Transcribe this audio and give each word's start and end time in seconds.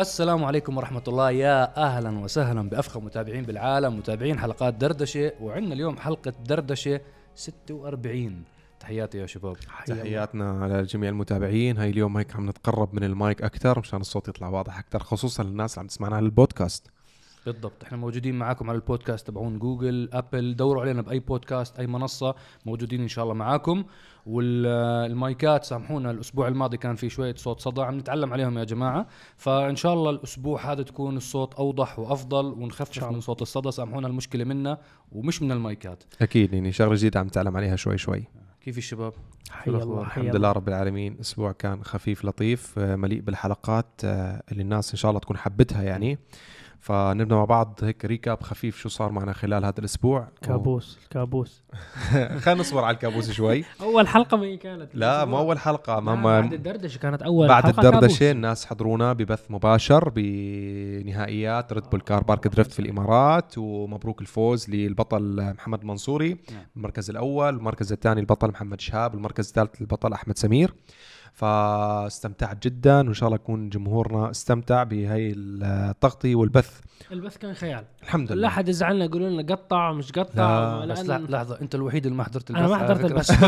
السلام 0.00 0.44
عليكم 0.44 0.76
ورحمة 0.76 1.02
الله. 1.08 1.30
يا 1.30 1.76
أهلا 1.76 2.18
وسهلا 2.18 2.68
بأفخم 2.68 3.04
متابعين 3.04 3.44
بالعالم 3.44 3.98
متابعين 3.98 4.38
حلقات 4.38 4.74
دردشة 4.74 5.32
وعندنا 5.40 5.74
اليوم 5.74 5.96
حلقة 5.96 6.30
دردشة 6.30 7.00
46 7.34 8.44
تحياتي 8.80 9.18
يا 9.18 9.26
شباب. 9.26 9.56
تحياتنا 9.86 10.80
لجميع 10.82 11.10
المتابعين. 11.10 11.78
هاي 11.78 11.90
اليوم 11.90 12.16
هيك 12.16 12.36
عم 12.36 12.48
نتقرب 12.48 12.94
من 12.94 13.04
المايك 13.04 13.42
أكثر 13.42 13.78
مشان 13.78 14.00
الصوت 14.00 14.28
يطلع 14.28 14.48
واضح 14.48 14.78
أكثر 14.78 14.98
خصوصا 14.98 15.42
للناس 15.42 15.72
اللي 15.72 15.80
عم 15.80 15.86
تسمعنا 15.86 16.16
على 16.16 16.24
البودكاست 16.24 16.90
بالضبط. 17.46 17.84
إحنا 17.84 17.96
موجودين 17.98 18.38
معاكم 18.38 18.70
على 18.70 18.76
البودكاست 18.76 19.26
تبعون 19.26 19.58
جوجل 19.58 20.08
أبل. 20.12 20.56
دوروا 20.56 20.82
علينا 20.82 21.02
بأي 21.02 21.18
بودكاست 21.18 21.78
أي 21.78 21.86
منصة 21.86 22.34
موجودين 22.66 23.00
إن 23.00 23.08
شاء 23.08 23.24
الله 23.24 23.34
معاكم. 23.34 23.84
والمايكات 24.26 25.64
سامحونا 25.64 26.10
الأسبوع 26.10 26.48
الماضي 26.48 26.76
كان 26.76 26.96
في 26.96 27.08
شوية 27.08 27.34
صوت 27.34 27.60
صدى 27.60 27.82
عم 27.82 27.98
نتعلم 27.98 28.32
عليهم 28.32 28.58
يا 28.58 28.64
جماعة. 28.64 29.06
فإن 29.36 29.76
شاء 29.76 29.94
الله 29.94 30.10
الأسبوع 30.10 30.72
هذا 30.72 30.82
تكون 30.82 31.16
الصوت 31.16 31.54
أوضح 31.54 31.98
وأفضل 31.98 32.44
ونخفف 32.44 33.04
من 33.04 33.20
صوت 33.20 33.42
الصدى. 33.42 33.70
سامحونا 33.70 34.08
المشكلة 34.08 34.44
منا 34.44 34.78
ومش 35.12 35.42
من 35.42 35.52
المايكات. 35.52 36.04
أكيد 36.22 36.52
يعني 36.52 36.72
شغلة 36.72 36.94
جديدة 36.94 37.20
عم 37.20 37.26
نتعلم 37.26 37.56
عليها 37.56 37.76
شوي 37.76 37.98
شوي. 37.98 38.24
كيف 38.60 38.78
الشباب؟ 38.78 39.12
حي 39.50 39.70
الله 39.70 40.04
حي 40.04 40.20
الحمد 40.20 40.36
لله 40.36 40.52
رب 40.52 40.68
العالمين. 40.68 41.16
أسبوع 41.20 41.52
كان 41.52 41.84
خفيف 41.84 42.24
لطيف 42.24 42.78
مليء 42.78 43.20
بالحلقات 43.20 43.86
آه، 44.04 44.42
اللي 44.52 44.62
الناس 44.62 44.90
إن 44.90 44.96
شاء 44.96 45.10
الله 45.10 45.20
تكون 45.20 45.36
حبتها 45.36 45.82
يعني. 45.82 46.18
فنبدأ 46.80 47.34
مع 47.34 47.44
بعض 47.44 47.78
هيك 47.82 48.04
recap 48.04 48.42
خفيف 48.42 48.76
شو 48.78 48.88
صار 48.88 49.12
معنا 49.12 49.32
خلال 49.32 49.64
هذا 49.64 49.78
الأسبوع. 49.78 50.28
كابوس 50.42 50.98
الكابوس 51.04 51.62
خلينا 52.42 52.60
نصبر 52.60 52.84
على 52.84 52.94
الكابوس 52.94 53.30
شوي. 53.30 53.64
أول 53.80 54.08
حلقة 54.08 54.36
ما 54.36 54.44
هي 54.44 54.56
كانت. 54.56 54.88
لا 54.94 55.24
مو 55.24 55.38
أول 55.38 55.58
حلقة 55.58 56.00
ما 56.00 56.14
ما 56.14 56.40
بعد 56.40 56.52
الدردشة 56.52 56.98
كانت 56.98 57.22
أول 57.22 57.48
بعد 57.48 57.62
حلقة 57.62 57.80
الدردشة 57.80 58.18
كابوس. 58.18 58.22
الناس 58.22 58.66
حضرونا 58.66 59.12
ببث 59.12 59.50
مباشر 59.50 60.08
بنهائيات 60.08 61.72
Red 61.72 61.84
Bull 61.90 62.00
Car 62.00 62.22
Park 62.22 62.48
Drift 62.48 62.72
في 62.72 62.78
الإمارات 62.80 63.58
ومبروك 63.58 64.20
الفوز 64.20 64.70
للبطل 64.70 65.54
محمد 65.56 65.84
منصوري. 65.84 66.28
نعم. 66.28 66.66
المركز 66.76 67.10
الأول 67.10 67.54
المركز 67.54 67.92
الثاني 67.92 68.20
البطل 68.20 68.48
محمد 68.48 68.80
شهاب 68.80 69.14
المركز 69.14 69.48
الثالث 69.48 69.80
البطل 69.80 70.12
أحمد 70.12 70.38
سمير. 70.38 70.74
فاستمتعت 71.32 72.66
جدا 72.66 72.96
وإن 73.06 73.14
شاء 73.14 73.26
الله 73.28 73.34
يكون 73.36 73.68
جمهورنا 73.68 74.30
استمتع 74.30 74.82
بهي 74.82 75.32
التغطية 75.36 76.34
والبث. 76.34 76.80
البث 77.12 77.36
كان 77.36 77.54
خيال. 77.54 77.84
الحمد 78.02 78.32
لا 78.32 78.34
لله 78.36 78.48
حد 78.48 78.68
يزعلنا 78.68 79.04
يقولوا 79.04 79.28
لنا 79.30 79.42
قطع 79.54 79.92
مش 79.92 80.12
قطع 80.12 80.84
لا، 80.84 80.86
بس 80.86 81.00
لأن- 81.00 81.04
لا 81.10 81.18
لحظة 81.18 81.60
أنت 81.60 81.74
الوحيد 81.74 82.06
اللي 82.06 82.18
ما 82.18 82.24
حضرت 82.24 82.50
البث 82.50 82.60
أنا 82.60 82.68
ما 82.68 82.78
حضرت. 82.78 83.04
البث. 83.04 83.30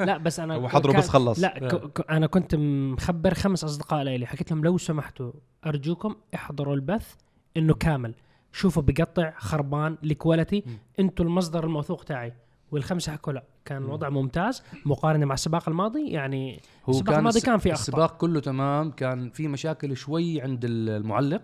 لا, 0.00 0.04
لا 0.04 0.16
بس 0.18 0.40
أنا 0.40 0.54
هو 0.58 0.68
حضره 0.68 0.92
كان- 0.92 1.00
بس 1.00 1.08
خلص. 1.08 1.38
لا 1.38 1.48
ك- 1.58 1.92
ك- 2.00 2.10
أنا 2.10 2.26
كنت 2.26 2.54
مخبر 2.54 3.34
خمس 3.34 3.64
أصدقاء 3.64 4.02
لي. 4.02 4.26
حكيت 4.26 4.50
لهم 4.50 4.64
لو 4.64 4.78
سمحتوا 4.78 5.32
أرجوكم 5.66 6.14
احضروا 6.34 6.74
البث 6.74 7.14
إنه 7.56 7.74
كامل. 7.74 8.14
شوفوا 8.52 8.82
بقطع 8.82 9.32
خربان 9.38 9.98
ال 10.04 10.11
quality. 10.11 10.64
أنتوا 11.00 11.24
المصدر 11.24 11.64
الموثوق 11.64 12.04
تاعي. 12.04 12.32
والخمسة 12.72 13.12
حكوا 13.12 13.32
لا 13.32 13.42
كان 13.64 13.82
الوضع 13.84 14.08
ممتاز 14.08 14.62
مقارنة 14.86 15.26
مع 15.26 15.34
السباق 15.34 15.68
الماضي 15.68 16.10
يعني 16.10 16.60
هو 16.86 16.90
السباق 16.92 17.16
الماضي 17.16 17.36
الس- 17.38 17.46
كان 17.46 17.58
في 17.58 17.68
أخطاء. 17.72 17.80
السباق 17.80 18.16
كله 18.16 18.40
تمام 18.40 18.90
كان 18.90 19.30
في 19.30 19.48
مشاكل 19.48 19.96
شوي 19.96 20.42
عند 20.42 20.64
المعلق 20.64 21.42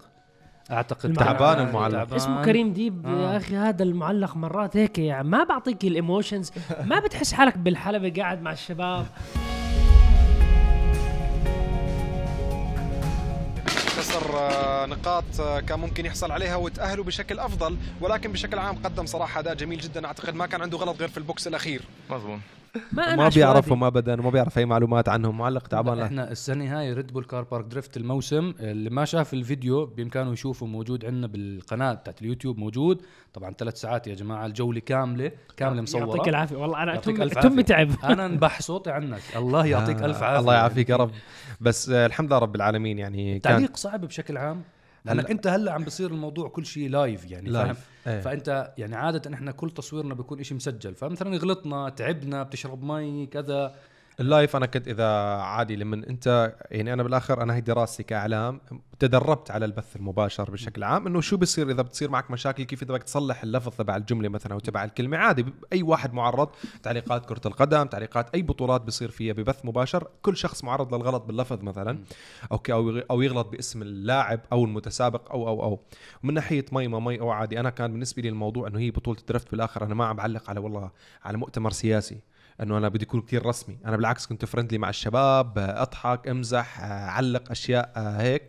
أعتقد 0.71 1.11
المعلق. 1.11 1.33
تعبان 1.39 1.69
المعلق. 1.69 1.95
تعبان. 1.99 2.15
اسمه 2.17 2.45
كريم 2.45 2.73
ديب 2.73 3.07
آه. 3.07 3.33
يا 3.33 3.37
أخي 3.37 3.57
هذا 3.57 3.83
المعلق 3.83 4.37
مرات 4.37 4.77
هيك 4.77 4.99
يعني 4.99 5.29
ما 5.29 5.45
بعطيك 5.45 5.85
ال 5.85 5.92
emotions 5.92 6.53
ما 6.85 7.01
بتحس 7.01 7.33
حالك 7.33 7.59
بالحلبة 7.59 8.23
قاعد 8.23 8.43
مع 8.43 8.53
الشباب 8.53 9.07
نقاط 14.87 15.25
آه، 15.41 15.61
كان 15.61 15.79
ممكن 15.79 16.07
يحصل 16.07 16.33
عليها 16.33 16.57
وتأهلوا 16.57 17.05
بشكل 17.05 17.39
أفضل 17.39 17.77
ولكن 18.01 18.33
بشكل 18.33 18.59
عام 18.59 18.77
قدم 18.85 19.07
صراحة 19.07 19.41
أداء 19.41 19.55
جميل 19.55 19.81
جدا. 19.81 20.07
أعتقد 20.07 20.35
ما 20.35 20.47
كان 20.47 20.63
عنده 20.63 20.79
غلط 20.79 21.01
غير 21.01 21.09
في 21.09 21.19
ال 21.19 21.26
box 21.26 21.47
الأخير. 21.47 21.83
مظبوط. 22.11 22.39
ما 22.93 23.17
ما 23.17 23.25
عشوائي. 23.25 23.31
بيعرف 23.31 23.73
وما 23.73 23.89
بيعرف 24.31 24.59
أي 24.59 24.65
معلومات 24.65 25.09
عنهم 25.09 25.39
معلق 25.39 25.67
تعبان. 25.67 26.01
إحنا 26.01 26.31
السنة 26.31 26.79
هاي 26.79 26.93
Red 26.93 27.13
Bull 27.13 27.25
Car 27.25 27.43
Park 27.43 27.65
Drift 27.65 27.97
الموسم 27.97 28.55
اللي 28.61 28.91
ما 28.91 29.05
شاف 29.05 29.35
الفيديو 29.35 29.87
بإمكانه 29.87 30.33
يشوفه 30.33 30.67
موجود 30.67 31.05
عندنا 31.05 31.27
بالقناة 31.27 31.93
بتاعت 31.95 32.23
اليوتيوب 32.23 32.59
موجود. 32.59 33.03
طبعا 33.35 33.51
ثلاث 33.51 33.77
ساعات 33.81 34.07
يا 34.07 34.15
جماعة 34.15 34.47
الجولة 34.47 34.81
كاملة 34.81 35.33
كاملة 35.57 35.77
يعطيك 35.77 35.97
مصورة. 35.97 36.29
العافية. 36.29 36.57
والله 36.57 36.83
أنا 36.83 36.95
يعطيك 36.95 37.17
تم 37.17 37.29
تم. 37.29 37.61
تعب. 37.61 37.91
أنا 38.05 38.27
أنبح 38.27 38.61
صوتي 38.61 38.91
عنك. 38.91 39.23
الله 39.37 39.67
يعطيك 39.67 40.03
آه، 40.03 40.07
ألف 40.07 40.23
عافية. 40.23 40.41
الله 40.41 40.55
يعافيك 40.55 40.91
يا 40.91 40.97
رب. 40.97 41.11
بس 41.61 41.91
آه، 41.91 42.07
الحمد 42.07 42.29
لله 42.29 42.39
رب 42.39 42.57
العالمين 42.57 42.99
يعني 42.99 43.39
تعليق 43.39 43.77
صعب 43.77 44.01
بشكل 44.01 44.37
عام؟ 44.37 44.63
لأنك 45.05 45.31
أنت 45.31 45.47
هلا 45.47 45.73
عم 45.73 45.85
بصير 45.85 46.11
الموضوع 46.11 46.49
كل 46.49 46.67
شيء 46.67 46.91
live 46.91 47.31
يعني 47.31 47.51
فاهم؟ 47.51 47.67
live 47.67 47.89
إيه. 48.07 48.21
فأنت 48.21 48.75
يعني 48.79 48.97
عادة 48.97 49.35
إحنا 49.35 49.53
كل 49.53 49.71
تصويرنا 49.71 50.15
بيكون 50.15 50.41
إشي 50.41 50.55
مسجل 50.55 50.95
فمثلا 50.95 51.37
غلطنا 51.37 51.89
تعبنا 51.89 52.43
بتشرب 52.43 52.85
مي 52.85 53.27
كذا. 53.27 53.75
ال 54.21 54.28
live 54.28 54.57
أنا 54.57 54.67
كنت 54.67 54.89
إذا 54.89 55.07
عادي 55.37 55.77
لما 55.77 55.97
أنت 55.97 56.55
يعني 56.71 56.93
أنا 56.93 57.03
بالآخر 57.03 57.43
أنا 57.43 57.55
هي 57.55 57.61
دراستي 57.61 58.03
كإعلام 58.03 58.61
تدربت 58.99 59.51
على 59.51 59.65
البث 59.65 59.97
المباشر 59.97 60.51
بشكل 60.51 60.85
عام 60.85 61.07
إنه 61.07 61.21
شو 61.21 61.37
بصير 61.37 61.71
إذا 61.71 61.83
بتصير 61.83 62.11
معك 62.11 62.31
مشاكل 62.31 62.63
كيف 62.65 62.83
اذا 62.83 62.93
بدك 62.95 63.03
تصلح 63.03 63.43
اللفظ 63.43 63.73
تبع 63.77 63.97
الجملة 63.97 64.29
مثلا 64.29 64.53
أو 64.55 64.59
تبع 64.59 64.85
الكلمة؟ 64.85 65.17
عادي 65.17 65.45
أي 65.73 65.83
واحد 65.83 66.13
معرض 66.15 66.49
تعليقات 66.83 67.27
كرة 67.27 67.41
القدم 67.47 67.85
تعليقات 67.85 68.35
أي 68.35 68.43
بطولات 68.43 68.81
بصير 68.81 69.11
فيها 69.11 69.33
ببث 69.33 69.65
مباشر 69.65 70.09
كل 70.23 70.37
شخص 70.37 70.65
معرض 70.65 70.95
للغلط 70.95 71.23
باللفظ 71.23 71.63
مثلا 71.63 71.99
أو 72.53 72.59
ك- 72.59 72.71
أو 72.71 72.99
أو 73.11 73.23
يغلط 73.23 73.47
باسم 73.49 73.83
اللاعب 73.83 74.41
أو 74.53 74.65
المتسابق 74.65 75.31
أو 75.33 75.49
أو 75.49 75.63
أو. 75.63 75.81
ومن 76.25 76.35
ناحية 76.35 76.65
مي 76.73 76.89
ما 76.89 76.99
مي 76.99 77.21
أو 77.21 77.31
عادي 77.31 77.61
أنا 77.61 77.71
كان 77.71 77.93
بالنسبة 77.93 78.23
لي 78.23 78.29
الموضوع 78.29 78.69
إنه 78.69 78.79
هي 78.79 78.91
بطولة 78.91 79.19
درفت 79.29 79.51
بالآخر 79.51 79.85
أنا 79.85 79.95
ما 79.95 80.05
عم 80.07 80.17
بعلق 80.17 80.51
على 80.51 80.61
والله 80.61 80.91
على 81.25 81.39
مؤتمر 81.39 81.71
سياسي. 81.71 82.21
إنه 82.63 82.79
أنا 82.79 82.89
بدي 82.89 83.05
اكون 83.05 83.21
كتير 83.21 83.47
رسمي. 83.47 83.79
أنا 83.85 83.97
بالعكس 83.97 84.27
كنت 84.27 84.45
فرندلي 84.45 84.79
مع 84.79 84.89
الشباب 84.89 85.59
آه، 85.59 85.83
أضحك 85.83 86.29
أمزح 86.29 86.81
آه، 86.81 87.07
علق 87.11 87.51
أشياء 87.51 87.93
آه، 87.97 88.21
هيك. 88.21 88.43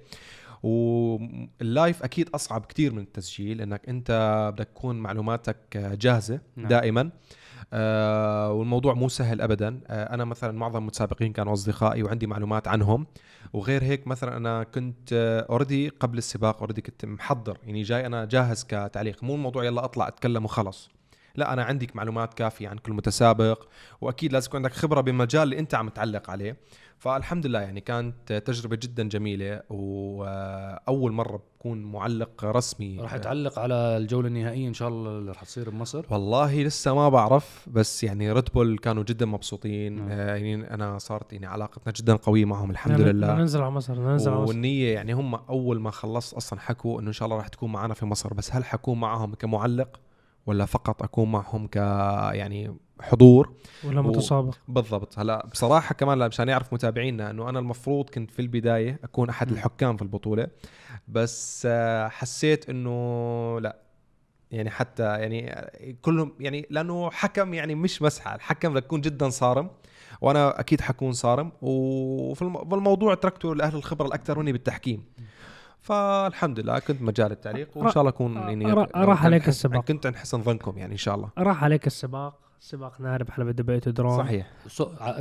وال 0.63 1.10
live 1.10 2.03
أكيد 2.03 2.29
أصعب 2.35 2.65
كتير 2.65 2.93
من 2.93 2.99
التسجيل 3.01 3.61
إنك 3.61 3.89
أنت 3.89 4.11
بدك 4.55 4.67
تكون 4.67 4.95
معلوماتك 4.95 5.57
آه، 5.75 5.95
جاهزة 5.95 6.39
نعم. 6.55 6.67
دائما. 6.67 7.09
آه 7.73 8.51
والموضوع 8.51 8.93
مو 8.93 9.09
سهل 9.09 9.41
ابدا. 9.41 9.81
آه 9.87 10.13
أنا 10.13 10.25
مثلا 10.25 10.51
معظم 10.51 10.77
المتسابقين 10.77 11.33
كانوا 11.33 11.53
أصدقائي 11.53 12.03
وعندي 12.03 12.27
معلومات 12.27 12.67
عنهم. 12.67 13.07
وغير 13.53 13.83
هيك 13.83 14.07
مثلا 14.07 14.37
أنا 14.37 14.63
كنت 14.63 15.13
already 15.49 15.89
قبل 15.89 16.17
السباق 16.17 16.59
already 16.59 16.81
كنت 16.81 17.05
محضر. 17.05 17.57
يعني 17.63 17.81
جاي 17.81 18.05
أنا 18.05 18.25
جاهز 18.25 18.63
كتعليق. 18.63 19.23
مو 19.23 19.35
الموضوع 19.35 19.63
يلا 19.63 19.85
أطلع 19.85 20.07
أتكلم 20.07 20.45
وخلص. 20.45 20.89
لا 21.37 21.53
أنا 21.53 21.63
عندك 21.63 21.95
معلومات 21.95 22.33
كافية 22.33 22.69
عن 22.69 22.77
كل 22.77 22.93
متسابق 22.93 23.67
وأكيد 24.01 24.33
لازم 24.33 24.47
يكون 24.47 24.57
عندك 24.57 24.73
خبرة 24.73 25.01
بالمجال 25.01 25.43
اللي 25.43 25.59
أنت 25.59 25.75
عم 25.75 25.89
تعلق 25.89 26.29
عليه. 26.29 26.57
فالحمد 26.97 27.45
لله 27.45 27.59
يعني 27.61 27.81
كانت 27.81 28.33
تجربة 28.33 28.75
جدا 28.75 29.03
جميلة 29.09 29.61
وأول 29.69 31.11
مرة 31.11 31.37
بكون 31.59 31.83
معلق 31.83 32.45
رسمي. 32.45 32.99
راح 33.01 33.17
تعلق 33.17 33.59
على 33.59 33.73
الجولة 33.75 34.27
النهائية 34.27 34.67
إن 34.67 34.73
شاء 34.73 34.87
الله 34.87 35.09
اللي 35.17 35.31
راح 35.31 35.43
تصير 35.43 35.69
بمصر؟ 35.69 36.05
والله 36.09 36.63
لسه 36.63 36.95
ما 36.95 37.09
بعرف 37.09 37.65
بس 37.71 38.03
يعني 38.03 38.31
ريد 38.31 38.49
بول 38.53 38.77
كانوا 38.77 39.03
جدا 39.03 39.25
مبسوطين. 39.25 39.95
نعم. 39.95 40.07
آه 40.11 40.35
يعني 40.35 40.73
أنا 40.73 40.97
صارت 40.97 41.33
يعني 41.33 41.45
علاقتنا 41.45 41.93
جدا 41.93 42.15
قوية 42.15 42.45
معهم 42.45 42.71
الحمد 42.71 42.93
بدنا- 42.95 43.11
لله. 43.11 43.27
بدنا 43.27 43.39
ننزل 43.39 43.61
على 43.61 43.71
مصر 43.71 43.93
بدنا 43.93 44.11
ننزل 44.11 44.31
على 44.31 44.39
مصر. 44.41 44.49
والنية 44.49 44.93
يعني 44.93 45.13
هم 45.13 45.35
أول 45.35 45.79
ما 45.79 45.91
خلصت 45.91 46.33
أصلا 46.33 46.59
حكوا 46.59 46.99
إنه 47.01 47.07
إن 47.07 47.13
شاء 47.13 47.25
الله 47.25 47.37
راح 47.37 47.47
تكون 47.47 47.71
معنا 47.71 47.93
في 47.93 48.05
مصر 48.05 48.33
بس 48.33 48.53
هل 48.53 48.65
حكون 48.65 48.99
معهم 48.99 49.33
كمعلق؟ 49.33 49.99
ولا 50.45 50.65
فقط 50.65 51.03
أكون 51.03 51.31
معهم 51.31 51.67
ك 51.67 51.75
يعني 52.33 52.75
حضور؟ 53.01 53.53
ولا 53.83 53.99
و- 53.99 54.03
متسابق. 54.03 54.55
بالضبط. 54.67 55.19
هلا 55.19 55.45
بصراحة 55.51 55.95
كمان 55.95 56.27
مشان 56.27 56.49
يعرف 56.49 56.73
متابعينا 56.73 57.29
إنه 57.31 57.49
أنا 57.49 57.59
المفروض 57.59 58.09
كنت 58.09 58.31
في 58.31 58.41
البداية 58.41 58.99
أكون 59.03 59.29
أحد 59.29 59.49
م. 59.51 59.53
الحكام 59.53 59.95
في 59.97 60.01
البطولة 60.01 60.47
بس 61.07 61.67
آه، 61.71 62.07
حسيت 62.07 62.69
إنه 62.69 63.59
لا. 63.59 63.75
يعني 64.51 64.69
حتى 64.69 65.03
يعني 65.03 65.55
كلهم 66.01 66.33
يعني 66.39 66.65
لأنه 66.69 67.09
حكم 67.11 67.53
يعني 67.53 67.75
مش 67.75 68.01
مسحة 68.01 68.35
الحكم 68.35 68.73
بدك 68.73 68.83
تكون 68.83 69.01
جدا 69.01 69.29
صارم 69.29 69.69
وأنا 70.21 70.59
أكيد 70.59 70.81
حكون 70.81 71.11
صارم 71.11 71.51
وفي 71.61 72.41
الم- 72.41 72.63
بالموضوع 72.63 73.13
تركته 73.13 73.55
لأهل 73.55 73.75
الخبرة 73.75 74.07
الأكثر 74.07 74.39
مني 74.39 74.51
بالتحكيم. 74.51 75.03
فالحمد 75.85 76.59
لله 76.59 76.79
كنت 76.79 77.01
مجال 77.01 77.31
التعليق 77.31 77.67
وإن 77.77 77.91
شاء 77.91 78.01
الله 78.01 78.09
أكون 78.09 78.35
يعني 78.35 78.65
را- 78.73 78.87
راح 78.95 79.25
عليك 79.25 79.41
كنت- 79.41 79.47
السباق. 79.49 79.85
كنت 79.85 80.05
عند 80.05 80.15
حسن 80.15 80.41
ظنكم 80.43 80.77
يعني 80.77 80.91
إن 80.93 80.97
شاء 80.97 81.15
الله. 81.15 81.29
راح 81.37 81.63
عليك 81.63 81.87
السباق. 81.87 82.39
سباق 82.59 83.01
نار 83.01 83.29
بحلبة 83.29 83.51
دبي 83.51 83.89
أوتودروم 83.89 84.17
صحيح. 84.17 84.47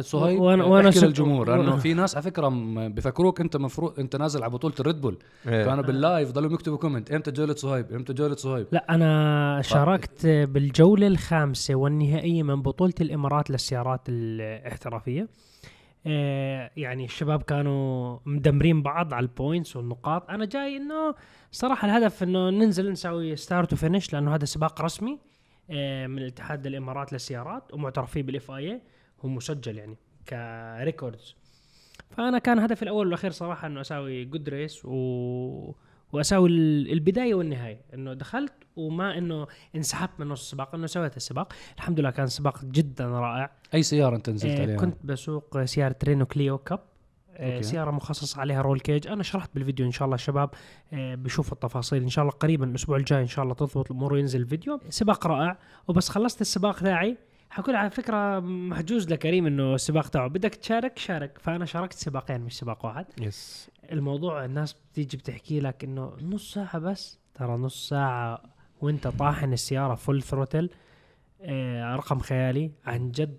صهيب 0.01 0.39
وأنا- 0.39 0.43
وأنا 0.43 0.65
وأنا 0.65 0.89
للجمهور 0.89 1.57
لأنه 1.57 1.77
في 1.77 1.95
ناس 1.95 2.15
على 2.17 2.23
فكرة 2.23 2.49
بفكروك 2.89 3.41
أنت 3.41 3.57
مفروض 3.57 4.01
أنت 4.01 4.17
نازل 4.17 4.43
على 4.43 4.53
بطولة 4.53 4.75
ال 4.81 4.86
Red 4.86 5.01
Bull. 5.01 5.19
إيه. 5.49 5.65
كانوا 5.65 5.85
بال 5.85 6.00
live 6.00 6.31
ضلوا 6.33 6.53
يكتبوا 6.53 6.77
comment 6.79 7.12
إمتى 7.13 7.31
جولة 7.31 7.55
صهيب 7.55 7.93
إمتى 7.93 8.13
جولة 8.13 8.35
صهيب 8.37 8.67
لا 8.73 8.85
أنا 8.95 9.61
شاركت 9.63 10.27
بالجولة 10.27 11.07
الخامسة 11.07 11.75
والنهائية 11.75 12.43
من 12.43 12.63
بطولة 12.63 12.95
الإمارات 13.01 13.51
للسيارات 13.51 14.01
الاحترافية. 14.09 15.29
يعني 16.77 17.05
الشباب 17.05 17.43
كانوا 17.43 18.19
مدمرين 18.27 18.83
بعض 18.83 19.15
على 19.15 19.25
ال 19.25 19.32
points 19.32 19.77
والنقاط. 19.77 20.31
أنا 20.31 20.45
جاي 20.45 20.77
إنه 20.77 21.15
صراحة 21.51 21.87
الهدف 21.87 22.23
إنه 22.23 22.51
ننزل 22.51 22.93
نسوي 22.93 23.37
start 23.37 23.73
و 23.73 23.78
finish 23.78 24.12
لأنه 24.12 24.35
هذا 24.35 24.45
سباق 24.45 24.81
رسمي 24.81 25.19
آه، 25.71 26.06
من 26.06 26.19
الاتحاد 26.19 26.67
الإمارات 26.67 27.12
للسيارات 27.12 27.75
ومعترف 27.75 28.11
فيه 28.11 28.23
بال 28.23 28.51
FIA 28.51 28.81
هو 29.25 29.29
مسجل 29.29 29.79
يعني 29.79 29.97
ك 30.29 30.42
records 30.42 31.37
فأنا 32.11 32.39
كان 32.39 32.59
هدفي 32.59 32.83
الأول 32.83 33.06
والأخير 33.06 33.31
صراحة 33.31 33.67
إنه 33.67 33.81
أسوي 33.81 34.25
good 34.25 34.49
race 34.49 34.85
و... 34.85 35.75
واسوي 36.15 36.49
ال- 36.49 36.93
البداية 36.93 37.35
والنهاية. 37.35 37.81
إنه 37.95 38.13
دخلت 38.15 38.53
وما 38.77 39.19
إنه 39.19 39.47
انسحبت 39.77 40.11
من 40.19 40.29
نص 40.29 40.41
السباق 40.41 40.75
إنه 40.75 40.87
سويت 40.87 41.17
السباق. 41.17 41.53
الحمد 41.77 42.01
لله 42.01 42.11
كان 42.11 42.27
سباق 42.27 42.65
جدا 42.65 43.07
رائع. 43.07 43.51
أي 43.75 43.83
سيارة 43.83 44.17
أنت 44.17 44.31
نزلت 44.31 44.59
آه 44.59 44.63
عليها؟ 44.63 44.77
كنت 44.77 44.97
بسوق 45.05 45.65
سيارة 45.65 45.97
Renault 46.05 46.27
Clio 46.27 46.59
Cup. 46.59 46.81
آه 47.37 47.55
okay. 47.55 47.62
سيارة 47.63 47.91
مخصص 47.91 48.39
عليها 48.39 48.63
roll 48.62 48.81
cage. 48.81 49.09
أنا 49.09 49.23
شرحت 49.23 49.51
بالفيديو 49.55 49.87
إن 49.87 49.91
شاء 49.91 50.05
الله 50.07 50.15
الشباب 50.15 50.51
آه 50.93 51.15
بيشوفوا 51.15 51.53
التفاصيل. 51.55 52.03
إن 52.03 52.09
شاء 52.09 52.23
الله 52.23 52.35
قريبا 52.35 52.65
الأسبوع 52.67 52.97
الجاي 52.97 53.23
إن 53.23 53.27
شاء 53.27 53.43
الله 53.43 53.55
تضبط 53.55 53.91
الأمور 53.91 54.13
وينزل 54.13 54.41
الفيديو. 54.41 54.81
سباق 54.89 55.27
رائع. 55.27 55.59
وبس 55.89 56.09
خلصت 56.09 56.41
السباق 56.41 56.81
تاعي. 56.81 57.17
حقول 57.51 57.77
على 57.77 57.91
فكرة 57.91 58.41
محجوز 58.41 59.13
لكريم 59.13 59.47
إنه 59.47 59.75
السباق 59.75 60.09
تاعه. 60.09 60.29
بدك 60.29 60.55
تشارك 60.55 60.99
شارك. 60.99 61.39
فأنا 61.39 61.65
شاركت 61.65 61.93
سباقين 61.93 62.41
مش 62.41 62.59
سباق 62.59 62.85
واحد. 62.85 63.07
بس 63.21 63.71
الموضوع 63.93 64.45
الناس 64.45 64.77
بتيجي 64.93 65.17
بتحكي 65.17 65.61
لك 65.61 65.85
إنه 65.85 66.13
نص 66.23 66.55
ساعة 66.55 66.79
بس. 66.79 67.19
ترى 67.35 67.53
نص 67.53 67.89
ساعة 67.89 68.43
وإنت 68.81 69.07
طاحن 69.07 69.53
السيارة 69.53 69.95
full 69.95 70.23
throttle 70.23 70.71
آه 71.43 71.97
رقم 71.97 72.19
خيالي. 72.19 72.71
عن 72.87 73.11
جد 73.11 73.39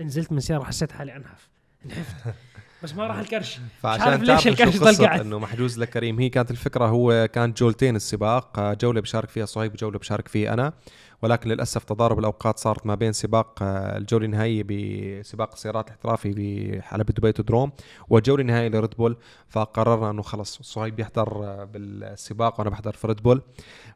نزلت 0.00 0.32
من 0.32 0.38
السيارة 0.38 0.64
حسيت 0.64 0.92
حالي 0.92 1.16
أنحف. 1.16 1.48
انحفت. 1.84 2.34
بس 2.82 2.94
ما 2.94 3.06
راح 3.06 3.18
الكرش. 3.18 3.58
عارف 3.58 3.80
فعشان 3.80 4.22
ليش 4.24 4.48
الكرش 4.48 5.00
قاعد. 5.00 5.20
إنه 5.20 5.38
محجوز 5.38 5.78
لكريم. 5.78 6.20
هي 6.20 6.28
كانت 6.28 6.50
الفكرة 6.50 6.86
هو 6.86 7.28
كانت 7.32 7.58
جولتين 7.58 7.96
السباق. 7.96 8.58
آه، 8.58 8.74
جولة 8.74 9.00
بشارك 9.00 9.28
فيها 9.28 9.46
صهيب 9.46 9.72
وجولة 9.72 9.98
بشارك 9.98 10.28
فيه 10.28 10.52
أنا. 10.52 10.72
ولكن 11.22 11.50
للأسف 11.50 11.84
تضارب 11.84 12.18
الأوقات 12.18 12.58
صارت 12.58 12.86
ما 12.86 12.94
بين 12.94 13.12
سباق 13.12 13.62
آه، 13.62 13.98
الجوله 13.98 14.24
النهائيه 14.24 14.62
بسباق 14.62 15.52
السيارات 15.52 15.86
الاحترافي 15.86 16.32
بحلبة 16.36 17.14
دبي 17.18 17.32
أوتودروم 17.32 17.72
والجوله 18.08 18.42
النهائيه 18.42 18.68
ل 18.68 18.74
Red 18.74 18.90
Bull 18.98 19.16
فقررنا 19.48 20.10
إنه 20.10 20.22
خلص 20.22 20.58
صهيب 20.62 21.00
يحضر 21.00 21.44
آه، 21.44 21.64
بالسباق 21.64 22.58
وأنا 22.58 22.70
بحضر 22.70 22.92
في 22.92 23.06
Red 23.06 23.22
Bull. 23.22 23.42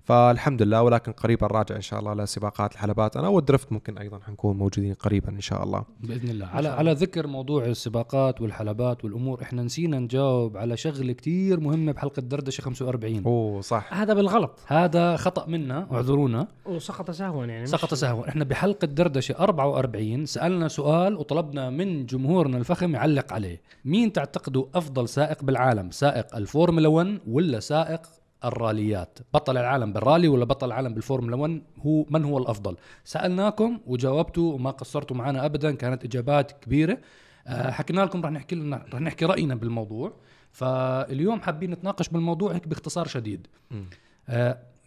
فالحمد 0.05 0.63
لله 0.63 0.83
ولكن 0.83 1.13
قريبا 1.13 1.47
راجع 1.47 1.77
إن 1.77 1.81
شاء 1.81 2.01
الله 2.01 2.15
لسباقات 2.15 2.73
الحلبات. 2.73 3.17
أنا 3.17 3.29
وال 3.29 3.41
drift 3.41 3.73
ممكن 3.73 3.99
أيضا 3.99 4.19
حنكون 4.27 4.57
موجودين 4.57 4.95
قريبا 4.95 5.29
إن 5.29 5.41
شاء 5.41 5.65
الله. 5.65 5.85
بإذن 6.01 6.29
الله. 6.29 6.47
على 6.47 6.69
على 6.69 6.93
ذكر 6.93 7.27
موضوع 7.27 7.65
السباقات 7.65 8.41
والحلبات 8.41 9.05
والأمور 9.05 9.43
إحنا 9.43 9.63
نسينا 9.63 9.99
نجاوب 9.99 10.57
على 10.57 10.77
شغلة 10.77 11.13
كتير 11.13 11.61
مهمة 11.61 11.93
بحلقة 11.93 12.21
دردشة 12.23 12.63
45 12.63 13.23
أوه 13.27 13.61
صح. 13.61 13.95
هذا 13.95 14.15
بالغلط. 14.15 14.59
هذا 14.67 15.17
خطأ 15.17 15.47
منا 15.47 15.89
اعذرونا. 15.93 16.49
وسقط 16.67 17.11
سهوا 17.17 17.47
يعني 17.47 17.63
مش- 17.63 17.69
سقط 17.69 17.95
سهوا 17.95 18.29
إحنا 18.29 18.45
بحلقة 18.45 18.87
دردشة 18.87 19.33
44 19.39 20.27
سألنا 20.27 20.69
سؤال 20.69 21.17
وطلبنا 21.17 21.71
من 21.71 22.07
جمهورنا 22.07 22.57
الفخم 22.59 22.95
يعلق 22.95 23.33
عليه. 23.33 23.61
مين 23.85 24.13
تعتقدوا 24.13 24.67
أفضل 24.75 25.09
سائق 25.09 25.45
بالعالم؟ 25.45 25.91
سائق 25.91 26.37
الفورمولا 26.37 26.89
1 26.89 27.19
ولا 27.29 27.61
سائق 27.61 28.01
الراليات؟ 28.45 29.19
بطل 29.35 29.57
العالم 29.57 29.93
بالرالي 29.93 30.29
ولا 30.29 30.45
بطل 30.45 30.67
العالم 30.67 30.95
بالفورمولا 30.95 31.37
1 31.37 31.63
هو 31.87 32.05
من 32.11 32.25
هو 32.25 32.39
الأفضل؟ 32.39 32.77
سألناكم 33.05 33.81
وجاوبتوا 33.87 34.55
وما 34.55 34.71
قصرتوا 34.71 35.17
معنا 35.17 35.45
ابدا 35.47 35.73
كانت 35.75 36.05
إجابات 36.05 36.53
كبيرة. 36.53 36.99
آه، 37.47 37.71
حكينا 37.71 38.01
لكم 38.01 38.23
رح 38.23 38.31
نحكي 38.31 38.55
لنا 38.55 38.85
رح 38.95 39.01
نحكي 39.01 39.25
رأينا 39.25 39.55
بالموضوع. 39.55 40.13
فاليوم 40.53 41.41
حابين 41.41 41.71
نتناقش 41.71 42.09
بالموضوع 42.09 42.55
هيك 42.55 42.69
باختصار 42.69 43.07
شديد. 43.07 43.47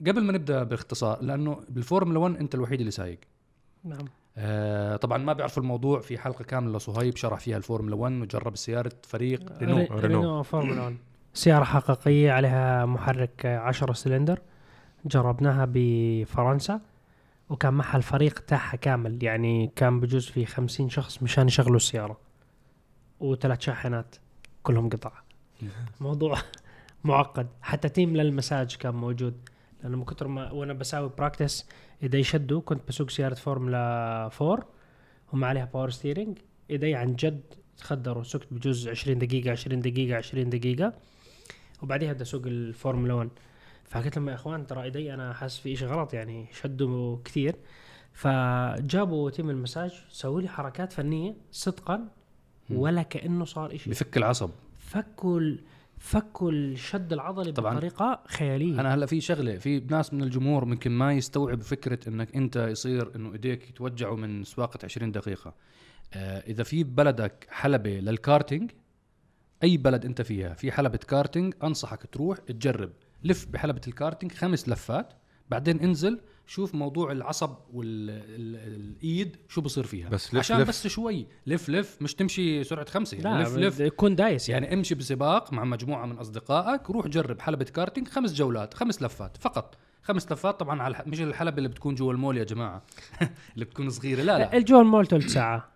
قبل 0.07 0.23
ما 0.23 0.33
نبدأ 0.33 0.63
باختصار 0.63 1.21
لأنه 1.23 1.59
بالفورمولا 1.69 2.19
1 2.19 2.35
أنت 2.35 2.55
الوحيد 2.55 2.79
اللي 2.79 2.91
سايق. 2.91 3.19
نعم. 3.83 4.05
آه 4.37 4.95
طبعا 4.95 5.17
ما 5.17 5.33
بيعرفوا 5.33 5.63
الموضوع 5.63 5.99
في 5.99 6.17
حلقة 6.17 6.43
كاملة 6.43 6.77
لصهيب 6.77 7.15
شرح 7.17 7.39
فيها 7.39 7.57
الفورمولا 7.57 7.95
1 7.95 8.13
وجرب 8.21 8.55
سياره 8.55 8.91
فريق 9.03 9.57
رينو. 9.59 9.77
ري- 9.77 9.83
Renault. 9.91 9.99
Renault 10.19 10.43
فورمولا 10.43 10.81
1 10.81 10.97
سيارة 11.33 11.63
حقيقية 11.63 12.31
عليها 12.31 12.85
محرك 12.85 13.45
10 13.45 13.93
سلندر. 13.93 14.39
جربناها 15.05 15.67
بفرنسا 15.73 16.79
وكان 17.49 17.73
معها 17.73 17.97
الفريق 17.97 18.39
تاعها 18.39 18.75
كامل 18.75 19.23
يعني 19.23 19.71
كان 19.75 19.99
بجوز 19.99 20.25
في 20.25 20.45
50 20.45 20.89
شخص 20.89 21.23
مشان 21.23 21.47
يشغلوا 21.47 21.75
السيارة. 21.75 22.17
وثلاث 23.19 23.61
شاحنات 23.61 24.15
كلهم 24.63 24.89
قطع. 24.89 25.11
موضوع 26.01 26.37
معقد. 27.03 27.47
حتى 27.61 27.89
team 27.89 28.17
للمساج 28.17 28.75
كان 28.75 28.95
موجود. 28.95 29.49
لأنه 29.83 29.97
من 29.97 30.05
كثر 30.05 30.27
ما 30.27 30.51
وأنا 30.51 30.73
بساوي 30.73 31.11
practice 31.17 31.65
إذا 32.03 32.17
يشدوا 32.17 32.61
كنت 32.61 32.87
بسوق 32.87 33.09
سياره 33.09 33.33
فورمولا 33.33 34.29
4 34.41 34.67
وما 35.33 35.47
عليها 35.47 35.65
power 35.65 35.89
steering 35.89 36.37
ايدي 36.69 36.95
عن 36.95 37.15
جد 37.15 37.41
تخدروا 37.77 38.23
سكت 38.23 38.47
بجوز 38.53 38.87
20 38.87 39.19
دقيقة 39.19 39.51
20 39.51 39.79
دقيقة 39.81 40.17
20 40.17 40.49
دقيقة. 40.49 40.93
وبعديها 41.83 42.13
بدي 42.13 42.23
أسوق 42.23 42.41
الفورمولا 42.45 43.13
1 43.13 43.29
فقلت 43.85 44.17
لهم 44.17 44.29
يا 44.29 44.33
إخوان 44.33 44.67
ترى 44.67 44.83
إيدي 44.83 45.13
أنا 45.13 45.33
حاسس 45.33 45.59
في 45.59 45.75
شيء 45.75 45.87
غلط 45.87 46.13
يعني 46.13 46.47
شدوا 46.53 47.17
كثير. 47.25 47.55
فجابوا 48.13 49.29
team 49.29 49.49
ال 49.49 49.55
massage 49.55 49.91
سووا 50.09 50.41
لي 50.41 50.47
حركات 50.47 50.93
فنية 50.93 51.35
صدقا 51.51 52.07
ولا 52.69 53.03
كأنه 53.03 53.45
صار 53.45 53.77
شيء 53.77 53.93
بفك 53.93 54.17
العصب. 54.17 54.49
فكوا 54.79 55.41
فكوا 55.99 56.51
الشد 56.51 57.13
العضلي 57.13 57.51
طبعاً. 57.51 57.73
بطريقة 57.75 58.23
خيالية. 58.27 58.79
أنا 58.79 58.93
هلا 58.93 59.05
في 59.05 59.21
شغلة 59.21 59.57
في 59.57 59.79
ناس 59.79 60.13
من 60.13 60.23
الجمهور 60.23 60.65
ممكن 60.65 60.91
ما 60.91 61.13
يستوعب 61.13 61.61
فكرة 61.61 62.09
إنك 62.09 62.35
أنت 62.35 62.55
يصير 62.55 63.15
إنه 63.15 63.33
إيديك 63.33 63.69
يتوجعوا 63.69 64.17
من 64.17 64.43
سواقة 64.43 64.79
20 64.83 65.11
دقيقة. 65.11 65.53
آه 66.13 66.39
إذا 66.39 66.63
في 66.63 66.83
ببلدك 66.83 67.47
حلبة 67.49 67.99
للكارتينج 67.99 68.71
أي 69.63 69.77
بلد 69.77 70.05
أنت 70.05 70.21
فيها 70.21 70.53
في 70.53 70.71
حلبة 70.71 70.97
كارتينج 70.97 71.53
أنصحك 71.63 72.05
تروح 72.11 72.37
تجرب. 72.37 72.91
لف 73.23 73.45
بحلبة 73.45 73.81
الكارتينج 73.87 74.31
خمس 74.31 74.69
لفات 74.69 75.13
بعدين 75.49 75.79
انزل 75.79 76.21
شوف 76.49 76.75
موضوع 76.75 77.11
العصب 77.11 77.55
والإيد 77.73 79.37
شو 79.49 79.61
بصير 79.61 79.83
فيها. 79.83 80.09
بس 80.09 80.27
لف 80.33 80.39
عشان 80.39 80.57
لف. 80.61 80.67
بس 80.69 80.87
شوي. 80.87 81.27
لف 81.47 81.69
لف 81.69 81.97
مش 82.01 82.15
تمشي 82.15 82.63
سرعة 82.63 82.85
خمسة 82.89 83.17
لا 83.17 83.29
يعني 83.29 83.43
لف 83.43 83.57
لف. 83.57 83.79
يكون 83.79 84.15
دايس 84.15 84.49
يعني, 84.49 84.65
يعني 84.65 84.77
امشي 84.79 84.95
بسباق 84.95 85.53
مع 85.53 85.63
مجموعة 85.63 86.05
من 86.05 86.17
أصدقائك 86.17 86.89
روح 86.89 87.07
جرب 87.07 87.41
حلبة 87.41 87.65
كارتينج 87.65 88.07
خمس 88.07 88.33
جولات 88.33 88.73
خمس 88.73 89.01
لفات 89.03 89.37
فقط. 89.37 89.77
خمس 90.03 90.31
لفات 90.31 90.59
طبعا 90.59 90.81
على 90.81 90.91
الح- 90.91 91.07
مش 91.07 91.21
الحلبة 91.21 91.57
اللي 91.57 91.69
بتكون 91.69 91.95
جوا 91.95 92.13
المول 92.13 92.37
يا 92.37 92.43
جماعة. 92.43 92.81
اللي 93.53 93.65
بتكون 93.65 93.89
صغيرة. 93.89 94.21
لا 94.21 94.37
لا. 94.37 94.57
الجو 94.57 94.81
المول 94.81 95.07
ثلث 95.07 95.27
ساعة. 95.33 95.71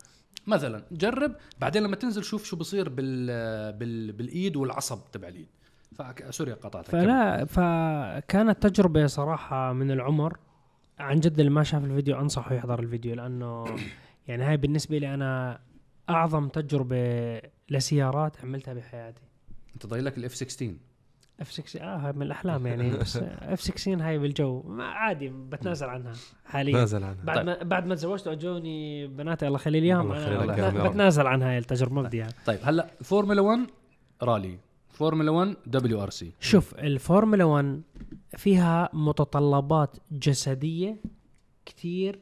مثلا 0.48 0.84
جرب. 0.92 1.36
بعدين 1.60 1.84
لما 1.84 1.96
تنزل 1.96 2.24
شوف 2.24 2.44
شو 2.46 2.56
بصير 2.56 2.90
بال 2.90 3.28
بال 3.74 4.12
بالإيد 4.12 4.56
والعصب 4.56 5.00
تبع 5.12 5.28
الإيد. 5.28 5.48
فك... 5.96 6.26
sorry 6.30 6.52
قطعتك. 6.54 6.90
فلا 6.90 7.46
فكانت 7.46 8.68
تجربة 8.68 9.06
صراحة 9.08 9.74
من 9.74 9.92
العمر. 9.92 10.38
عن 11.00 11.20
جد 11.20 11.40
اللي 11.40 11.52
ما 11.52 11.64
شاف 11.64 11.84
الفيديو 11.84 12.20
أنصحه 12.20 12.56
يحضر 12.56 12.80
الفيديو 12.80 13.16
لأنه 13.16 13.66
يعني 14.28 14.44
هاي 14.44 14.58
بالنسبة 14.58 14.98
لي 14.98 15.14
أنا 15.14 15.60
أعظم 16.10 16.48
تجربة 16.48 17.42
لسيارات 17.70 18.38
عملتها 18.44 18.74
بحياتي. 18.74 19.22
أنت 19.74 19.86
ضايل 19.86 20.06
لك 20.06 20.18
ال 20.18 20.36
F-16 20.36 20.74
F 21.42 21.52
6 21.52 21.82
آه 21.82 21.98
هاي 21.98 22.14
من 22.14 22.22
الأحلام 22.22 22.68
يعني 22.68 22.90
بس 22.98 23.18
F-16 23.18 24.02
هاي 24.02 24.18
بالجو 24.18 24.62
ما 24.62 24.84
عادي 24.84 25.30
بتنازل 25.30 25.88
عنها 25.88 26.14
حاليا. 26.46 26.74
نازل 26.74 27.04
عنها. 27.04 27.24
بعد 27.24 27.36
طيب. 27.36 27.46
ما 27.46 27.64
بعد 27.64 27.86
ما 27.86 27.96
تزوجت 27.96 28.28
وأجوني 28.28 29.08
بناتي 29.08 29.48
الله 29.48 29.60
يخلي 29.60 29.80
لي 29.80 29.88
إياهم. 29.88 30.90
بتنازل 30.90 31.28
عن 31.28 31.42
هاي 31.42 31.58
التجربة 31.58 31.96
ما 31.96 32.02
بدي 32.02 32.18
إياها. 32.18 32.34
طيب 32.46 32.60
هلأ 32.64 32.88
فورمولا 33.02 33.42
1 33.42 33.60
رالي 34.24 34.58
فورمولا 34.90 35.32
1 35.32 35.56
WRC 35.66 36.32
شوف 36.40 36.76
الفورمولا 36.76 37.44
1 37.44 37.82
فيها 38.38 38.90
متطلبات 38.94 39.98
جسدية 40.12 41.02
كثير 41.66 42.20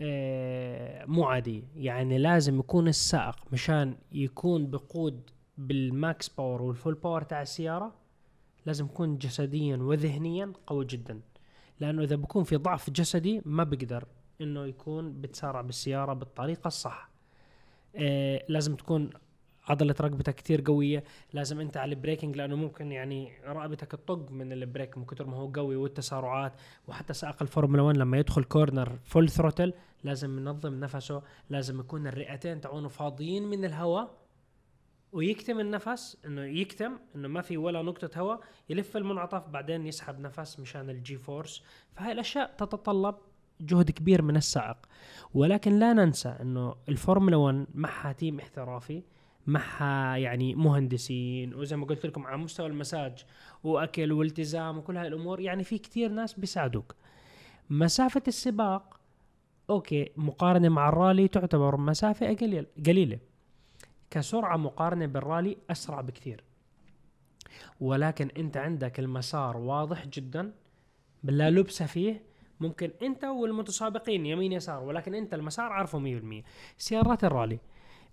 آه، 0.00 1.04
مو 1.04 1.24
عادية. 1.24 1.62
يعني 1.76 2.18
لازم 2.18 2.58
يكون 2.58 2.88
السائق 2.88 3.36
مشان 3.52 3.96
يكون 4.12 4.70
بقود 4.70 5.30
بال 5.58 5.86
max 5.86 6.28
power 6.28 6.62
وال 6.62 6.73
full 6.73 6.94
power 6.94 7.22
تاع 7.22 7.42
السيارة 7.42 7.94
لازم 8.66 8.84
يكون 8.84 9.18
جسديا 9.18 9.76
وذهنيا 9.76 10.52
قوي 10.66 10.84
جدا. 10.84 11.20
لأنه 11.80 12.02
إذا 12.02 12.16
بكون 12.16 12.44
في 12.44 12.56
ضعف 12.56 12.90
جسدي 12.90 13.42
ما 13.44 13.64
بيقدر 13.64 14.04
إنه 14.40 14.66
يكون 14.66 15.20
بتسارع 15.20 15.60
بالسيارة 15.60 16.12
بالطريقة 16.12 16.68
الصح. 16.68 17.10
آه 17.96 18.44
لازم 18.48 18.76
تكون 18.76 19.10
عضلة 19.70 19.94
رقبتك 20.00 20.34
كثير 20.34 20.62
قوية 20.66 21.04
لازم 21.32 21.60
أنت 21.60 21.76
على 21.76 21.94
ال 21.94 21.99
braking 21.99 22.36
لأنه 22.36 22.56
ممكن 22.56 22.92
يعني 22.92 23.32
رقبتك 23.46 23.90
تطق 23.90 24.30
من 24.30 24.52
ال 24.52 24.60
brake 24.60 24.98
من 24.98 25.04
كثر 25.04 25.26
ما 25.26 25.36
هو 25.36 25.46
قوي 25.46 25.76
والتسارعات 25.76 26.52
وحتى 26.88 27.12
سائق 27.12 27.42
الفورمولا 27.42 27.82
1 27.82 27.96
لما 27.96 28.18
يدخل 28.18 28.44
corner 28.44 28.98
full 29.04 29.28
throttle 29.28 29.72
لازم 30.04 30.38
ينظم 30.38 30.74
نفسه 30.80 31.22
لازم 31.50 31.80
يكون 31.80 32.06
الرئتين 32.06 32.60
تاعونه 32.60 32.88
فاضيين 32.88 33.42
من 33.42 33.64
الهواء 33.64 34.20
ويكتم 35.12 35.60
النفس 35.60 36.16
إنه 36.26 36.42
يكتم 36.42 36.98
إنه 37.16 37.28
ما 37.28 37.42
في 37.42 37.56
ولا 37.56 37.82
نقطة 37.82 38.20
هواء 38.20 38.40
يلف 38.68 38.96
المنعطف 38.96 39.48
بعدين 39.48 39.86
يسحب 39.86 40.20
نفس 40.20 40.60
مشان 40.60 40.90
ال 40.90 41.16
G-force 41.16 41.62
فهاي 41.92 42.12
الأشياء 42.12 42.54
تتطلب 42.58 43.14
جهد 43.60 43.90
كبير 43.90 44.22
من 44.22 44.36
السائق. 44.36 44.76
ولكن 45.34 45.78
لا 45.78 45.92
ننسى 45.92 46.28
إنه 46.28 46.74
الفورمولا 46.88 47.36
1 47.36 47.66
معها 47.74 48.12
team 48.12 48.40
احترافي 48.40 49.02
معها 49.46 50.16
يعني 50.16 50.54
مهندسين 50.54 51.54
وزي 51.54 51.76
ما 51.76 51.86
قلت 51.86 52.06
لكم 52.06 52.26
على 52.26 52.36
مستوى 52.36 52.66
المساج 52.66 53.24
وأكل 53.64 54.12
والتزام 54.12 54.78
وكل 54.78 54.96
هاي 54.96 55.06
الأمور 55.08 55.40
يعني 55.40 55.64
في 55.64 55.78
كتير 55.78 56.10
ناس 56.10 56.34
بيساعدوك. 56.34 56.94
مسافة 57.70 58.22
السباق 58.28 59.00
okay 59.70 60.10
مقارنة 60.16 60.68
مع 60.68 60.88
الرالي 60.88 61.28
تعتبر 61.28 61.76
مسافة 61.76 62.34
قليل 62.34 62.66
قليلة. 62.86 63.18
كسرعة 64.10 64.56
مقارنة 64.56 65.06
بالرالي 65.06 65.56
أسرع 65.70 66.00
بكثير 66.00 66.44
ولكن 67.80 68.28
أنت 68.36 68.56
عندك 68.56 69.00
المسار 69.00 69.56
واضح 69.56 70.06
جدا 70.06 70.52
لا 71.24 71.50
لبس 71.50 71.82
فيه. 71.82 72.22
ممكن 72.60 72.90
أنت 73.02 73.24
والمتسابقين 73.24 74.26
يمين 74.26 74.52
يسار 74.52 74.82
ولكن 74.82 75.14
أنت 75.14 75.34
المسار 75.34 75.72
عارفه 75.72 75.98
100% 75.98 76.44
سيارات 76.78 77.24
الرالي. 77.24 77.58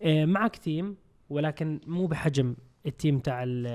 آه، 0.02 0.26
معك 0.26 0.56
team. 0.56 0.96
ولكن 1.30 1.80
مو 1.88 2.06
بحجم 2.06 2.56
ال 2.86 2.93
team 2.93 3.20
تاع 3.20 3.44
ال- 3.44 3.68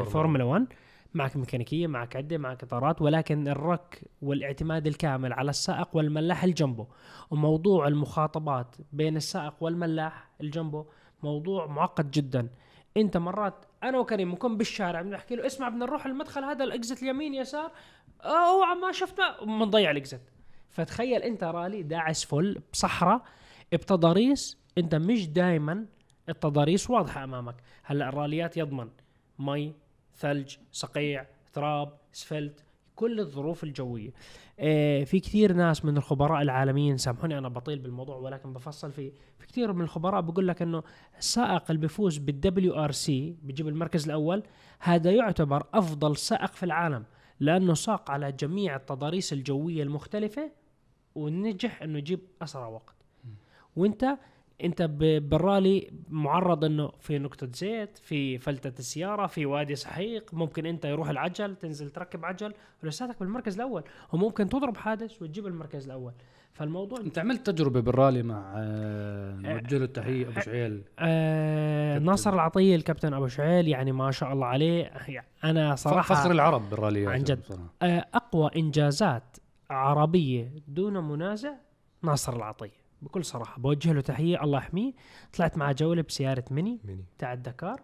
الفورمولا 0.00 0.44
1 0.44 0.66
معك 1.14 1.36
ميكانيكية 1.36 1.86
معك 1.86 2.16
عدة 2.16 2.38
معك 2.38 2.62
إطارات 2.62 3.02
ولكن 3.02 3.48
الرك 3.48 4.02
والاعتماد 4.22 4.86
الكامل 4.86 5.32
على 5.32 5.50
السائق 5.50 5.96
والملاح 5.96 6.42
اللي 6.42 6.54
جنبه 6.54 6.86
وموضوع 7.30 7.88
المخاطبات 7.88 8.76
بين 8.92 9.16
السائق 9.16 9.54
والملاح 9.60 10.30
اللي 10.40 10.50
جنبه 10.50 10.86
موضوع 11.22 11.66
معقد 11.66 12.10
جدا. 12.10 12.48
أنت 12.96 13.16
مرات 13.16 13.54
أنا 13.82 13.98
وكريم 13.98 14.32
نكون 14.32 14.56
بالشارع 14.56 15.02
بنحكي 15.02 15.36
له 15.36 15.46
اسمع 15.46 15.68
بدنا 15.68 15.86
نروح 15.86 16.06
المدخل 16.06 16.44
هذا 16.44 16.64
ال 16.64 16.72
exit 16.72 17.02
اليمين 17.02 17.34
يسار. 17.34 17.70
أوعى 18.20 18.74
ما 18.74 18.92
شفت 18.92 19.20
ما 19.46 19.64
بنضيع 19.64 19.90
ال 19.90 19.96
exit 19.96 20.20
فتخيل 20.68 21.22
أنت 21.22 21.44
رالي 21.44 21.82
داعس 21.82 22.24
full 22.24 22.60
بصحراء 22.72 23.22
بتضاريس. 23.72 24.58
أنت 24.78 24.94
مش 24.94 25.28
دائما 25.28 25.86
التضاريس 26.28 26.90
واضحة 26.90 27.24
أمامك. 27.24 27.54
هلأ 27.82 28.08
الراليات 28.08 28.56
ضمن 28.56 28.88
مي 29.38 29.74
ثلج 30.16 30.56
صقيع 30.72 31.26
تراب 31.52 31.92
إسفلت 32.14 32.64
كل 32.96 33.20
الظروف 33.20 33.64
الجوية. 33.64 34.10
آه 34.58 35.04
في 35.04 35.20
كثير 35.20 35.52
ناس 35.52 35.84
من 35.84 35.96
الخبراء 35.96 36.42
العالميين 36.42 36.96
سامحوني 36.96 37.38
أنا 37.38 37.48
بطيل 37.48 37.78
بالموضوع 37.78 38.16
ولكن 38.16 38.52
بفصل 38.52 38.92
فيه. 38.92 39.12
في 39.38 39.46
كثير 39.46 39.72
من 39.72 39.82
الخبراء 39.82 40.20
بقول 40.20 40.48
لك 40.48 40.62
إنه 40.62 40.82
السائق 41.18 41.64
اللي 41.70 41.80
بيفوز 41.80 42.18
بال 42.18 42.74
WRC 42.84 43.36
بيجيب 43.42 43.68
المركز 43.68 44.04
الأول 44.04 44.42
هذا 44.78 45.10
يعتبر 45.10 45.66
أفضل 45.74 46.16
سائق 46.16 46.52
في 46.52 46.62
العالم 46.62 47.04
لأنه 47.40 47.74
ساق 47.74 48.10
على 48.10 48.32
جميع 48.32 48.76
التضاريس 48.76 49.32
الجوية 49.32 49.82
المختلفة 49.82 50.50
ونجح 51.14 51.82
إنه 51.82 51.98
يجيب 51.98 52.20
أسرع 52.42 52.66
وقت. 52.66 52.94
وإنت 53.76 54.18
انت 54.64 54.82
بالرالي 54.82 55.90
معرض 56.08 56.64
انه 56.64 56.92
في 57.00 57.18
نقطة 57.18 57.48
زيت 57.54 57.98
في 57.98 58.38
فلتة 58.38 58.78
السيارة 58.78 59.26
في 59.26 59.46
وادي 59.46 59.74
سحيق 59.74 60.34
ممكن 60.34 60.66
انت 60.66 60.84
يروح 60.84 61.08
العجل 61.08 61.56
تنزل 61.56 61.90
تركب 61.90 62.24
عجل. 62.24 62.54
ولساتك 62.82 63.20
بالمركز 63.20 63.54
الأول 63.54 63.82
وممكن 64.12 64.48
تضرب 64.48 64.76
حادث 64.76 65.22
وتجيب 65.22 65.46
المركز 65.46 65.84
الأول. 65.84 66.12
فالموضوع 66.52 67.00
انت 67.00 67.18
عملت 67.18 67.50
تجربة 67.50 67.80
بالرالي 67.80 68.22
مع 68.22 68.54
آه، 68.56 69.34
نوجه 69.34 69.78
له 69.78 69.84
التحيه 69.84 70.28
أبو 70.28 70.40
شعيل. 70.40 70.82
آه 70.98 71.92
كابتن. 71.92 72.06
ناصر 72.06 72.34
العطية 72.34 72.76
الكابتن 72.76 73.14
أبو 73.14 73.26
شعيل 73.28 73.68
يعني 73.68 73.92
ما 73.92 74.10
شاء 74.10 74.32
الله 74.32 74.46
عليه. 74.46 74.90
يعني 75.08 75.26
أنا 75.44 75.74
صراحة 75.74 76.14
فخر 76.14 76.30
العرب 76.30 76.70
بالراليات 76.70 77.08
عن 77.08 77.22
جد. 77.22 77.40
آه، 77.82 78.04
أقوى 78.14 78.50
إنجازات 78.56 79.36
عربية 79.70 80.52
دون 80.68 81.08
منازع 81.08 81.52
ناصر 82.02 82.36
العطية. 82.36 82.77
بكل 83.02 83.24
صراحة. 83.24 83.60
بوجه 83.60 83.92
له 83.92 84.00
تحية. 84.00 84.42
الله 84.44 84.58
يحميه. 84.58 84.92
طلعت 85.36 85.58
مع 85.58 85.72
جولة 85.72 86.02
بسيارة 86.02 86.44
ميني 86.50 86.80
ميني 86.84 87.04
تاع 87.18 87.32
الدكار. 87.32 87.80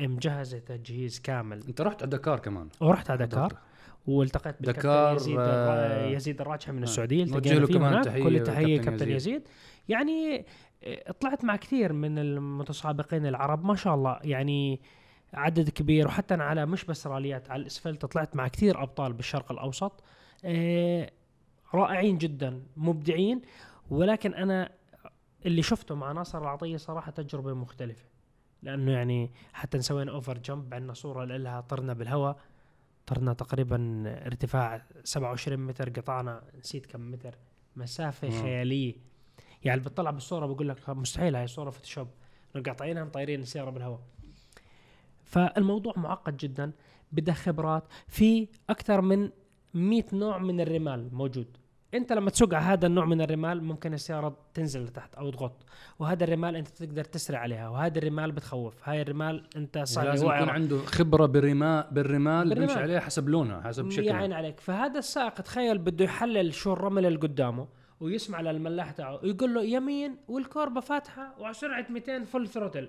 مجهزة 0.00 0.58
تجهيز 0.58 1.20
كامل. 1.20 1.62
أنت 1.68 1.80
رحت 1.80 2.02
على 2.02 2.10
دكار 2.10 2.38
كمان. 2.38 2.68
ورحت 2.80 3.10
على 3.10 3.26
دكار. 3.26 3.58
والتقيت 4.06 4.62
بالكابتن 4.62 5.16
يزيد 5.16 5.36
آه، 5.40 6.06
يزيد 6.06 6.40
الراجحي 6.40 6.72
من 6.72 6.78
آه. 6.78 6.82
السعودية. 6.82 7.24
التقينا 7.24 7.58
له 7.58 7.66
كمان 7.66 7.92
هناك. 7.92 8.04
تحية 8.04 8.22
كل 8.24 8.36
التحيه 8.36 8.76
كابتن 8.76 8.90
كابتن 8.90 9.10
يزيد. 9.10 9.34
يزيد. 9.34 9.48
يعني 9.88 10.46
آه، 10.84 11.12
طلعت 11.12 11.44
مع 11.44 11.56
كثير 11.56 11.92
من 11.92 12.18
المتسابقين 12.18 13.26
العرب. 13.26 13.64
ما 13.64 13.74
شاء 13.74 13.94
الله. 13.94 14.18
يعني 14.22 14.80
عدد 15.34 15.68
كبير. 15.68 16.06
وحتى 16.06 16.34
أنا 16.34 16.44
على 16.44 16.66
مش 16.66 16.84
بس 16.84 17.06
راليات 17.06 17.50
على 17.50 17.62
الأسفلت 17.62 18.04
طلعت 18.04 18.36
مع 18.36 18.48
كثير 18.48 18.82
أبطال 18.82 19.12
بالشرق 19.12 19.52
الأوسط. 19.52 20.04
آه، 20.44 21.10
رائعين 21.74 22.18
جدا. 22.18 22.62
مبدعين. 22.76 23.42
ولكن 23.90 24.34
أنا 24.34 24.72
اللي 25.46 25.62
شفته 25.62 25.94
مع 25.94 26.12
ناصر 26.12 26.42
العطية 26.42 26.76
صراحة 26.76 27.10
تجربة 27.10 27.54
مختلفة. 27.54 28.04
لأنه 28.62 28.92
يعني 28.92 29.30
حتى 29.52 29.82
سوينا 29.82 30.12
over 30.12 30.38
jump 30.38 30.74
عندنا 30.74 30.92
صورة 30.92 31.24
لها 31.24 31.60
طرنا 31.60 31.92
بالهواء 31.92 32.40
طرنا 33.06 33.32
تقريبا 33.32 34.02
ارتفاع 34.26 34.86
27 35.04 35.58
متر 35.66 35.88
قطعنا 35.90 36.42
نسيت 36.58 36.86
كم 36.86 37.10
متر. 37.10 37.34
مسافة 37.76 38.28
wow. 38.28 38.42
خيالية. 38.42 38.94
يعني 39.64 39.78
اللي 39.78 39.90
بتطلع 39.90 40.10
بالصورة 40.10 40.46
بقول 40.46 40.68
لك 40.68 40.88
مستحيل 40.88 41.36
هاي 41.36 41.46
صورة 41.46 41.70
Photoshop 41.70 42.08
قاطعينها 42.66 43.04
مطيرين 43.04 43.40
السيارة 43.40 43.70
بالهواء. 43.70 44.00
فالموضوع 45.24 45.92
معقد 45.96 46.36
جدا 46.36 46.72
بدها 47.12 47.34
خبرات 47.34 47.84
في 48.08 48.48
أكثر 48.70 49.00
من 49.00 49.30
100 49.74 50.04
نوع 50.12 50.38
من 50.38 50.60
الرمال 50.60 51.14
موجود. 51.14 51.56
انت 51.94 52.12
لما 52.12 52.30
تسوق 52.30 52.54
على 52.54 52.64
هذا 52.64 52.86
النوع 52.86 53.04
من 53.04 53.20
الرمال 53.20 53.64
ممكن 53.64 53.94
السيارة 53.94 54.36
تنزل 54.54 54.84
لتحت 54.84 55.14
أو 55.14 55.30
تغط. 55.30 55.66
وهذا 55.98 56.24
الرمال 56.24 56.56
انت 56.56 56.68
تقدر 56.68 57.04
تسرع 57.04 57.38
عليها 57.38 57.68
وهذا 57.68 57.98
الرمال 57.98 58.32
بتخوف. 58.32 58.88
هاي 58.88 59.02
الرمال 59.02 59.46
انت 59.56 59.78
صار 59.78 60.04
لازم 60.04 60.26
يكون 60.26 60.48
عنده 60.48 60.78
خبرة 60.78 61.26
بالرمال 61.26 61.84
بالرمال 61.90 62.48
بالرمال. 62.48 62.66
بيمشي 62.66 62.82
عليها 62.82 63.00
حسب 63.00 63.28
لونها 63.28 63.60
حسب 63.60 63.90
شكلها. 63.90 64.12
يعين 64.12 64.32
عليك. 64.32 64.60
فهذا 64.60 64.98
السائق 64.98 65.34
تخيل 65.34 65.78
بده 65.78 66.04
يحلل 66.04 66.54
شو 66.54 66.72
الرمل 66.72 67.06
اللي 67.06 67.18
قدامه 67.18 67.68
ويسمع 68.00 68.40
للملاح 68.40 68.90
تاعه 68.90 69.20
ويقول 69.22 69.54
له 69.54 69.62
يمين 69.62 70.16
والكوربة 70.28 70.80
فاتحة 70.80 71.34
وعلى 71.38 71.54
سرعة 71.54 71.86
200 71.90 72.24
full 72.24 72.48
throttle 72.48 72.88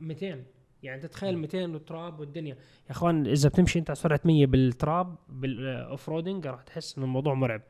200 0.00 0.44
يعني 0.82 1.00
تتخيل 1.00 1.38
200 1.38 1.74
وتراب 1.74 2.20
والدنيا. 2.20 2.54
يا 2.54 2.90
اخوان 2.90 3.26
إذا 3.26 3.48
بتمشي 3.48 3.78
انت 3.78 3.90
على 3.90 3.96
سرعة 3.96 4.20
100 4.24 4.46
بالتراب 4.46 5.16
بال 5.28 6.08
off-roading 6.08 6.46
راح 6.46 6.62
تحس 6.62 6.98
إنه 6.98 7.06
الموضوع 7.06 7.34
مرعب. 7.34 7.62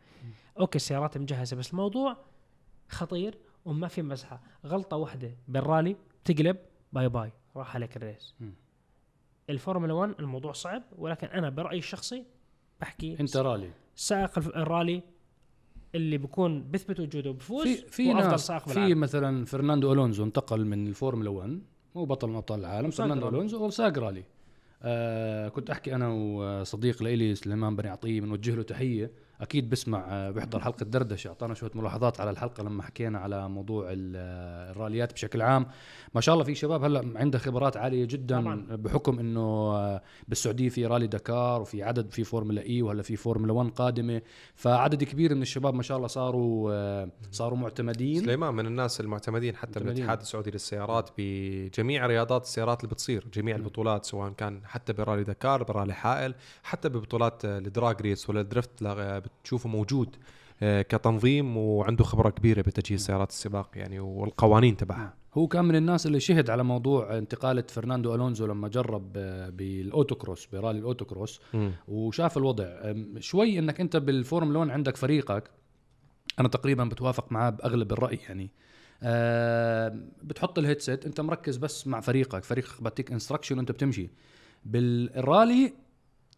okay 0.60 0.76
السيارات 0.76 1.18
مجهزة 1.18 1.56
بس 1.56 1.70
الموضوع 1.70 2.16
خطير 2.88 3.38
وما 3.64 3.88
في 3.88 4.02
مزحة. 4.02 4.42
غلطة 4.66 4.96
واحدة 4.96 5.36
بالرالي 5.48 5.96
تقلب 6.24 6.56
bye 6.92 7.08
bye 7.08 7.32
راح 7.56 7.74
عليك 7.74 7.96
ال 7.96 8.02
race. 8.02 8.34
الفورمولا 9.50 9.92
1 9.92 10.14
الموضوع 10.20 10.52
صعب 10.52 10.82
ولكن 10.98 11.26
أنا 11.26 11.50
برأيي 11.50 11.78
الشخصي 11.78 12.24
بحكي 12.80 13.20
أنت 13.20 13.36
رالي. 13.36 13.70
سائق 13.94 14.38
الرالي 14.38 15.02
اللي 15.94 16.18
بيكون 16.18 16.62
بيثبت 16.62 17.00
وجوده 17.00 17.30
بفوز 17.30 17.66
في 17.66 17.88
في 17.88 18.12
ناس 18.12 18.46
سائق 18.46 18.68
في 18.68 18.94
مثلا 18.94 19.44
فرناندو 19.44 19.92
ألونزو 19.92 20.24
انتقل 20.24 20.64
من 20.64 20.86
الفورمولا 20.86 21.30
1 21.30 21.62
هو 21.96 22.06
بطل 22.06 22.28
من 22.28 22.36
أبطال 22.36 22.60
العالم 22.60 22.90
فرناندو. 22.90 23.28
ألونزو 23.28 23.66
وساق 23.66 23.98
رالي. 23.98 24.24
آه 24.82 25.48
كنت 25.48 25.70
أحكي 25.70 25.94
أنا 25.94 26.08
وصديق 26.08 27.02
لإلي 27.02 27.34
سليمان 27.34 27.76
بني 27.76 27.88
عطية 27.88 28.20
بنوجه 28.20 28.54
له 28.54 28.62
تحية. 28.62 29.10
أكيد 29.40 29.70
بسمع 29.70 30.04
آه 30.08 30.30
بيحضر 30.30 30.60
حلقة 30.60 30.84
دردشة. 30.84 31.28
أعطانا 31.28 31.54
شوية 31.54 31.70
ملاحظات 31.74 32.20
على 32.20 32.30
الحلقة 32.30 32.62
لما 32.62 32.82
حكينا 32.82 33.18
على 33.18 33.48
موضوع 33.48 33.86
آه، 33.88 34.70
الراليات 34.70 35.12
بشكل 35.12 35.42
عام. 35.42 35.66
ما 36.14 36.20
شاء 36.20 36.32
الله 36.34 36.44
في 36.44 36.54
شباب 36.54 36.84
هلأ 36.84 37.12
عندها 37.18 37.40
خبرات 37.40 37.76
عالية 37.76 38.04
جدا 38.04 38.40
طبعاً. 38.40 38.66
بحكم 38.70 39.18
إنه 39.18 39.40
آه، 39.40 40.02
بالسعودية 40.28 40.68
في 40.68 40.86
رالي 40.86 41.06
دكار 41.06 41.60
وفي 41.60 41.82
عدد 41.82 42.10
في 42.10 42.24
Formula 42.24 42.62
E 42.66 42.82
وهلأ 42.82 43.02
في 43.02 43.16
فورمولا 43.16 43.52
1 43.52 43.70
قادمة. 43.70 44.22
فعدد 44.54 45.04
كبير 45.04 45.34
من 45.34 45.42
الشباب 45.42 45.74
ما 45.74 45.82
شاء 45.82 45.96
الله 45.96 46.08
صاروا 46.08 47.06
صاروا 47.30 47.58
معتمدين. 47.58 48.20
سليمان 48.24 48.54
من 48.54 48.66
الناس 48.66 49.00
المعتمدين 49.00 49.56
حتى 49.56 49.66
معتمدين. 49.80 49.94
بالاتحاد 49.94 50.20
السعودي 50.20 50.50
للسيارات 50.50 51.10
بجميع 51.18 52.06
رياضات 52.06 52.42
السيارات 52.42 52.80
اللي 52.84 52.90
بتصير 52.94 53.26
جميع 53.34 53.56
البطولات 53.56 54.04
سواء 54.04 54.30
كان 54.32 54.60
حتى 54.64 54.92
برالي 54.92 55.24
دكار 55.24 55.62
برالي 55.62 55.94
حائل 55.94 56.34
حتى 56.62 56.88
ببطولات 56.88 57.44
ال 57.44 57.55
drag 57.55 58.00
race 58.02 58.30
ولا 58.30 58.40
ال 58.40 58.47
drift 58.47 58.82
بتشوفه 59.42 59.68
موجود 59.68 60.16
آه، 60.62 60.82
كتنظيم 60.82 61.56
وعنده 61.56 62.04
خبرة 62.04 62.30
كبيرة 62.30 62.60
بتجهيز 62.62 63.06
سيارات 63.06 63.30
السباق 63.30 63.70
يعني 63.74 64.00
والقوانين 64.00 64.76
تبعها. 64.76 65.14
هو 65.34 65.46
كان 65.48 65.64
من 65.64 65.76
الناس 65.76 66.06
اللي 66.06 66.20
شهد 66.20 66.50
على 66.50 66.62
موضوع 66.64 67.18
انتقالة 67.18 67.64
فرناندو 67.68 68.14
ألونزو 68.14 68.46
لما 68.46 68.68
جرب 68.68 69.12
آه، 69.16 69.48
بال 69.48 69.66
autocross 69.66 70.46
برالي 70.46 70.78
ال 70.78 70.84
autocross 70.84 71.40
وشاف 71.88 72.36
الوضع. 72.38 72.92
شوي 73.18 73.58
إنك 73.58 73.80
أنت 73.80 73.96
بالفورمولا 73.96 74.58
1 74.58 74.70
عندك 74.70 74.96
فريقك 74.96 75.50
أنا 76.40 76.48
تقريبا 76.48 76.84
بتوافق 76.84 77.32
معاه 77.32 77.50
بأغلب 77.50 77.92
الرأي 77.92 78.18
يعني. 78.28 78.50
آه 79.02 79.98
بتحط 80.22 80.58
ال 80.58 80.64
headset 80.64 81.06
أنت 81.06 81.20
مركز 81.20 81.56
بس 81.56 81.86
مع 81.86 82.00
فريقك 82.00 82.44
فريقك 82.44 82.82
بيعطيك 82.82 83.12
instruction 83.12 83.56
وأنت 83.58 83.72
بتمشي. 83.72 84.10
بالرالي 84.64 85.72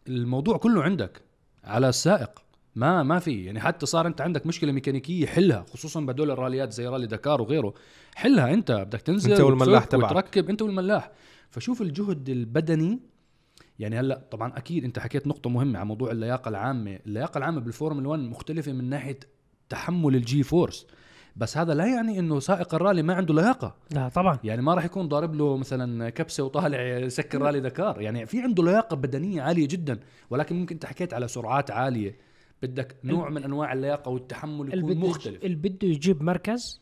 الموضوع 0.08 0.56
كله 0.56 0.82
عندك 0.82 1.22
على 1.64 1.88
السائق. 1.88 2.41
ما 2.74 3.02
ما 3.02 3.18
في. 3.18 3.44
يعني 3.44 3.60
حتى 3.60 3.86
صار 3.86 4.06
انت 4.06 4.20
عندك 4.20 4.46
مشكلة 4.46 4.72
ميكانيكية 4.72 5.26
حلها 5.26 5.64
خصوصا 5.72 6.00
بدول 6.00 6.30
الراليات 6.30 6.72
زي 6.72 6.86
رالي 6.86 7.06
دكار 7.06 7.42
وغيره. 7.42 7.74
حلها 8.14 8.54
انت 8.54 8.72
بدك 8.72 9.00
تنزل 9.00 9.32
أنت 9.32 9.40
والملاح 9.40 9.84
تبعك. 9.84 10.10
وتركب 10.10 10.50
انت 10.50 10.62
والملاح. 10.62 11.10
فشوف 11.50 11.82
الجهد 11.82 12.28
البدني. 12.28 13.00
يعني 13.78 14.00
هلأ 14.00 14.22
طبعا 14.30 14.56
أكيد 14.56 14.84
انت 14.84 14.98
حكيت 14.98 15.26
نقطة 15.26 15.50
مهمة 15.50 15.78
عن 15.78 15.86
موضوع 15.86 16.10
اللياقة 16.10 16.48
العامة. 16.48 16.98
اللياقة 17.06 17.38
العامة 17.38 17.60
بالفورمولا 17.60 18.08
1 18.08 18.20
مختلفة 18.20 18.72
من 18.72 18.90
ناحية 18.90 19.18
تحمل 19.68 20.14
ال 20.14 20.42
G-force. 20.42 20.86
بس 21.36 21.56
هذا 21.56 21.74
لا 21.74 21.86
يعني 21.86 22.18
إنه 22.18 22.40
سائق 22.40 22.74
الرالي 22.74 23.02
ما 23.02 23.14
عنده 23.14 23.34
لياقة. 23.34 23.74
لا 23.90 24.08
طبعا. 24.08 24.38
يعني 24.44 24.62
ما 24.62 24.74
راح 24.74 24.84
يكون 24.84 25.08
ضارب 25.08 25.34
له 25.34 25.56
مثلا 25.56 26.10
كبسة 26.10 26.44
وطالع 26.44 26.82
يسكر 26.98 27.42
رالي 27.42 27.60
دكار. 27.60 28.00
يعني 28.00 28.26
في 28.26 28.40
عنده 28.40 28.64
لياقة 28.64 28.96
بدنية 28.96 29.42
عالية 29.42 29.68
جدا. 29.68 30.00
ولكن 30.30 30.56
ممكن 30.56 30.74
أنت 30.74 30.86
حكيت 30.86 31.14
على 31.14 31.28
سرعات 31.28 31.70
عالية. 31.70 32.31
بدك 32.62 32.96
نوع 33.04 33.28
من 33.30 33.44
أنواع 33.44 33.72
اللياقة 33.72 34.08
والتحمل 34.08 34.68
يكون 34.68 34.90
اللي 34.90 34.94
مختلف. 35.08 35.44
اللي 35.44 35.56
بده 35.56 35.88
يجيب 35.88 36.22
مركز 36.22 36.80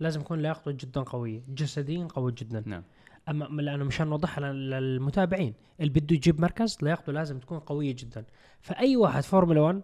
لازم 0.00 0.20
يكون 0.20 0.38
لياقته 0.42 0.70
جدا 0.70 1.00
قوية 1.02 1.42
جسديا 1.48 2.04
قوي 2.04 2.32
جدا. 2.32 2.62
نعم. 2.66 2.82
أما 3.28 3.62
لأنه 3.62 3.84
مشان 3.84 4.06
نوضحها 4.08 4.52
لل- 4.52 4.70
للمتابعين 4.70 5.54
اللي 5.80 5.90
بده 5.90 6.14
يجيب 6.16 6.40
مركز 6.40 6.78
لياقته 6.82 7.12
لازم 7.12 7.38
تكون 7.38 7.58
قوية 7.58 7.96
جدا. 7.98 8.24
فأي 8.60 8.96
واحد 8.96 9.22
فورمولا 9.22 9.60
1 9.60 9.82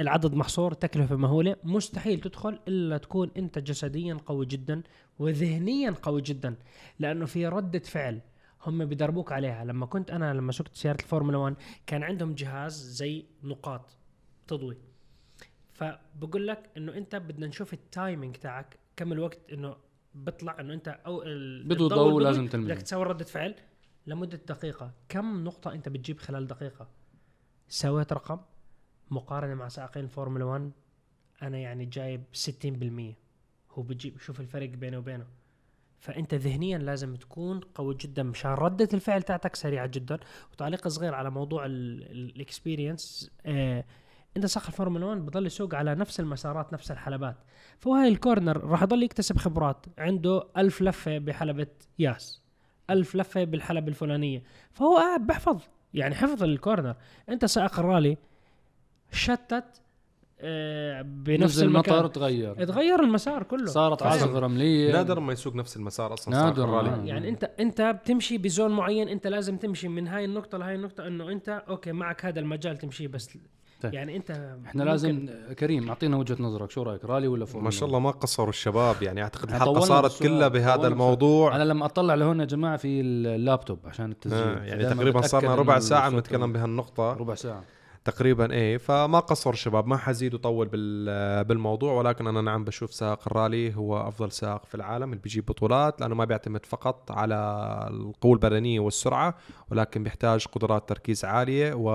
العدد 0.00 0.34
محصور 0.34 0.72
تكلفة 0.72 1.16
مهولة 1.16 1.56
مستحيل 1.64 2.20
تدخل 2.20 2.58
إلا 2.68 2.98
تكون 2.98 3.30
أنت 3.36 3.58
جسديا 3.58 4.14
قوي 4.26 4.46
جدا 4.46 4.82
وذهنيا 5.18 5.90
قوي 6.02 6.22
جدا. 6.22 6.54
لأنه 6.98 7.26
في 7.26 7.46
ردة 7.46 7.78
فعل 7.78 8.20
هم 8.66 8.84
بدربوك 8.84 9.32
عليها. 9.32 9.64
لما 9.64 9.86
كنت 9.86 10.10
أنا 10.10 10.34
لما 10.34 10.52
سقت 10.52 10.74
سيارة 10.74 11.00
الفورمولا 11.00 11.38
1 11.38 11.54
كان 11.86 12.02
عندهم 12.02 12.34
جهاز 12.34 12.72
زي 12.90 13.24
نقاط. 13.44 13.96
تضوي. 14.50 14.76
فبقول 15.72 16.46
لك 16.46 16.70
إنه 16.76 16.94
أنت 16.94 17.16
بدنا 17.16 17.46
نشوف 17.46 17.72
ال 17.72 17.81
timing 17.81 18.36
تاعك 18.36 18.78
كم 18.96 19.12
الوقت 19.12 19.38
إنه 19.52 19.76
بيطلع 20.14 20.60
إنه 20.60 20.74
أنت 20.74 20.88
أو 20.88 21.22
الضوء 21.22 21.88
ضوء 21.88 22.22
لازم 22.22 22.48
تلمسه. 22.48 22.74
بدك 22.74 22.82
تسوي 22.82 23.04
ردة 23.04 23.24
فعل 23.24 23.54
لمدة 24.06 24.40
دقيقة. 24.48 24.92
كم 25.08 25.44
نقطة 25.44 25.72
أنت 25.72 25.88
بتجيب 25.88 26.18
خلال 26.18 26.46
دقيقة؟ 26.46 26.88
سويت 27.68 28.12
رقم 28.12 28.40
مقارنة 29.10 29.54
مع 29.54 29.68
سائقين 29.68 30.04
الفورمولا 30.04 30.44
1 30.44 30.70
أنا 31.42 31.58
يعني 31.58 31.86
جايب 31.86 32.24
60% 32.32 33.16
هو 33.70 33.82
بتجيب 33.82 34.18
شوف 34.18 34.40
الفرق 34.40 34.68
بينه 34.68 34.98
وبينه. 34.98 35.26
فأنت 35.98 36.34
ذهنيا 36.34 36.78
لازم 36.78 37.16
تكون 37.16 37.60
قوي 37.60 37.94
جدا 37.94 38.22
مشان 38.22 38.50
ردة 38.50 38.88
الفعل 38.94 39.22
تاعتك 39.22 39.56
سريعة 39.56 39.86
جدا. 39.86 40.18
وتعليق 40.52 40.88
صغير 40.88 41.14
على 41.14 41.30
موضوع 41.30 41.66
ال 41.66 41.81
experience 41.81 43.30
آه 43.46 43.84
انت 44.36 44.46
سائق 44.46 44.66
الفورمولا 44.66 45.06
1 45.06 45.26
بضل 45.26 45.46
يسوق 45.46 45.74
على 45.74 45.94
نفس 45.94 46.20
المسارات 46.20 46.72
نفس 46.72 46.90
الحلبات. 46.90 47.36
فهو 47.78 47.94
هاي 47.94 48.08
ال 48.08 48.16
corner 48.16 48.64
راح 48.64 48.82
يضل 48.82 49.02
يكتسب 49.02 49.36
خبرات. 49.36 49.86
عنده 49.98 50.44
ألف 50.56 50.82
لفة 50.82 51.18
بحلبة 51.18 51.66
ياس 51.98 52.42
ألف 52.90 53.16
لفة 53.16 53.44
بالحلبة 53.44 53.88
الفلانية. 53.88 54.42
فهو 54.72 54.96
قاعد 54.96 55.26
بحفظ 55.26 55.62
يعني 55.94 56.14
حفظ 56.14 56.42
ال 56.42 56.49
corner. 56.49 56.96
أنت 57.28 57.44
سائق 57.44 57.78
الرالي 57.78 58.16
شتت 59.12 59.64
آه 60.42 61.02
بنفس 61.02 61.42
نفس 61.42 61.62
المطر 61.62 61.94
المكان. 61.94 62.12
تغير. 62.12 62.62
اتغير 62.62 63.00
المسار 63.00 63.42
كله. 63.42 63.66
صارت؟ 63.66 64.02
عاصفه 64.02 64.38
رملية. 64.38 64.92
نادر 64.92 65.20
ما 65.20 65.32
يسوق 65.32 65.54
نفس 65.54 65.76
المسار 65.76 66.14
أصلا 66.14 66.34
نادر، 66.34 66.46
نادر. 66.48 66.64
الرالي. 66.64 67.02
آه. 67.02 67.04
يعني 67.04 67.28
أنت 67.28 67.44
أنت 67.60 67.80
بتمشي 67.80 68.38
ب 68.38 68.44
zone 68.44 68.70
معين 68.70 69.08
أنت 69.08 69.26
لازم 69.26 69.56
تمشي 69.56 69.88
من 69.88 70.08
هاي 70.08 70.24
النقطة 70.24 70.58
لهاي 70.58 70.74
النقطة 70.74 71.06
إنه 71.06 71.30
أنت 71.30 71.48
okay 71.68 71.92
معك 71.92 72.24
هذا 72.24 72.40
المجال 72.40 72.76
تمشي 72.78 73.06
بس 73.06 73.38
طيب. 73.80 73.94
يعني 73.94 74.16
أنت 74.16 74.56
إحنا 74.66 74.82
لازم 74.82 75.28
كريم 75.58 75.88
أعطينا 75.88 76.16
وجهة 76.16 76.36
نظرك 76.42 76.70
شو 76.70 76.82
رأيك؟ 76.82 77.04
رالي 77.04 77.28
ولا 77.28 77.44
فورمولا؟ 77.44 77.64
ما 77.64 77.70
شاء 77.70 77.86
الله 77.88 77.98
ما 77.98 78.10
قصروا 78.10 78.48
الشباب 78.48 79.02
يعني 79.02 79.22
أعتقد 79.22 79.48
الحلقة 79.50 79.80
صارت 79.80 80.22
كلها 80.22 80.48
بهذا 80.48 80.86
الموضوع. 80.88 81.56
أنا 81.56 81.64
لما 81.64 81.84
أطلع 81.86 82.14
لهون 82.14 82.40
يا 82.40 82.44
جماعة 82.44 82.76
في 82.76 83.00
اللابتوب 83.00 83.78
عشان 83.84 84.10
التسجيل. 84.10 84.38
آه 84.38 84.64
يعني 84.64 84.94
تقريبا 84.94 85.20
صارنا 85.20 85.54
ربع 85.54 85.78
ساعة 85.78 86.10
بنتكلم 86.10 86.52
بهالنقطة. 86.52 87.12
ربع 87.12 87.34
ساعة. 87.34 87.62
تقريبا 88.04 88.52
إيه. 88.52 88.76
فما 88.78 89.18
قصر 89.20 89.50
الشباب 89.50 89.86
ما 89.86 89.96
حزيد 89.96 90.34
وطول 90.34 90.68
بال- 90.68 91.44
بالموضوع 91.44 91.92
ولكن 91.92 92.26
أنا 92.26 92.40
نعم 92.40 92.64
بشوف 92.64 92.94
سائق 92.94 93.18
الرالي 93.26 93.76
هو 93.76 94.08
أفضل 94.08 94.32
سائق 94.32 94.64
في 94.64 94.74
العالم 94.74 95.10
اللي 95.10 95.22
بيجيب 95.22 95.46
بطولات 95.46 96.00
لأنه 96.00 96.14
ما 96.14 96.24
بيعتمد 96.24 96.66
فقط 96.66 97.10
على 97.12 97.34
القوة 97.90 98.32
البدنية 98.32 98.80
والسرعة 98.80 99.34
ولكن 99.70 100.02
بيحتاج 100.02 100.46
قدرات 100.46 100.88
تركيز 100.88 101.24
عالية 101.24 101.74
و 101.74 101.90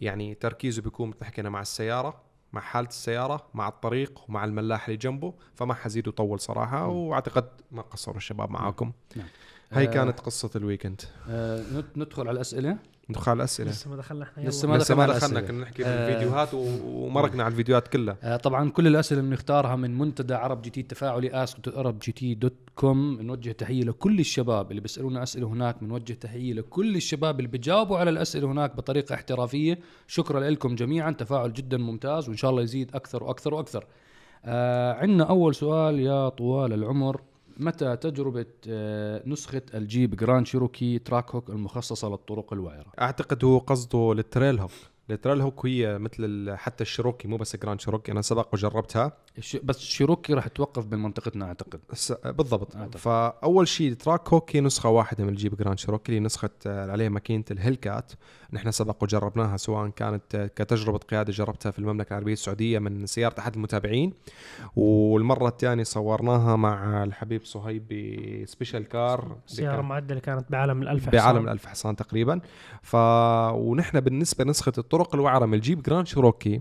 يعني 0.00 0.34
تركيزه 0.34 0.82
بيكون 0.82 1.08
مثل 1.08 1.24
حكينا 1.24 1.50
مع 1.50 1.60
السيارة 1.60 2.20
مع 2.52 2.60
حالة 2.60 2.88
السيارة 2.88 3.46
مع 3.54 3.68
الطريق 3.68 4.20
ومع 4.28 4.44
الملاح 4.44 4.84
اللي 4.86 4.96
جنبه 4.96 5.34
فما 5.54 5.74
حزيد 5.74 6.08
وطول 6.08 6.40
صراحة 6.40 6.86
وأعتقد 6.88 7.48
ما 7.72 7.82
قصروا 7.82 8.16
الشباب 8.16 8.50
معاكم. 8.50 8.92
نعم. 9.16 9.26
هاي 9.72 9.88
آه، 9.88 9.90
كانت 9.90 10.20
قصة 10.20 10.50
ال 10.56 10.61
weekend. 10.61 11.00
آه 11.28 11.60
ند- 11.62 11.90
ندخل 11.96 12.22
على 12.22 12.30
الأسئلة. 12.36 12.78
ندخل 13.10 13.30
على 13.30 13.38
الأسئلة. 13.38 13.70
لسه 13.70 13.90
ما 13.90 13.96
دخلنا 13.96 14.24
إحنا. 14.24 14.48
لسه 14.48 14.68
ما 14.68 14.76
لسه 14.76 14.94
ما 14.94 15.06
دخلنا 15.06 15.18
دخلنا. 15.40 15.40
كنا 15.40 15.60
نحكي 15.62 15.84
آه، 15.86 16.06
بالفيديوهات 16.08 16.54
و- 16.54 16.66
ومرقنا 16.84 17.42
على 17.44 17.50
الفيديوهات 17.52 17.88
كلها. 17.88 18.16
آه، 18.22 18.36
طبعا 18.36 18.70
كل 18.70 18.86
الأسئلة 18.86 19.20
اللي 19.20 19.30
بنختارها 19.30 19.76
من 19.76 19.98
منتدى 19.98 20.34
عرب 20.34 20.62
جي 20.62 20.70
تي 20.70 20.80
التفاعلي 20.80 21.42
ask 21.42 21.58
عرب 21.76 21.98
جي 21.98 22.12
تي 22.12 22.34
dot 22.34 22.54
com 22.74 23.20
نوجه 23.20 23.52
تحية 23.52 23.82
لكل 23.84 24.20
الشباب 24.20 24.70
اللي 24.70 24.80
بيسألونا 24.80 25.22
أسئلة 25.22 25.46
هناك 25.48 25.76
بنوجه 25.84 26.12
تحية 26.12 26.52
لكل 26.52 26.96
الشباب 26.96 27.38
اللي 27.40 27.48
بيجاوبوا 27.50 27.98
على 27.98 28.10
الأسئلة 28.10 28.52
هناك 28.52 28.76
بطريقة 28.76 29.14
احترافية. 29.14 29.78
شكرا 30.06 30.40
لكم 30.50 30.74
جميعا 30.74 31.10
تفاعل 31.10 31.52
جدا 31.52 31.76
ممتاز 31.76 32.28
وإن 32.28 32.36
شاء 32.36 32.50
الله 32.50 32.62
يزيد 32.62 32.90
أكثر 32.94 33.24
وأكثر 33.24 33.54
وأكثر. 33.54 33.86
آه 34.44 34.92
عندنا 34.92 35.24
أول 35.24 35.54
سؤال 35.54 36.00
يا 36.00 36.28
طوال 36.28 36.72
العمر. 36.72 37.20
متى 37.58 37.96
تجربة 37.96 38.46
آه، 38.68 39.22
نسخة 39.26 39.62
الجيب 39.74 40.16
جراند 40.16 40.46
شيروكي 40.46 40.98
تراك 40.98 41.34
هوك 41.34 41.50
المخصصة 41.50 42.08
للطرق 42.08 42.52
الوعرة؟ 42.52 42.92
أعتقد 43.00 43.44
هو 43.44 43.58
قصده 43.58 44.12
التريل 44.12 44.58
هوك 44.58 44.70
التريل 45.10 45.40
هوك 45.40 45.66
هي 45.66 45.98
مثل 45.98 46.14
ال- 46.18 46.58
حتى 46.58 46.82
الشيروكي 46.82 47.28
مو 47.28 47.36
بس 47.36 47.56
جراند 47.56 47.80
شيروكي. 47.80 48.12
أنا 48.12 48.22
سبق 48.22 48.48
وجربتها. 48.54 49.12
بس 49.64 49.78
شيروكي 49.78 50.34
راح 50.34 50.46
توقف 50.48 50.86
بمنطقتنا 50.86 51.44
أعتقد. 51.46 51.80
س- 51.92 52.12
بالضبط. 52.12 52.76
أعتقد. 52.76 52.96
فأول 52.96 53.68
شيء 53.68 53.92
تراك 53.94 54.28
هوك 54.28 54.56
هي 54.56 54.60
نسخة 54.60 54.88
واحدة 54.88 55.24
من 55.24 55.30
الجيب 55.30 55.54
جراند 55.56 55.78
شيروكي 55.78 56.08
اللي 56.12 56.20
نسخة 56.20 56.50
آه، 56.66 56.90
عليها 56.90 57.08
ماكينة 57.08 57.44
الهيلكات. 57.50 58.12
نحن 58.52 58.70
سبق 58.70 59.02
وجربناها 59.02 59.56
سواء 59.56 59.88
كانت 59.88 60.34
آه، 60.34 60.46
كتجربة 60.46 60.98
قيادة 60.98 61.32
جربتها 61.32 61.70
في 61.70 61.78
المملكة 61.78 62.10
العربية 62.12 62.32
السعودية 62.32 62.78
من 62.78 63.06
سيارة 63.06 63.34
أحد 63.38 63.54
المتابعين. 63.54 64.12
والمرة 64.76 65.48
الثانية 65.48 65.82
صورناها 65.82 66.56
مع 66.56 67.04
الحبيب 67.04 67.44
صهيب 67.44 67.88
ب 67.88 68.01
special 68.01 68.88
car 68.88 69.36
سيارة 69.46 69.80
معدلة 69.82 70.20
كانت 70.20 70.50
بعالم 70.52 70.82
الألف 70.82 71.08
بعالم 71.08 71.28
حصان. 71.28 71.44
الألف 71.44 71.66
حصان 71.66 71.96
تقريبا. 71.96 72.40
ف 72.82 72.96
ونحن 73.54 74.00
بالنسبة 74.00 74.44
لنسخة 74.44 74.72
الطرق 74.78 74.97
الوعرة 75.14 75.46
من 75.46 75.54
الجيب 75.54 75.82
جراند 75.82 76.06
شيروكي 76.06 76.60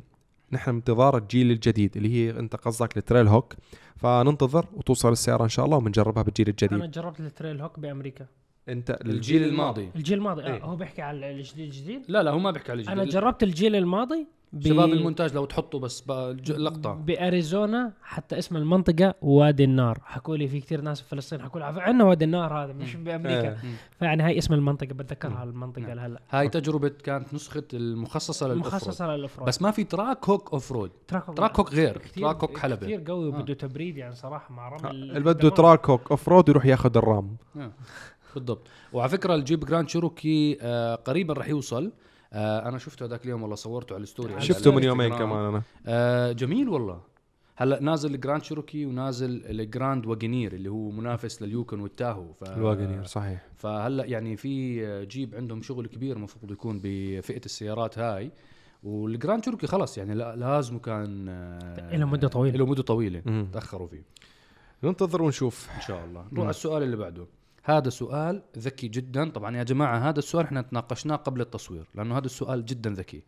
نحن 0.51 0.71
بانتظار 0.71 1.17
الجيل 1.17 1.51
الجديد 1.51 1.97
اللي 1.97 2.09
هي 2.09 2.39
انت 2.39 2.55
قصدك 2.55 2.97
التريل 2.97 3.27
هوك 3.27 3.53
فننتظر 3.95 4.65
وتوصل 4.73 5.11
السيارة 5.11 5.43
إن 5.43 5.49
شاء 5.49 5.65
الله 5.65 5.77
وبنجربها 5.77 6.23
بالجيل 6.23 6.47
أنا 6.61 6.75
الجديد 6.75 6.91
جربت 6.91 7.19
التريل 7.19 7.61
هوك 7.61 7.79
بأمريكا. 7.79 8.25
أنت 8.69 8.99
الجيل 9.05 9.43
الماضي. 9.43 9.89
الجيل 9.95 10.17
الماضي. 10.17 10.43
إيه. 10.43 10.63
آه 10.63 10.65
هو 10.65 10.75
بيحكي 10.75 11.01
على 11.01 11.31
الجديد 11.31 11.65
الجديد؟ 11.65 12.01
لا 12.07 12.23
لا 12.23 12.31
هو 12.31 12.39
ما 12.39 12.51
بيحكي 12.51 12.71
على 12.71 12.81
الجديد. 12.81 12.99
أنا 12.99 13.09
جربت 13.09 13.43
الجيل 13.43 13.75
الماضي 13.75 14.27
ب... 14.53 14.67
شباب 14.67 14.89
المونتاج 14.89 15.33
لو 15.33 15.45
تحطوا 15.45 15.79
بس 15.79 16.09
لقطة 16.49 16.93
بأريزونا 16.93 17.91
حتى 18.03 18.37
اسم 18.37 18.57
المنطقة 18.57 19.13
وادي 19.21 19.63
النار. 19.63 19.99
حكوا 20.03 20.37
لي 20.37 20.47
في 20.47 20.59
كثير 20.59 20.81
ناس 20.81 21.01
في 21.01 21.09
فلسطين 21.09 21.41
حكوا 21.41 21.59
لي 21.59 21.65
عندنا 21.65 22.03
وادي 22.03 22.25
النار 22.25 22.53
هذا 22.53 22.73
مش 22.73 22.95
بأمريكا. 22.95 23.51
آه. 23.51 23.57
فيعني 23.99 24.23
هاي 24.23 24.37
اسم 24.37 24.53
المنطقة 24.53 24.93
بتذكرها 24.93 25.43
المنطقة 25.43 25.93
لهلأ. 25.93 26.19
هاي 26.29 26.49
تجربة 26.49 26.89
كانت 26.89 27.33
نسخة 27.33 27.63
المخصصة 27.73 28.47
لل 28.47 28.55
off 28.55 28.67
مخصصة 28.67 29.15
لل 29.15 29.21
off-road. 29.21 29.47
بس 29.47 29.61
ما 29.61 29.71
في 29.71 29.83
تراك 29.83 30.29
هوك 30.29 30.53
off-road. 30.53 30.91
تراك 31.07 31.23
تراك 31.35 31.59
هوك 31.59 31.73
غير. 31.73 31.97
كتير 31.97 32.23
تراك 32.23 32.43
هوك 32.43 32.57
حلبة. 32.57 32.75
كثير 32.75 33.03
قوي 33.07 33.25
آه. 33.25 33.27
وبده 33.27 33.53
تبريد 33.53 33.97
يعني 33.97 34.15
صراحة 34.15 34.53
مع 34.53 34.69
رمل 34.69 34.89
اللي 34.91 35.19
بده 35.19 35.49
تراك 35.49 35.89
هوك 35.89 36.11
off-road 36.11 36.49
يروح 36.49 36.65
ياخذ 36.65 36.97
الرام. 36.97 37.37
آه، 37.57 37.71
بالضبط. 38.35 38.67
وعلى 38.93 39.09
فكرة 39.09 39.35
الجيب 39.35 39.65
جراند 39.65 39.89
شيروكي 39.89 40.57
آه 40.61 40.95
قريبا 40.95 41.33
رح 41.33 41.49
يوصل. 41.49 41.91
آه 42.33 42.67
أنا 42.69 42.77
شفته 42.77 43.05
هذاك 43.05 43.25
اليوم 43.25 43.41
والله 43.41 43.55
صورته 43.55 43.93
على 43.93 44.03
ال 44.03 44.09
story 44.09 44.41
شفته 44.41 44.71
من. 44.71 44.83
يومين 44.83 45.17
كمان 45.17 45.45
أنا. 45.45 45.61
آه 45.85 46.31
جميل 46.31 46.69
والله. 46.69 47.01
هلا 47.55 47.81
نازل 47.81 48.15
الجراند 48.15 48.43
شيروكي 48.43 48.85
ونازل 48.85 49.41
الجراند 49.45 50.05
واجنير 50.05 50.53
اللي 50.53 50.69
هو 50.69 50.89
منافس 50.91 51.41
لليوكن 51.41 51.79
والتاهو 51.79 52.33
ف... 52.33 52.43
الواجنير 52.43 53.03
صحيح. 53.03 53.43
فهلا 53.55 54.05
يعني 54.05 54.35
في 54.37 55.05
جيب 55.05 55.35
عندهم 55.35 55.61
شغل 55.61 55.87
كبير 55.87 56.15
المفروض 56.17 56.51
يكون 56.51 56.79
بفئة 56.83 57.45
السيارات 57.45 57.99
هاي. 57.99 58.31
والجراند 58.83 59.45
شيروكي 59.45 59.67
خلص 59.67 59.97
يعني 59.97 60.13
لا- 60.15 60.35
لازم 60.35 60.79
كان 60.79 61.25
آه، 61.29 61.95
له 61.97 62.05
مدة 62.05 62.27
طويلة. 62.27 62.57
له 62.57 62.65
مدة 62.65 62.83
طويلة. 62.83 63.45
تأخروا 63.53 63.87
فيه. 63.87 64.01
ننتظر 64.83 65.21
ونشوف. 65.21 65.69
إن 65.75 65.81
شاء 65.81 66.05
الله. 66.05 66.25
نروح 66.31 66.39
على 66.43 66.49
السؤال 66.49 66.83
اللي 66.83 66.95
بعده. 66.97 67.25
هذا 67.69 67.89
سؤال 67.89 68.43
ذكي 68.57 68.87
جدا. 68.87 69.29
طبعا 69.29 69.57
يا 69.57 69.63
جماعة 69.63 69.97
هذا 70.09 70.19
السؤال 70.19 70.45
إحنا 70.45 70.61
تناقشناه 70.61 71.15
قبل 71.15 71.41
التصوير 71.41 71.87
لأنه 71.95 72.17
هذا 72.17 72.25
السؤال 72.25 72.65
جدا 72.65 72.89
ذكي. 72.89 73.23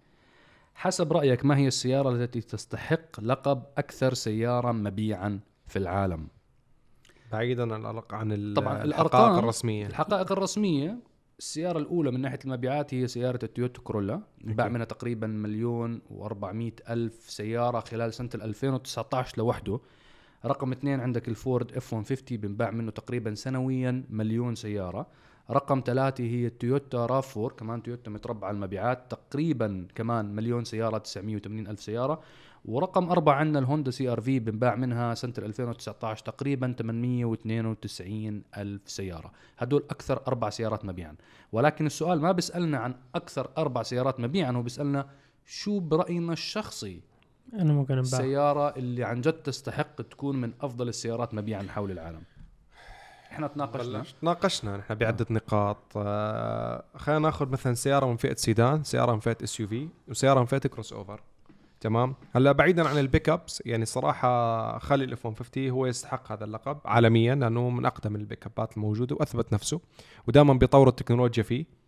حسب 0.75 1.13
رأيك 1.13 1.45
ما 1.45 1.58
هي 1.58 1.67
السيارة 1.67 2.10
التي 2.10 2.41
تستحق 2.41 3.19
لقب 3.19 3.63
أكثر 3.78 4.13
سيارة 4.13 4.71
مبيعا 4.71 5.39
في 5.67 5.80
العالم؟ 5.80 6.28
بعيدا 7.32 7.73
عن 7.73 7.84
الأرق- 7.84 8.13
عن 8.13 8.32
ال- 8.32 8.54
طبعاً 8.54 8.84
الحقائق 8.84 9.38
الرسمية. 9.38 9.88
الحقائق 9.88 10.32
الرسمية 10.32 10.97
السيارة 11.39 11.78
الأولى 11.80 12.12
من 12.12 12.21
ناحية 12.21 12.39
المبيعات 12.45 12.93
هي 12.93 13.08
سيارة 13.08 13.39
التويوتا 13.43 13.82
كورولا. 13.82 14.21
انباع 14.47 14.67
منها 14.67 14.86
تقريبا 14.86 15.28
مليون 15.28 16.02
و400 16.10 16.89
ألف 16.89 17.13
سيارة 17.30 17.80
خلال 17.80 18.13
سنة 18.13 18.30
ال 18.36 18.41
2019 18.41 19.38
لوحده. 19.38 19.80
رقم 20.45 20.71
اثنين 20.71 20.99
عندك 20.99 21.28
الفورد 21.28 21.78
اف 21.78 21.93
150 21.93 22.38
بنباع 22.38 22.71
منه 22.71 22.91
تقريبا 22.91 23.36
سنويا 23.36 24.04
مليون 24.10 24.56
سيارة. 24.56 25.08
رقم 25.52 25.84
ثلاثة 25.86 26.23
هي 26.23 26.45
التويوتا 26.45 27.06
راف 27.06 27.38
4 27.38 27.49
كمان 27.56 27.84
تويوتا 27.84 28.12
متربع 28.12 28.52
المبيعات 28.52 29.12
تقريبا 29.12 29.88
كمان 29.95 30.36
مليون 30.36 30.63
سيارة 30.63 30.97
980 30.97 31.67
ألف 31.67 31.82
سيارة. 31.82 32.21
ورقم 32.65 33.10
أربعة 33.10 33.36
عندنا 33.36 33.60
الهوندا 33.60 33.91
سي 33.91 34.10
آر 34.10 34.21
في 34.21 34.39
بنباع 34.39 34.75
منها 34.75 35.13
سنة 35.13 35.34
2019 35.38 36.25
تقريبا 36.25 36.75
892 36.80 38.43
ألف 38.58 38.89
سيارة. 38.89 39.32
هدول 39.58 39.84
أكثر 39.89 40.21
أربع 40.28 40.49
سيارات 40.49 40.86
مبيعا. 40.86 41.15
ولكن 41.52 41.86
السؤال 41.86 42.21
ما 42.21 42.32
بيسألنا 42.32 42.78
عن 42.78 42.95
أكثر 43.15 43.49
أربع 43.58 43.84
سيارات 43.84 44.19
مبيعا 44.19 44.52
هو 44.52 44.62
بيسألنا 44.62 45.10
شو 45.45 45.80
برأينا 45.80 46.34
الشخصي. 46.34 47.02
أنا 47.54 47.74
ممكن 47.74 47.94
أنه 47.94 48.20
السيارة 48.20 48.76
اللي 48.78 49.04
عن 49.04 49.22
جد 49.22 49.34
تستحق 49.34 50.02
تكون 50.02 50.42
من 50.42 50.52
أفضل 50.62 50.88
السيارات 50.90 51.34
مبيعا 51.34 51.64
حول 51.70 51.92
العالم. 51.92 52.22
إحنا 53.32 53.48
تناقشنا. 53.48 54.00
بلشت. 54.00 54.16
ناقشنا 54.22 54.78
نحن 54.78 54.96
بعدة 54.96 55.26
نقاط. 55.30 55.78
آه 55.96 56.84
خلينا 56.96 57.20
ناخذ 57.20 57.50
مثلا 57.50 57.74
سيارة 57.74 58.06
من 58.06 58.16
فئة 58.18 58.36
سيدان 58.36 58.84
سيارة 58.84 59.14
من 59.14 59.20
فئة 59.20 59.38
SUV 59.44 59.88
وسيارة 60.08 60.40
من 60.40 60.46
فئة 60.46 60.58
crossover 60.58 61.22
تمام؟ 61.82 62.16
هلأ 62.36 62.52
بعيدا 62.52 62.88
عن 62.88 62.98
ال 62.98 63.30
pickups 63.30 63.63
يعني 63.66 63.86
صراحة 63.86 64.78
خلي 64.80 65.04
ال 65.04 65.14
F 65.14 65.26
150 65.26 65.70
هو 65.70 65.86
يستحق 65.86 66.32
هذا 66.32 66.46
اللقب 66.46 66.78
عالميا 66.86 67.36
لأنه 67.36 67.70
من 67.70 67.86
أقدم 67.86 68.16
البيك 68.16 68.46
ابات 68.46 68.78
الموجودة 68.78 69.16
وأثبت 69.16 69.54
نفسه 69.54 69.82
ودائما 70.28 70.54
بيطوروا 70.54 70.90
التكنولوجيا 70.90 71.44
فيه. 71.44 71.79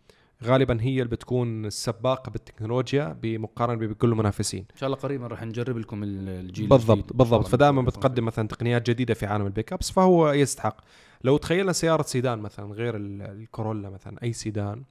غالبا 0.44 0.78
هي 0.80 0.98
اللي 1.02 1.04
بتكون 1.10 1.66
السباقة 1.66 2.30
بالتكنولوجيا 2.30 3.16
بمقارنة 3.22 3.86
بكل 3.86 4.08
المنافسين. 4.12 4.66
إن 4.72 4.76
شاء 4.76 4.86
الله 4.86 4.96
قريبا 4.98 5.26
راح 5.26 5.42
نجرب 5.42 5.78
لكم 5.78 6.02
ال- 6.02 6.28
الجيل 6.28 6.66
بالضبط 6.68 7.12
بالضبط. 7.12 7.46
فدائما. 7.48 7.82
بتقدم 7.82 8.24
مثلا 8.24 8.48
تقنيات 8.48 8.90
جديدة 8.90 9.14
في 9.14 9.26
عالم 9.26 9.46
البيك 9.46 9.72
أبس 9.72 9.90
فهو 9.90 10.32
يستحق. 10.32 10.76
لو 11.24 11.36
تخيلنا 11.36 11.72
سيارة 11.72 12.02
سيدان 12.02 12.38
مثلا 12.38 12.72
غير 12.74 12.96
ال- 12.96 13.22
الكورولا 13.22 13.90
مثلا 13.90 14.22
أي 14.22 14.32
سيدان. 14.32 14.82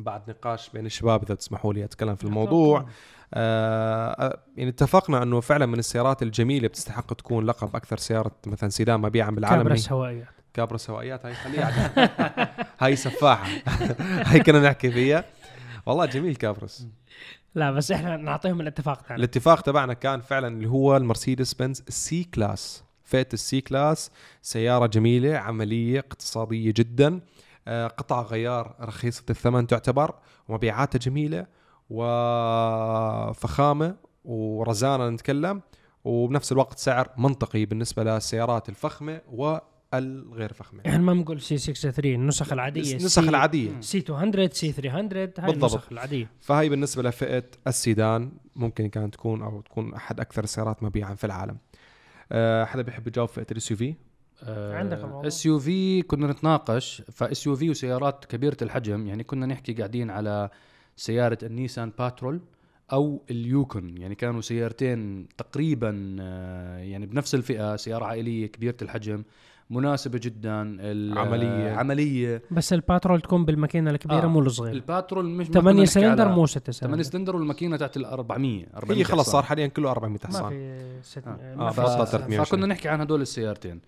بعد 0.00 0.30
نقاش 0.30 0.70
بين 0.70 0.86
الشباب 0.86 1.22
إذا 1.22 1.34
تسمحوا 1.34 1.72
لي 1.74 1.84
أتكلم 1.84 2.14
في 2.16 2.24
الموضوع. 2.24 2.86
آه 3.34 4.08
آه، 4.10 4.38
يعني 4.56 4.70
اتفقنا 4.70 5.22
إنه 5.22 5.40
فعلا 5.40 5.66
من 5.66 5.78
السيارات 5.78 6.22
الجميلة 6.22 6.68
بتستحق 6.68 7.12
تكون 7.14 7.44
لقب 7.46 7.76
أكثر 7.76 7.96
سيارة 7.96 8.30
مثلا 8.46 8.68
سيدان 8.68 9.00
مبيعا 9.00 9.30
بالعالم 9.30 9.62
كابرس 9.62 9.92
هي 9.92 10.24
هوائيات 10.58 10.68
كابرس 10.68 10.90
هوائيات 10.90 11.26
هاي 11.26 11.34
خليها. 11.34 11.90
هاي 12.84 12.96
سفاحة. 12.96 13.48
هاي 14.28 14.40
كنا 14.40 14.60
نحكي 14.60 14.90
فيها. 14.90 15.24
والله 15.86 16.06
جميل 16.06 16.36
كابرس. 16.36 16.86
لا 17.54 17.70
بس 17.70 17.90
إحنا 17.90 18.16
نعطيهم 18.16 18.60
الاتفاق 18.60 19.02
تاعنا 19.02 19.16
الاتفاق 19.16 19.60
تبعنا 19.60 19.94
كان 19.94 20.20
فعلا 20.20 20.48
اللي 20.48 20.68
هو 20.68 20.96
المرسيدس 20.96 21.54
بنز 21.54 21.82
C-Class 21.88 22.84
فئة 23.04 23.28
ال 23.32 23.60
C-Class 23.60 24.10
سيارة 24.42 24.86
جميلة 24.86 25.36
عملية 25.36 25.98
اقتصادية 25.98 26.72
جدا. 26.76 27.20
آه، 27.68 27.86
قطع 27.86 28.22
غيار 28.22 28.74
رخيصة 28.80 29.24
الثمن 29.30 29.66
تعتبر 29.66 30.14
ومبيعاتها 30.48 30.98
جميلة 30.98 31.46
وفخامة 31.90 33.26
ورزانة 34.24 35.08
نتكلم 35.08 35.62
وبنفس 36.04 36.52
الوقت 36.52 36.78
سعر 36.78 37.08
منطقي 37.16 37.64
بالنسبة 37.64 38.04
للسيارات 38.04 38.68
الفخمة 38.68 39.20
والغير 39.94 40.52
فخمة. 40.52 40.80
إحنا 40.86 40.98
ما 40.98 41.12
بنقول 41.14 41.40
C 41.40 41.58
63 41.58 42.14
النسخ 42.14 42.52
العادية 42.52 42.92
النسخ 42.96 43.22
سي- 43.22 43.28
العادية. 43.28 43.80
C 43.80 44.04
200 44.08 44.48
C 44.52 44.72
300 44.72 45.32
هاي 45.38 45.46
بالضبط. 45.52 45.72
النسخ 45.72 45.92
العادية. 45.92 46.30
فهي 46.40 46.68
بالنسبة 46.68 47.02
لفئة 47.02 47.44
السيدان 47.66 48.32
ممكن 48.56 48.88
كانت 48.88 49.14
تكون 49.14 49.42
أو 49.42 49.60
تكون 49.60 49.94
أحد 49.94 50.20
أكثر 50.20 50.44
السيارات 50.44 50.82
مبيعا 50.82 51.14
في 51.14 51.24
العالم. 51.24 51.56
أه 52.32 52.64
حدا 52.64 52.82
بيحب 52.82 53.06
يجاوب 53.06 53.28
فئة 53.28 53.46
ال 53.52 53.70
SUV 53.70 53.94
عندك. 54.48 54.98
SUV 55.26 56.02
كنا 56.02 56.26
نتناقش 56.26 57.02
ف 57.12 57.46
SUV 57.46 57.70
وسيارات 57.70 58.24
كبيرة 58.24 58.56
الحجم 58.62 59.06
يعني 59.06 59.24
كنا 59.24 59.46
نحكي 59.46 59.72
قاعدين 59.72 60.10
على 60.10 60.50
سيارة 60.96 61.38
النيسان 61.42 61.92
باترول 61.98 62.40
أو 62.92 63.22
اليوكون. 63.30 63.98
يعني 63.98 64.14
كانوا 64.14 64.40
سيارتين 64.40 65.28
تقريبا 65.36 66.16
آه، 66.20 66.78
يعني 66.78 67.06
بنفس 67.06 67.34
الفئة 67.34 67.76
سيارة 67.76 68.04
عائلية 68.04 68.46
كبيرة 68.46 68.76
الحجم. 68.82 69.22
مناسبة 69.70 70.20
جدا 70.22 70.52
عملية. 71.20 71.70
عملية 71.70 72.42
بس 72.50 72.72
الباترول 72.72 73.20
تكون 73.20 73.44
بالماكينة 73.44 73.90
الكبيرة 73.90 74.22
آه. 74.22 74.26
مو 74.26 74.40
الصغيره 74.40 74.72
الباترول 74.74 75.24
مش 75.24 75.46
ما 75.46 75.52
كنا 75.52 75.60
8 75.60 75.82
نحكي 75.82 75.92
سلندر 75.92 76.28
مو 76.28 76.46
6 76.46 76.72
8 76.72 76.72
سلندر 76.72 77.02
سلندر 77.02 77.36
والماكينة 77.36 77.76
تاعت 77.76 77.96
ال 77.96 78.04
400 78.04 78.66
400 78.76 78.98
هي 79.00 79.04
خلص 79.04 79.20
حصان. 79.20 79.32
صار 79.32 79.42
حاليا 79.42 79.66
كله 79.66 79.90
400 79.90 80.18
ما 80.24 80.28
حصان 80.28 80.50
في 80.50 80.98
ست 81.02 81.26
آه. 81.26 81.54
ما 81.56 81.68
آه، 81.68 81.72
320. 81.72 82.44
فكنا 82.44 82.66
نحكي 82.66 82.88
عن 82.88 83.00
هدول 83.00 83.20
السيارتين 83.22 83.72
آه 83.72 83.80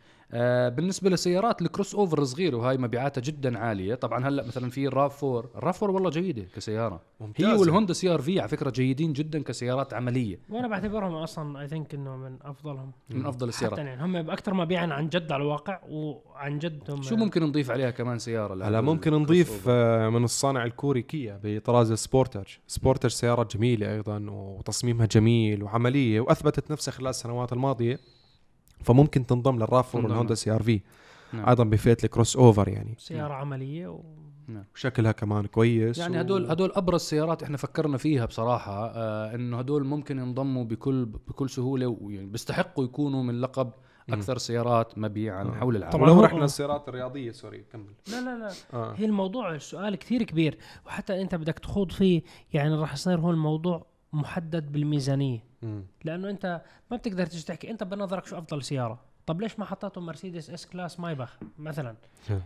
بالنسبة 0.68 1.10
للسيارات 1.10 1.62
ال 1.62 1.94
crossover 1.94 2.18
الصغيرة 2.18 2.56
وهي 2.56 2.76
مبيعاتها 2.76 3.20
جدا 3.20 3.58
عالية. 3.58 3.94
طبعا 3.94 4.28
هلأ 4.28 4.46
مثلا 4.46 4.70
في 4.70 4.86
الراف 4.86 5.24
4 5.24 5.50
الراف 5.56 5.84
4 5.84 5.94
والله 5.94 6.10
جيدة 6.10 6.42
كسيارة. 6.54 6.94
هي 6.94 7.26
ممتازة. 7.26 7.60
والهوندا 7.60 7.92
CR-V 7.92 8.40
على 8.40 8.48
فكرة 8.48 8.70
جيدين 8.70 9.12
جدا 9.12 9.42
كسيارات 9.42 9.94
عملية. 9.94 10.38
وأنا 10.50 10.68
بعتبرهم 10.68 11.14
أصلا 11.14 11.60
I 11.60 11.68
think 11.68 11.94
إنه 11.94 12.16
من 12.16 12.38
أفضلهم. 12.42 12.92
من 13.10 13.26
أفضل 13.26 13.46
حتى 13.46 13.56
السيارات 13.56 13.78
يعني 13.78 14.04
هم 14.04 14.16
أكثر 14.16 14.54
مبيعا 14.54 14.86
عن 14.86 15.08
جد 15.08 15.32
على 15.32 15.42
الواقع 15.42 15.80
وعن 15.88 16.58
جد 16.58 16.90
هم 16.90 17.02
شو 17.02 17.16
ممكن 17.16 17.42
نضيف 17.42 17.70
عليها 17.70 17.90
كمان 17.90 18.18
سيارة؟ 18.18 18.54
هلا 18.68 18.80
ممكن 18.80 19.12
نضيف 19.14 19.50
crossover؟ 19.52 19.70
آه، 19.72 20.08
من 20.08 20.24
الصانع 20.24 20.64
الكوري 20.64 21.02
كيا 21.02 21.40
بطراز 21.44 21.90
السبورتج 21.90 22.46
سبورتج 22.66 23.10
سيارة 23.10 23.48
جميلة 23.54 23.94
أيضا 23.94 24.26
وتصميمها 24.30 25.06
جميل 25.06 25.62
وعملية 25.62 26.20
وأثبتت 26.20 26.70
نفسها 26.70 26.92
خلال 26.92 27.08
السنوات 27.08 27.52
الماضية. 27.52 28.17
فممكن 28.82 29.26
تنضم 29.26 29.56
للراف 29.56 29.91
4 29.91 30.00
تنضم. 30.00 30.10
والهوندا 30.12 30.34
CR-V. 30.34 30.80
نعم. 31.32 31.48
أيضا 31.48 31.64
بفئه 31.64 31.96
ال 32.04 32.36
crossover 32.36 32.68
يعني. 32.68 32.94
سيارة 32.98 33.34
عملية 33.34 33.86
و... 33.88 34.00
وشكلها 34.74 35.12
كمان 35.12 35.46
كويس 35.46 35.98
يعني 35.98 36.16
و- 36.16 36.20
هدول 36.20 36.50
هدول 36.50 36.72
أبرز 36.74 37.00
سيارات 37.00 37.42
إحنا 37.42 37.56
فكرنا 37.56 37.96
فيها 37.98 38.24
بصراحة 38.26 38.86
آه 38.86 39.34
إنه 39.34 39.58
هدول 39.58 39.84
ممكن 39.84 40.18
ينضموا 40.18 40.64
بكل 40.64 41.04
بكل 41.04 41.50
سهولة 41.50 41.86
ويعني 41.86 42.26
بيستحقوا 42.26 42.84
يكونوا 42.84 43.22
من 43.22 43.40
لقب 43.40 43.70
أكثر 44.10 44.38
سيارات 44.38 44.98
مبيعا 44.98 45.44
آه. 45.44 45.50
حول 45.52 45.76
العالم. 45.76 45.92
طبعاً. 45.98 46.10
هو- 46.10 46.20
رحنا 46.24 46.44
السيارات 46.44 46.88
الرياضية 46.88 47.30
sorry 47.32 47.64
كمل. 47.72 47.92
لا 48.10 48.20
لا 48.20 48.38
لا. 48.38 48.50
آه. 48.72 48.94
هي 48.96 49.04
الموضوع 49.04 49.54
السؤال 49.54 49.96
كثير 49.96 50.22
كبير 50.22 50.58
وحتى 50.86 51.22
أنت 51.22 51.34
بدك 51.34 51.58
تخوض 51.58 51.92
فيه 51.92 52.22
يعني 52.52 52.74
راح 52.74 52.92
يصير 52.92 53.20
هون 53.20 53.34
الموضوع. 53.34 53.86
محدد 54.12 54.72
بالميزانية 54.72 55.44
مم. 55.62 55.84
لأنه 56.04 56.30
أنت 56.30 56.62
ما 56.90 56.96
بتقدر 56.96 57.26
تيجي 57.26 57.44
تحكي 57.44 57.70
أنت 57.70 57.84
بنظرك 57.84 58.26
شو 58.26 58.38
أفضل 58.38 58.62
سيارة 58.62 59.00
طب 59.26 59.40
ليش 59.40 59.58
ما 59.58 59.64
حطيته 59.64 60.00
مرسيدس 60.00 60.50
S-Class 60.50 61.00
مايباخ 61.00 61.38
مثلا. 61.58 61.96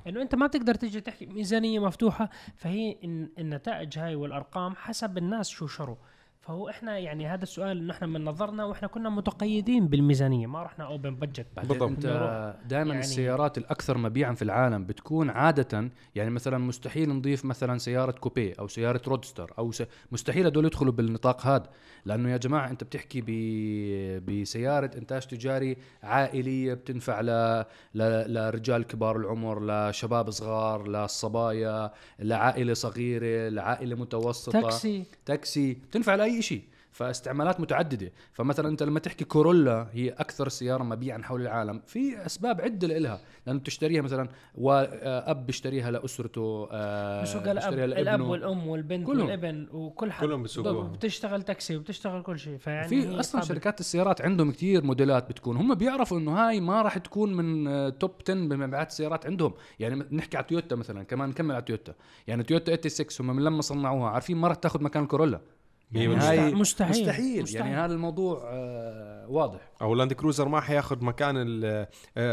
إنه 0.06 0.22
أنت 0.22 0.34
ما 0.34 0.46
بتقدر 0.46 0.74
تيجي 0.74 1.00
تحكي 1.00 1.26
ميزانية 1.26 1.78
مفتوحة 1.86 2.30
فهي 2.56 2.96
النتائج 3.38 3.98
هاي 3.98 4.14
والأرقام 4.14 4.74
حسب 4.74 5.18
الناس 5.18 5.48
شو 5.48 5.66
شروا 5.66 5.96
فهو 6.42 6.68
إحنا 6.68 6.98
يعني 6.98 7.26
هذا 7.26 7.42
السؤال 7.42 7.78
إنه 7.78 7.92
إحنا 7.92 8.06
من 8.06 8.24
نظرنا 8.24 8.64
وإحنا 8.64 8.88
كنا 8.88 9.10
متقيدين 9.10 9.88
بالميزانية 9.88 10.46
ما 10.46 10.62
رحنا 10.62 10.84
open 10.84 11.14
budget 11.14 11.46
بالضبط. 11.56 11.82
انت. 11.82 12.56
دائما 12.68 12.88
يعني- 12.88 13.00
السيارات 13.00 13.58
الأكثر 13.58 13.98
مبيعا 13.98 14.34
في 14.34 14.42
العالم 14.42 14.84
بتكون 14.84 15.30
عادة 15.30 15.90
يعني 16.14 16.30
مثلا 16.30 16.58
مستحيل 16.58 17.08
نضيف 17.08 17.44
مثلا 17.44 17.78
سيارة 17.78 18.12
كوبيه 18.12 18.54
أو 18.58 18.68
سيارة 18.68 19.00
رودستر 19.08 19.52
أو 19.58 19.72
س... 19.72 19.82
مستحيل 20.12 20.46
هدول 20.46 20.64
يدخلوا 20.64 20.92
بالنطاق 20.92 21.46
هذا 21.46 21.70
لأنه 22.04 22.30
يا 22.30 22.36
جماعة 22.36 22.70
أنت 22.70 22.84
بتحكي 22.84 23.20
ب... 23.26 23.30
بسيارة 24.30 24.90
إنتاج 24.98 25.26
تجاري 25.26 25.76
عائلية 26.02 26.74
بتنفع 26.74 27.20
ل... 27.20 27.26
ل... 27.94 28.34
لرجال 28.34 28.82
كبار 28.86 29.16
العمر 29.16 29.66
لشباب 29.66 30.30
صغار 30.30 30.88
للصبايا 30.88 31.90
لعائلة 32.18 32.74
صغيرة 32.74 33.48
لعائلة 33.48 33.96
متوسطة 33.96 34.60
تاكسي 34.60 35.04
تاكسي 35.26 35.72
بتنفع 35.74 36.14
لأي 36.14 36.31
شيء 36.40 36.62
فاستعمالات 36.92 37.60
متعددة 37.60 38.12
فمثلا 38.32 38.68
أنت 38.68 38.82
لما 38.82 39.00
تحكي 39.00 39.24
كورولا 39.24 39.88
هي 39.92 40.10
أكثر 40.10 40.48
سيارة 40.48 40.82
مبيعا 40.82 41.22
حول 41.22 41.40
العالم 41.40 41.82
في 41.86 42.26
أسباب 42.26 42.60
عدة 42.60 42.88
لها 42.88 43.20
لأنه 43.46 43.58
بتشتريها 43.58 44.02
مثلا 44.02 44.28
أب 44.54 45.46
بيشتريها 45.46 45.90
لأسرته 45.90 46.68
آه، 46.72 47.22
بس 47.22 47.36
قال 47.36 47.54
بيشتريها 47.54 47.84
الأب, 47.84 47.98
الاب 47.98 48.04
لابنه. 48.04 48.30
والأم 48.30 48.66
والبنت 48.66 49.06
كلهم. 49.06 49.26
والابن 49.26 49.68
وكل 49.72 50.12
حد 50.12 50.26
كلهم 50.26 50.42
بيسوقوها. 50.42 50.74
وبتشتغل 50.74 51.42
تاكسي 51.42 51.76
وبتشتغل 51.76 52.22
كل 52.22 52.38
شيء 52.38 52.58
فيعني 52.58 52.88
في 52.88 53.20
أصلا 53.20 53.40
قابلة. 53.40 53.54
شركات 53.54 53.80
السيارات 53.80 54.22
عندهم 54.22 54.50
كتير 54.50 54.84
موديلات 54.84 55.28
بتكون 55.28 55.56
هم 55.56 55.74
بيعرفوا 55.74 56.18
إنه 56.18 56.32
هاي 56.32 56.60
ما 56.60 56.82
راح 56.82 56.98
تكون 56.98 57.34
من 57.34 57.66
آه، 57.66 57.88
top 57.88 58.10
10 58.24 58.34
بمبيعات 58.34 58.88
السيارات 58.88 59.26
عندهم 59.26 59.54
يعني 59.78 60.04
نحكي 60.12 60.36
على 60.36 60.46
تويوتا 60.46 60.76
مثلا 60.76 61.02
كمان 61.02 61.28
نكمل 61.28 61.54
على 61.54 61.62
تويوتا 61.62 61.94
يعني 62.26 62.42
تويوتا 62.42 62.88
86 62.88 63.30
هم 63.30 63.36
من 63.36 63.44
لما 63.44 63.62
صنعوها 63.62 64.10
عارفين 64.10 64.36
ما 64.36 64.48
راح 64.48 64.56
تاخذ 64.56 64.82
مكان 64.82 65.02
الكورولا 65.02 65.40
يعني 65.94 66.08
مستحيل. 66.14 66.38
هاي 66.40 66.54
مستحيل. 66.54 67.00
مستحيل, 67.02 67.42
مستحيل. 67.42 67.66
يعني 67.66 67.76
هذا 67.76 67.94
الموضوع 67.94 68.42
آه 68.44 69.26
واضح 69.28 69.60
أو 69.82 69.94
لاند 69.94 70.12
كروزر 70.12 70.48
ما 70.48 70.60
حياخذ 70.60 71.04
مكان 71.04 71.34
ال- 71.36 71.64
آه، 71.64 71.86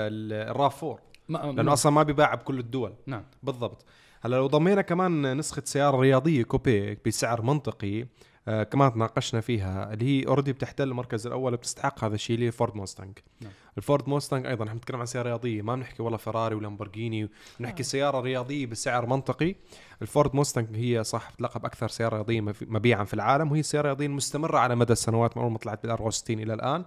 ال- 0.07 0.49
الراف 0.49 0.83
4 0.83 0.99
ما 1.29 1.37
لأنه 1.37 1.73
أصلا 1.73 1.91
ما 1.91 2.03
بيباع 2.03 2.35
بكل 2.35 2.59
الدول 2.59 2.93
نعم 3.05 3.23
بالضبط 3.43 3.85
هلا 4.21 4.35
لو 4.35 4.47
ضمينا 4.47 4.81
كمان 4.81 5.37
نسخة 5.37 5.61
سيارة 5.65 5.97
رياضية 5.97 6.43
coupe 6.43 6.97
بسعر 7.05 7.41
منطقي 7.41 8.05
آه 8.49 8.63
كمان 8.63 8.93
تناقشنا 8.93 9.41
فيها 9.41 9.93
اللي 9.93 10.05
هي 10.05 10.27
already 10.27 10.53
بتحتل 10.53 10.83
المركز 10.87 11.27
الأول 11.27 11.53
وبتستحق 11.53 12.03
هذا 12.03 12.15
الشيء 12.15 12.35
اللي 12.35 12.47
هي 12.47 12.51
فورد 12.51 12.75
موستانج 12.75 13.17
نعم. 13.41 13.51
الفورد 13.77 14.09
موستانج 14.09 14.45
أيضا 14.45 14.65
نحن 14.65 14.75
بنتكلم 14.75 14.99
عن 14.99 15.05
سيارة 15.05 15.27
رياضية 15.27 15.61
ما 15.61 15.75
بنحكي 15.75 16.03
والله 16.03 16.17
فراري 16.17 16.55
ولامبورجيني 16.55 17.29
بنحكي 17.59 17.83
سيارة 17.83 18.19
رياضية 18.19 18.65
بسعر 18.65 19.05
منطقي. 19.05 19.55
الفورد 20.01 20.35
موستانج 20.35 20.67
هي 20.75 21.03
صح 21.03 21.31
بتلقب 21.31 21.65
أكثر 21.65 21.87
سيارة 21.87 22.15
رياضية 22.15 22.41
مبيعا 22.61 23.03
في 23.03 23.13
العالم 23.13 23.51
وهي 23.51 23.59
السيارة 23.59 23.81
الرياضية 23.81 24.05
المستمرة 24.05 24.57
على 24.57 24.75
مدى 24.75 24.93
السنوات 24.93 25.37
من 25.37 25.43
اول 25.43 25.51
ما 25.51 25.57
طلعت 25.57 25.83
بال 25.83 25.91
64 25.91 26.39
إلى 26.39 26.53
الآن. 26.53 26.85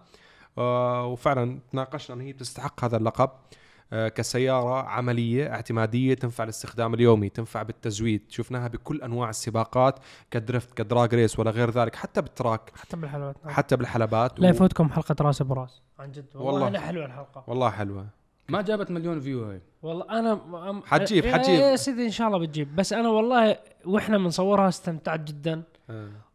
آه 0.59 1.07
وفعلا 1.07 1.59
تناقشنا 1.73 2.17
إن 2.17 2.21
هي 2.21 2.33
تستحق 2.33 2.85
هذا 2.85 2.97
اللقب. 2.97 3.31
آه، 3.31 3.62
كسيارة 3.93 4.83
عملية 4.83 5.53
اعتمادية 5.55 6.15
تنفع 6.15 6.45
للاستخدام 6.45 6.95
اليومي 6.95 7.29
تنفع 7.29 7.63
بالتزويد. 7.63 8.23
شفناها 8.29 8.69
بكل 8.69 9.03
أنواع 9.03 9.31
السباقات 9.31 9.99
ك 10.31 10.38
drift 10.38 10.75
ك 10.75 10.83
drag 10.83 11.15
race 11.15 11.39
ولا 11.39 11.51
غير 11.51 11.71
ذلك 11.71 11.97
حتى 11.97 12.23
بال 12.23 12.37
track 12.37 12.73
حتى 12.77 12.97
بالحلبات. 12.97 13.37
نعم. 13.45 13.55
حتى 13.55 13.77
بالحلبات. 13.77 14.41
لا 14.41 14.47
و- 14.49 14.51
يفوتكم 14.51 14.89
حلقة 14.91 15.17
راس 15.21 15.43
براس. 15.43 15.83
عن 15.99 16.11
جد 16.13 16.25
والله, 16.35 16.65
والله. 16.65 16.79
حلوة 16.79 17.05
الحلقة. 17.07 17.45
والله 17.47 17.71
حلوة. 17.71 18.07
ما 18.49 18.63
جابت 18.63 18.91
مليون 18.91 19.21
view 19.21 19.45
هاي. 19.45 19.61
والله 19.83 20.19
أنا 20.19 20.35
أم- 20.35 20.87
حتجيب- 20.87 21.27
حتجيب. 21.27 21.61
يا 21.61 21.77
سيدي 21.77 22.07
إن 22.07 22.11
شاء 22.11 22.27
الله 22.27 22.39
بتجيب. 22.39 22.77
بس 22.77 22.93
أنا 22.93 23.09
والله 23.09 23.57
وإحنا 23.85 24.19
بنصورها 24.19 24.69
استمتعت 24.69 25.21
جدا. 25.21 25.63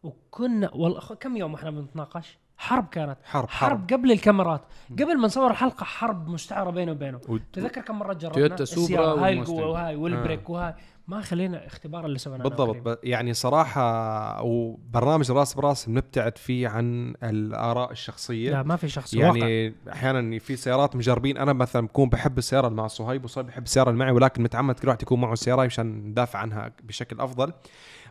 وكنا 0.02 0.70
والله 0.74 1.00
كم 1.00 1.36
يوم 1.36 1.54
إحنا 1.54 1.70
بنتناقش؟ 1.70 2.38
حرب 2.58 2.86
كانت. 2.90 3.16
حرب 3.24 3.48
حرب. 3.48 3.92
قبل 3.92 4.12
الكاميرات. 4.12 4.60
قبل 4.92 5.18
ما 5.18 5.26
نصور 5.26 5.50
الحلقة 5.50 5.84
حرب 5.84 6.28
مستعرة 6.28 6.70
بينه 6.70 6.92
وبينه. 6.92 7.20
و- 7.28 7.36
تذكر 7.52 7.80
كم 7.80 7.98
مرة 7.98 8.12
جربنا؟ 8.12 8.34
تويوتا 8.34 8.64
سوبرا 8.64 9.24
هاي. 9.24 9.32
القوة 9.32 9.66
وهاي 9.66 9.96
والبريك 9.96 10.50
وهاي. 10.50 10.74
ما 11.08 11.20
خلينا 11.20 11.66
اختبار 11.66 12.06
اللي 12.06 12.18
سويناه 12.18 12.44
بالضبط. 12.44 13.00
يعني 13.04 13.34
صراحة 13.34 14.42
وبرنامج 14.42 15.30
راس 15.30 15.54
براس 15.54 15.86
بنبتعد 15.88 16.38
فيه 16.38 16.68
عن 16.68 17.14
الآراء 17.22 17.90
الشخصية. 17.92 18.50
لا 18.50 18.62
ما 18.62 18.76
في 18.76 18.88
شخص 18.88 19.14
واقع. 19.14 19.26
يعني 19.36 19.74
أحيانا 19.92 20.38
في 20.38 20.56
سيارات 20.56 20.96
مجربين. 20.96 21.38
أنا 21.38 21.52
مثلا 21.52 21.86
بكون 21.86 22.08
بحب 22.08 22.38
السيارة 22.38 22.66
اللي 22.66 22.76
مع 22.76 22.86
صهيب 22.86 23.24
وصهيب 23.24 23.46
بحب 23.46 23.62
السيارة 23.62 23.90
اللي 23.90 23.98
معي 23.98 24.12
ولكن 24.12 24.42
متعمد 24.42 24.74
كل 24.78 24.88
واحد 24.88 25.02
يكون 25.02 25.20
معه 25.20 25.32
السياره 25.32 25.66
مشان 25.66 25.86
ندافع 25.86 26.38
عنها 26.38 26.72
بشكل 26.82 27.20
أفضل. 27.20 27.52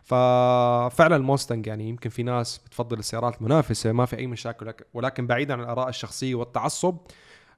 ففعلا 0.08 1.16
الموستانج 1.16 1.66
يعني 1.66 1.88
يمكن 1.88 2.10
في 2.10 2.22
ناس 2.22 2.58
بتفضل 2.58 2.98
السيارات 2.98 3.36
المنافسة 3.38 3.92
ما 3.92 4.06
في 4.06 4.16
أي 4.18 4.26
مشاكل 4.26 4.72
ولكن- 4.94 5.26
بعيدا 5.26 5.54
عن 5.54 5.60
الآراء 5.60 5.88
الشخصية 5.88 6.34
والتعصب 6.34 6.96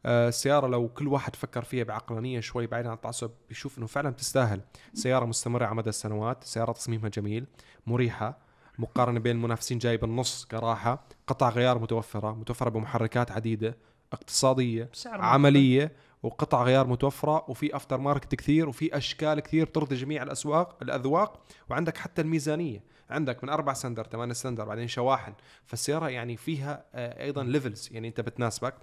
آه، 0.06 0.28
السيارة 0.28 0.66
لو 0.66 0.88
كل 0.88 1.08
واحد 1.08 1.36
فكر 1.36 1.62
فيها 1.64 1.84
بعقلانية 1.84 2.40
شوي 2.40 2.66
بعيدا 2.66 2.88
عن 2.88 2.94
التعصب 2.94 3.30
بيشوف 3.48 3.78
إنه 3.78 3.86
فعلا 3.86 4.10
تستاهل. 4.10 4.60
سيارة 4.94 5.24
مستمرة 5.24 5.66
على 5.66 5.74
مدى 5.74 5.88
السنوات 5.88 6.44
سيارة 6.44 6.72
تصميمها 6.72 7.08
جميل 7.08 7.46
مريحة 7.86 8.38
مقارنة 8.78 9.20
بين 9.20 9.36
المنافسين 9.36 9.78
جاي 9.78 9.96
بالنص 9.96 10.44
كراحة 10.44 11.04
قطع 11.26 11.48
غيار 11.48 11.78
متوفرة 11.78 12.34
متوفرة 12.34 12.70
بمحركات 12.70 13.30
عديدة 13.30 13.76
اقتصادية 14.12 14.88
بسعر 14.92 15.20
عملية 15.20 15.92
وقطع 16.22 16.62
غيار 16.62 16.87
متوفرة 16.87 17.44
وفي 17.48 17.76
aftermarket 17.76 18.35
كثير 18.35 18.68
وفي 18.68 18.96
أشكال 18.96 19.40
كثير 19.40 19.66
ترضي 19.66 19.96
جميع 19.96 20.22
الأسواق 20.22 20.76
الأذواق 20.83 21.40
وعندك 21.70 21.96
حتى 21.96 22.22
الميزانية. 22.22 22.85
عندك 23.11 23.44
من 23.44 23.50
أربع 23.50 23.72
سلندر 23.72 24.04
ثمان 24.06 24.33
سلندر 24.35 24.64
بعدين 24.64 24.88
شواحن. 24.88 25.33
فالسيارة 25.64 26.09
يعني 26.09 26.37
فيها 26.37 26.85
آه، 26.94 27.24
أيضا 27.24 27.44
levels 27.44 27.88
يعني 27.92 28.09
أنت 28.09 28.20
بتناسبك. 28.20 28.74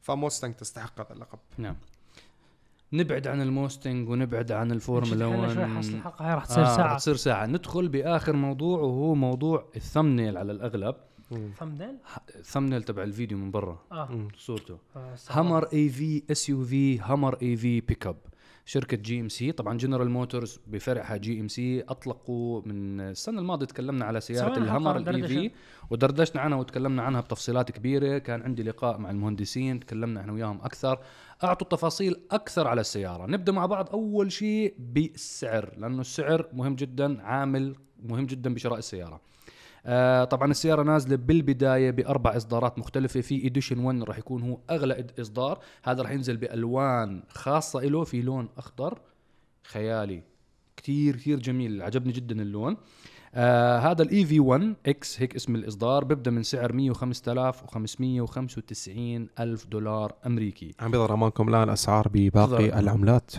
فموستنج 0.00 0.54
تستحق 0.54 1.00
هذا 1.00 1.12
اللقب. 1.12 1.38
نعم. 1.58 1.76
نبعد 2.92 3.26
عن 3.26 3.42
الموستنج 3.42 4.08
ونبعد 4.08 4.52
عن 4.52 4.72
الفورمولا 4.72 5.28
إحنا 5.28 5.54
شوي 5.54 5.62
1 5.62 5.76
حصل 5.76 5.94
الحلقة 5.94 6.28
هاي 6.28 6.34
راح 6.34 6.44
تصير 6.44 6.64
آه 6.64 6.68
رح 6.68 6.76
ساعة. 6.76 6.96
تصير 6.96 7.16
ساعة. 7.16 7.46
ندخل 7.46 7.88
بآخر 7.88 8.32
موضوع 8.32 8.78
وهو 8.80 9.14
موضوع 9.14 9.64
ال 9.76 9.82
thumbnail 9.82 10.38
على 10.38 10.52
الأغلب. 10.52 10.94
thumbnail 11.58 11.96
ال 12.36 12.41
thumbnail 12.41 12.82
تبع 12.82 13.02
الفيديو 13.02 13.38
من 13.38 13.50
برا. 13.50 13.78
آه. 13.92 14.28
صورته. 14.36 14.78
آه، 14.96 15.16
همر 15.30 15.64
اي 15.72 15.88
في 15.88 16.22
اس 16.30 16.48
يو 16.48 16.64
في 16.64 17.00
همر 17.00 17.38
اي 17.42 17.56
في 17.56 17.80
بيك 17.80 18.06
اب 18.06 18.16
شركة 18.64 18.96
جي 18.96 19.20
ام 19.20 19.28
سي 19.28 19.52
طبعا 19.52 19.78
جنرال 19.78 20.10
موتورز 20.10 20.60
بفرعها 20.66 21.16
جي 21.16 21.40
ام 21.40 21.48
سي 21.48 21.80
أطلقوا 21.80 22.62
من 22.66 23.00
السنة 23.00 23.40
الماضية 23.40 23.66
تكلمنا 23.66 24.04
على 24.04 24.20
حلقة 24.28 24.56
الهمر 24.56 24.96
ال 24.96 25.28
EV 25.28 25.50
ودردشنا 25.90 26.40
عنها 26.40 26.58
وتكلمنا 26.58 27.02
عنها 27.02 27.20
بتفصيلات 27.20 27.70
كبيرة. 27.70 28.18
كان 28.18 28.42
عندي 28.42 28.62
لقاء 28.62 28.98
مع 28.98 29.10
المهندسين 29.10 29.80
تكلمنا 29.80 30.20
إحنا 30.20 30.32
وياهم 30.32 30.60
أكثر. 30.62 30.98
أعطوا 31.44 31.66
تفاصيل 31.66 32.20
أكثر 32.30 32.68
على 32.68 32.80
السيارة. 32.80 33.26
نبدأ 33.26 33.52
مع 33.52 33.66
بعض 33.66 33.90
أول 33.90 34.32
شيء 34.32 34.74
بالسعر 34.78 35.74
لأنه 35.76 36.00
السعر 36.00 36.48
مهم 36.52 36.74
جدا 36.74 37.22
عامل 37.22 37.76
مهم 38.02 38.26
جدا 38.26 38.54
بشراء 38.54 38.78
السيارة. 38.78 39.20
آه 39.86 40.24
طبعا 40.24 40.50
السيارة 40.50 40.82
نازلة 40.82 41.16
بالبداية 41.16 41.90
بأربع 41.90 42.36
إصدارات 42.36 42.78
مختلفة. 42.78 43.20
في 43.20 43.46
edition 43.46 43.78
1 43.78 44.02
راح 44.02 44.18
يكون 44.18 44.42
هو 44.42 44.58
أغلى 44.70 44.94
إد- 44.94 45.20
إصدار. 45.20 45.58
هذا 45.84 46.02
راح 46.02 46.10
ينزل 46.10 46.36
بألوان 46.36 47.22
خاصة 47.28 47.80
له 47.80 48.04
في 48.04 48.22
لون 48.22 48.48
أخضر. 48.58 48.98
خيالي. 49.64 50.22
كتير 50.76 51.16
كتير 51.16 51.38
جميل. 51.40 51.82
عجبني 51.82 52.12
جدا 52.12 52.42
اللون. 52.42 52.76
آه 53.34 53.78
هذا 53.78 54.02
ال 54.02 54.24
EV 54.24 54.40
1 54.40 54.74
X 54.86 55.20
هيك 55.20 55.34
اسم 55.36 55.54
الإصدار 55.54 56.04
بيبدأ 56.04 56.30
من 56.30 56.42
سعر 56.42 56.72
105595 56.92 59.28
ألف 59.40 59.66
دولار 59.66 60.14
أمريكي. 60.26 60.74
عم 60.80 60.90
بيظهر 60.90 61.14
أمامكم 61.14 61.48
الآن 61.48 61.68
اسعار 61.68 62.08
بباقي. 62.12 62.78
العملات. 62.78 63.32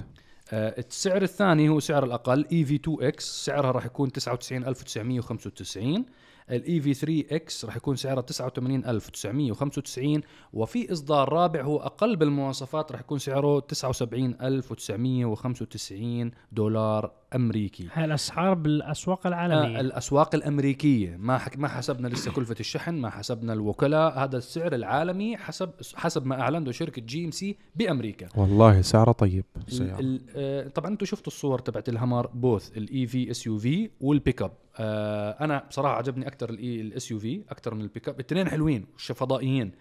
آه، 0.52 0.76
السعر 0.80 1.22
الثاني 1.22 1.70
هو 1.70 1.80
سعر 1.80 2.04
الأقل 2.04 2.46
EV 2.52 2.76
2 2.76 2.98
X 3.02 3.46
سعرها 3.46 3.72
راح 3.72 3.86
يكون 3.86 4.12
99995 4.12 6.06
ال 6.50 6.82
EV 6.82 6.94
3 6.94 7.24
X 7.32 7.66
راح 7.66 7.76
يكون 7.76 7.96
سعرها 7.96 8.22
89995 8.22 10.22
وفي 10.54 10.92
إصدار 10.92 11.34
رابع 11.34 11.62
هو 11.62 11.78
أقل 11.78 12.16
بالمواصفات 12.16 12.92
راح 12.92 13.00
يكون 13.00 13.20
سعره 13.20 13.60
79995 13.60 16.32
دولار 16.52 17.12
امريكي 17.36 17.88
هاي 17.94 18.06
الأسعار 18.06 18.54
بالأسواق 18.54 19.20
آه 19.26 19.30
العالميه 19.30 19.80
الأسواق 19.80 20.36
الأمريكية. 20.36 21.16
ما 21.20 21.38
حك 21.38 21.58
ما 21.60 21.68
حسبنا 21.68 22.08
لسه 22.08 22.32
كلفة 22.32 22.56
الشحن 22.60 22.94
ما 22.96 23.10
حسبنا 23.10 23.54
الوكلاء 23.54 24.20
هذا 24.20 24.38
السعر 24.38 24.76
العالمي 24.76 25.38
حسب 25.38 25.70
حسب 25.96 26.26
ما 26.26 26.42
أعلنته 26.42 26.72
شركة 26.72 27.02
جي 27.02 27.26
ام 27.26 27.32
سي 27.32 27.58
بأمريكا. 27.76 28.28
والله 28.36 28.82
سعره 28.82 29.12
طيب. 29.12 29.46
ال- 29.58 29.62
السيارة. 29.68 30.00
ال- 30.00 30.22
آه، 30.36 30.68
طبعا 30.68 30.92
أنتم 30.92 31.06
شفتوا 31.06 31.28
الصور 31.34 31.60
تبعت 31.60 31.90
الهمر 31.90 32.28
both 32.28 32.78
ال 32.78 33.08
EV 33.08 33.32
SUV 33.32 33.48
وال 33.48 33.90
pickup 34.02 34.52
آه، 34.80 35.32
أنا 35.44 35.64
بصراحة 35.70 35.96
عجبني 35.96 36.28
أكثر 36.28 36.50
ال 36.50 36.82
E 36.82 37.12
ال 37.12 37.20
SUV 37.20 37.42
أكثر 37.50 37.74
من 37.76 37.82
البيك 37.82 38.10
اب 38.10 38.16
الاثنين 38.16 38.48
حلوين 38.50 38.86
فضائيين 38.98 39.72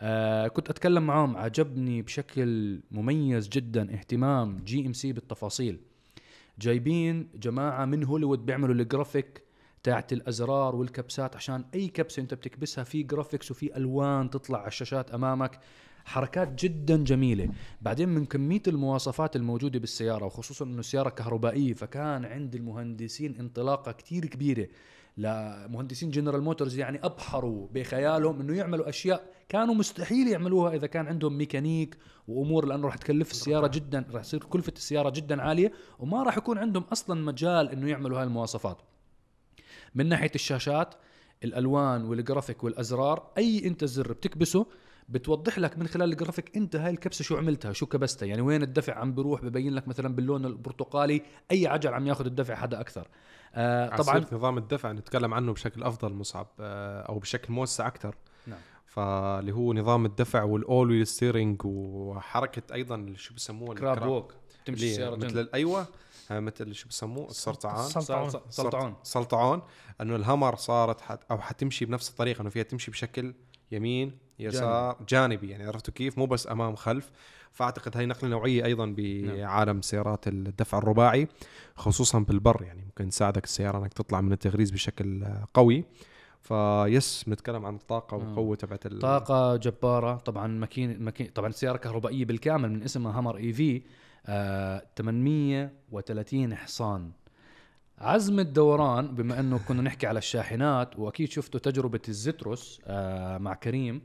آه 0.00 0.48
كنت 0.48 0.70
أتكلم 0.70 1.02
معاهم 1.06 1.36
عجبني 1.36 2.02
بشكل 2.02 2.80
مميز 2.90 3.48
جدا 3.48 3.94
اهتمام 3.94 4.56
جي 4.64 4.86
ام 4.86 4.92
سي 4.92 5.12
بالتفاصيل. 5.12 5.78
جايبين 6.58 7.28
جماعة 7.34 7.84
من 7.84 8.04
هوليوود 8.04 8.46
بيعملوا 8.46 8.74
الجرافيك 8.74 9.42
تاعت 9.82 10.12
الأزرار 10.12 10.76
والكبسات 10.76 11.36
عشان 11.36 11.64
أي 11.74 11.88
كبسة 11.88 12.22
أنت 12.22 12.34
بتكبسها 12.34 12.84
في 12.84 13.02
graphics 13.02 13.50
وفي 13.50 13.76
ألوان 13.76 14.30
تطلع 14.30 14.58
على 14.58 14.68
الشاشات 14.68 15.10
أمامك. 15.10 15.60
حركات 16.04 16.64
جدا 16.64 17.04
جميلة. 17.04 17.48
بعدين 17.82 18.08
من 18.08 18.26
كمية 18.26 18.62
المواصفات 18.68 19.36
الموجودة 19.36 19.78
بالسيارة 19.78 20.24
وخصوصا 20.24 20.64
إنه 20.64 20.78
السيارة 20.78 21.08
كهربائية 21.08 21.74
فكان 21.74 22.24
عند 22.24 22.54
المهندسين 22.54 23.36
انطلاقة 23.36 23.92
كتير 23.92 24.26
كبيرة. 24.26 24.68
لمهندسين 25.18 26.10
جنرال 26.10 26.42
موتورز 26.42 26.78
يعني 26.78 26.98
أبحروا 27.04 27.68
بخيالهم 27.74 28.40
إنه 28.40 28.56
يعملوا 28.56 28.88
أشياء 28.88 29.32
كانوا 29.48 29.74
مستحيل 29.74 30.28
يعملوها 30.28 30.74
إذا 30.74 30.86
كان 30.86 31.06
عندهم 31.06 31.38
ميكانيك 31.38 31.98
وأمور 32.28 32.66
لأنه 32.66 32.86
راح 32.86 32.96
تكلف 32.96 33.30
السيارة 33.30 33.66
جدا 33.66 34.04
راح 34.10 34.22
تصير 34.22 34.40
كلفة 34.40 34.72
السيارة 34.76 35.10
جدا 35.10 35.42
عالية 35.42 35.72
وما 35.98 36.22
راح 36.22 36.36
يكون 36.36 36.58
عندهم 36.58 36.82
أصلا 36.82 37.20
مجال 37.20 37.70
إنه 37.70 37.88
يعملوا 37.90 38.18
هاي 38.18 38.24
المواصفات 38.24 38.78
من 39.94 40.08
ناحية 40.08 40.30
الشاشات 40.34 40.94
الألوان 41.44 42.04
والجرافيك 42.04 42.64
والأزرار 42.64 43.30
أي 43.38 43.66
أنت 43.66 43.84
زر 43.84 44.12
بتكبسه 44.12 44.66
بتوضح 45.08 45.58
لك 45.58 45.78
من 45.78 45.86
خلال 45.86 46.12
الجرافيك 46.12 46.56
أنت 46.56 46.76
هاي 46.76 46.90
الكبسة 46.90 47.22
شو 47.22 47.36
عملتها 47.36 47.72
شو 47.72 47.86
كبستها 47.86 48.26
يعني 48.26 48.42
وين 48.42 48.62
الدفع 48.62 48.94
عم 48.94 49.14
بيروح 49.14 49.42
ببين 49.44 49.74
لك 49.74 49.88
مثلا 49.88 50.14
باللون 50.14 50.44
البرتقالي 50.46 51.22
أي 51.50 51.66
عجل 51.66 51.94
عم 51.94 52.06
ياخذ 52.06 52.26
الدفع 52.26 52.54
حدا 52.54 52.80
أكثر. 52.80 53.08
آه 53.54 53.96
طبعا 53.96 54.24
نظام 54.32 54.58
الدفع 54.58 54.92
نتكلم 54.92 55.34
عنه 55.34 55.52
بشكل 55.52 55.82
أفضل 55.82 56.12
مصعب 56.12 56.46
آه، 56.60 57.02
أو 57.02 57.18
بشكل 57.18 57.52
موسع 57.52 57.86
أكثر. 57.86 58.14
نعم. 58.46 58.58
فاللي 58.86 59.52
هو 59.52 59.72
نظام 59.74 60.04
الدفع 60.06 60.42
وال 60.42 60.90
all 60.90 60.96
wheel 60.96 61.06
steering 61.06 61.60
وحركة 61.64 62.74
أيضا 62.74 63.12
شو 63.16 63.34
بسموه 63.34 63.74
crab 63.74 64.06
walk 64.06 64.34
تمشي 64.64 64.90
السيارة 64.90 65.16
مثل 65.16 65.48
أيوه 65.54 65.86
آه، 66.30 66.40
مثل 66.40 66.74
شو 66.74 66.88
بسموه؟ 66.88 67.26
السلطعان 67.28 67.88
سلطعون. 67.88 68.30
سل- 68.30 68.40
سلطعون. 68.50 68.94
سلطعون. 69.02 69.62
إنه 70.00 70.16
الهمر 70.16 70.56
صارت 70.56 71.00
حت 71.00 71.20
أو 71.30 71.38
حتمشي 71.38 71.84
بنفس 71.84 72.10
الطريقة 72.10 72.40
إنه 72.42 72.50
فيها 72.50 72.62
تمشي 72.62 72.90
بشكل 72.90 73.34
يمين 73.72 74.18
يسار 74.38 74.92
جانبي, 74.92 75.06
جانبي. 75.08 75.50
يعني 75.50 75.66
عرفتوا 75.66 75.94
كيف؟ 75.94 76.18
مو 76.18 76.26
بس 76.26 76.48
أمام 76.48 76.74
خلف. 76.74 77.10
فأعتقد 77.52 77.96
هاي 77.96 78.06
نقلة 78.06 78.30
نوعية 78.30 78.64
أيضا 78.64 78.94
بعالم 78.96 79.82
سيارات 79.82 80.28
الدفع 80.28 80.78
الرباعي 80.78 81.28
خصوصا 81.76 82.18
بالبر. 82.18 82.62
يعني 82.62 82.82
ممكن 82.84 83.08
تساعدك 83.08 83.44
السيارة 83.44 83.78
إنك 83.78 83.92
تطلع 83.92 84.20
من 84.20 84.32
التغريز 84.32 84.70
بشكل 84.70 85.24
قوي. 85.54 85.84
فيس 86.40 87.24
بنتكلم 87.26 87.66
عن 87.66 87.74
الطاقه 87.74 88.14
آه. 88.14 88.18
والقوه 88.18 88.56
تبعت 88.56 88.86
طاقة 88.86 89.56
جبارة. 89.56 90.16
طبعا 90.16 90.46
ماكين 90.46 91.02
ماكين 91.02 91.26
طبعا 91.26 91.48
السيارة 91.48 91.76
كهربائية 91.76 92.24
بالكامل 92.24 92.72
من 92.72 92.82
اسمها 92.82 93.18
هامر 93.18 93.36
اي 93.36 93.52
في 93.52 93.82
آه 94.26 94.82
830 94.96 96.54
حصان. 96.54 97.10
عزم 98.00 98.40
الدوران 98.40 99.14
بما 99.14 99.40
انه 99.40 99.58
كنا 99.68 99.82
نحكي 99.82 100.06
على 100.06 100.18
الشاحنات 100.18 100.98
واكيد 100.98 101.30
شفتوا 101.30 101.60
تجربة 101.60 102.00
الزتروس 102.08 102.80
آه 102.86 103.38
مع 103.38 103.54
كريم 103.54 104.02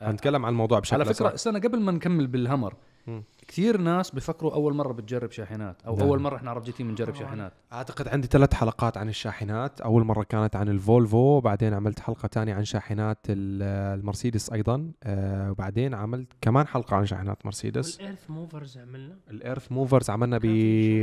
آه 0.00 0.12
نتكلم 0.12 0.46
عن 0.46 0.52
الموضوع 0.52 0.78
بشكل 0.78 0.94
على 0.96 1.04
فكرة 1.04 1.12
أسرع. 1.14 1.34
استنى 1.34 1.58
قبل 1.58 1.80
ما 1.80 1.92
نكمل 1.92 2.26
بالهمر 2.26 2.74
مم. 3.06 3.22
كثير 3.52 3.76
ناس 3.78 4.10
بفكروا 4.10 4.54
أول 4.54 4.74
مرة 4.74 4.92
بتجرب 4.92 5.30
شاحنات 5.30 5.82
أو 5.86 5.96
نعم. 5.96 6.06
أول 6.06 6.20
مرة 6.20 6.36
إحنا 6.36 6.50
عرب 6.50 6.62
جي 6.62 6.72
تي 6.72 6.82
بنجرب 6.82 7.14
آه. 7.14 7.18
شاحنات 7.18 7.52
أعتقد 7.72 8.08
عندي 8.08 8.26
ثلاث 8.28 8.54
حلقات 8.54 8.96
عن 8.96 9.08
الشاحنات 9.08 9.80
أول 9.80 10.04
مرة 10.04 10.22
كانت 10.22 10.56
عن 10.56 10.68
الفولفو 10.68 11.40
بعدين 11.40 11.74
عملت 11.74 12.00
حلقة 12.00 12.26
تانية 12.26 12.54
عن 12.54 12.64
شاحنات 12.64 13.18
ال- 13.28 13.98
المرسيدس 14.00 14.52
أيضا 14.52 14.90
آه، 15.04 15.50
وبعدين 15.50 15.94
عملت 15.94 16.28
كمان 16.40 16.66
حلقة 16.66 16.96
عن 16.96 17.06
شاحنات 17.06 17.46
مرسيدس 17.46 17.96
وال 18.00 18.09
earth 18.09 18.30
movers 18.30 18.78
عملنا 18.78 19.16
ال 19.30 19.37
earth 19.37 19.72
movers 19.72 20.10
عملنا 20.10 20.38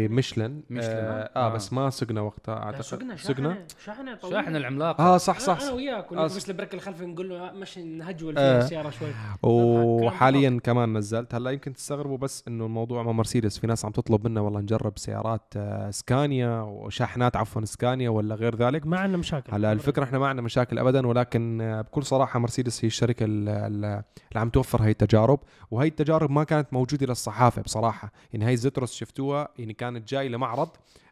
ميشلن. 0.09 0.61
آه, 0.71 0.79
آه. 0.81 1.29
آه 1.35 1.53
بس 1.53 1.73
ما 1.73 1.89
سقنا 1.89 2.21
وقتها 2.21 2.55
أعتقد 2.63 2.81
سقنا 2.81 3.15
سقنا 3.17 3.49
شاحنة 3.53 3.65
شاحنة 3.85 4.15
طويلة. 4.15 4.41
الشاحن 4.41 4.55
العملاق 4.55 5.01
آه 5.01 5.17
صح 5.17 5.39
صح, 5.39 5.57
أنا 5.61 5.65
صح. 5.69 5.73
وياك 5.73 6.13
آه، 6.13 6.25
بس 6.25 6.49
ال 6.49 6.53
brake 6.53 6.73
الخلفي 6.73 7.05
نقول 7.05 7.29
له 7.29 7.51
مشي 7.51 7.83
نهجول 7.83 8.37
آه. 8.37 8.59
السيارة 8.61 8.89
شوي 8.89 9.09
وحاليا 9.43 10.59
كمان 10.63 10.97
نزلت 10.97 11.35
هلأ 11.35 11.51
يمكن 11.51 11.73
تستغربوا 11.73 12.17
بس 12.17 12.38
إنه 12.47 12.65
الموضوع 12.65 13.03
مع 13.03 13.11
مرسيدس 13.11 13.57
في 13.59 13.67
ناس 13.67 13.85
عم 13.85 13.91
تطلب 13.91 14.27
منا 14.27 14.41
والله 14.41 14.59
نجرب 14.59 14.97
سيارات 14.97 15.53
آه، 15.57 15.91
سكانيا 15.91 16.61
وشاحنات 16.61 17.35
عفوا 17.35 17.65
سكانيا 17.65 18.09
ولا 18.09 18.35
غير 18.35 18.55
ذلك. 18.55 18.87
ما 18.87 18.99
عندنا 18.99 19.17
مشاكل. 19.17 19.53
هلا 19.53 19.71
الفكرة 19.71 20.03
إحنا 20.03 20.19
ما 20.19 20.27
عندنا 20.27 20.45
مشاكل 20.45 20.79
ابدا 20.79 21.07
ولكن 21.07 21.61
آه، 21.61 21.81
بكل 21.81 22.03
صراحة 22.03 22.39
مرسيدس 22.39 22.85
هي 22.85 22.87
الشركة 22.87 23.23
ال- 23.23 23.49
ال- 23.49 23.85
اللي 23.85 24.39
عم 24.39 24.49
توفر 24.49 24.83
هاي 24.83 24.91
التجارب. 24.91 25.39
وهي 25.71 25.87
التجارب 25.87 26.31
ما 26.31 26.43
كانت 26.43 26.73
موجودة 26.73 27.05
للصحافة 27.05 27.61
بصراحة. 27.61 28.11
يعني 28.33 28.45
هاي 28.45 28.53
الزتروس 28.53 28.93
شفتوها 28.93 29.47
يعني 29.59 29.73
كانت 29.73 30.09
جاي 30.09 30.29
لمعرض. 30.29 30.69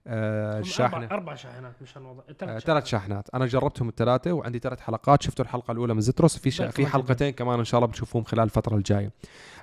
آه، 0.08 0.60
الشاحنة. 0.60 1.06
أربع 1.06 1.36
شاحنات 1.36 1.74
مش 1.82 1.98
آه، 2.43 2.60
ثلاث 2.60 2.86
شاحنات. 2.86 3.30
أنا 3.34 3.46
جربتهم 3.46 3.89
الثلاثة 3.89 4.32
وعندي 4.32 4.60
ثلاث 4.60 4.80
حلقات. 4.80 5.22
شفتوا 5.22 5.46
الحلقة 5.46 5.72
الأولى 5.72 5.93
من 5.93 6.02
زتروس. 6.02 6.38
في 6.38 6.52
شا... 6.52 6.70
في. 6.70 6.86
حلقتين 6.86 7.30
كمان 7.30 7.60
إن 7.60 7.65
شاء 7.65 7.80
الله 7.80 7.88
بتشوفوهم 7.88 8.24
خلال 8.24 8.43
الفترة 8.43 8.76
الجاية. 8.76 9.12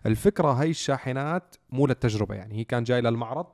الفكرة 0.07 0.53
هاي 0.53 0.71
الشاحنات 0.71 1.57
مو 1.71 1.87
للتجربة 1.87 2.35
يعني. 2.35 2.55
هي 2.55 2.65
كان 2.65 2.85
جاي 2.85 3.01
للمعرض 3.01 3.47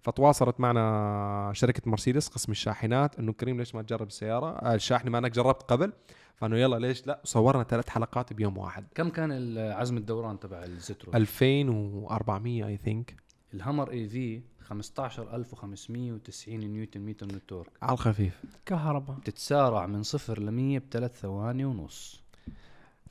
فتواصلت 0.00 0.60
معنا 0.60 1.50
شركة 1.54 1.90
مرسيدس 1.90 2.28
قسم 2.28 2.52
الشاحنات 2.52 3.18
إنه 3.18 3.32
كريم 3.32 3.58
ليش 3.58 3.74
ما 3.74 3.82
تجرب 3.82 4.06
السيارة؟ 4.06 4.46
آه، 4.46 4.74
الشاحنة 4.74 5.10
ما 5.10 5.18
أنك 5.18 5.30
جربت 5.30 5.62
قبل 5.62 5.92
فإنه 6.34 6.58
يلا 6.58 6.76
ليش 6.76 7.06
لا؟ 7.06 7.20
صورنا 7.24 7.62
ثلاث 7.62 7.88
حلقات 7.88 8.32
بيوم 8.32 8.58
واحد. 8.58 8.84
كم 8.94 9.08
كان 9.08 9.58
عزم 9.58 9.96
الدوران 9.96 10.40
تبع 10.40 10.64
الزتروس 10.64 11.12
2400 11.14 12.66
I 12.66 12.76
think 12.76 13.16
الهامر 13.54 13.90
EV 13.90 14.42
15590 14.80 16.60
نيوتن 16.60 17.00
متر 17.00 17.26
من 17.26 17.34
ال 17.34 17.38
torque. 17.38 17.70
على 17.82 17.92
الخفيف. 17.92 18.42
كهرباء. 18.66 19.18
تتسارع 19.24 19.86
من 19.86 20.02
صفر 20.02 20.38
ل 20.40 20.50
100 20.50 20.78
بثلاث 20.78 21.20
ثواني 21.20 21.64
ونص. 21.64 22.22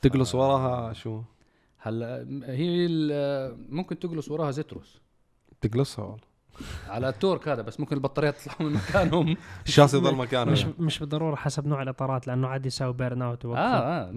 تجلس 0.02 0.36
آه. 0.36 0.40
وراها 0.40 0.94
شو؟ 0.94 1.22
هلا 1.78 2.16
هي 2.46 2.86
ال- 2.86 3.74
ممكن 3.76 4.00
تجلس 4.00 4.32
وراها 4.32 4.52
زتروس 4.52 5.00
تجلسها 5.62 6.06
والله. 6.06 6.31
على 6.90 7.10
ال 7.10 7.15
torque 7.15 7.48
هذا 7.48 7.62
بس 7.62 7.80
ممكن 7.80 7.96
البطاريات 7.96 8.38
تطلع 8.38 8.56
من 8.68 8.74
مكانهم. 8.74 9.38
الشاصي 9.68 9.98
يضل 9.98 10.16
مكانه. 10.16 10.52
مش 10.52 10.62
يعني. 10.62 10.74
مش 10.80 11.00
بالضرورة 11.00 11.36
حسب 11.36 11.68
نوع 11.68 11.82
الإطارات 11.82 12.28
لأنه 12.28 12.48
عادي 12.48 12.68
يساوي 12.68 12.94
burn 12.94 13.22
out 13.22 13.46
آه 13.46 13.58
آه 13.58 14.12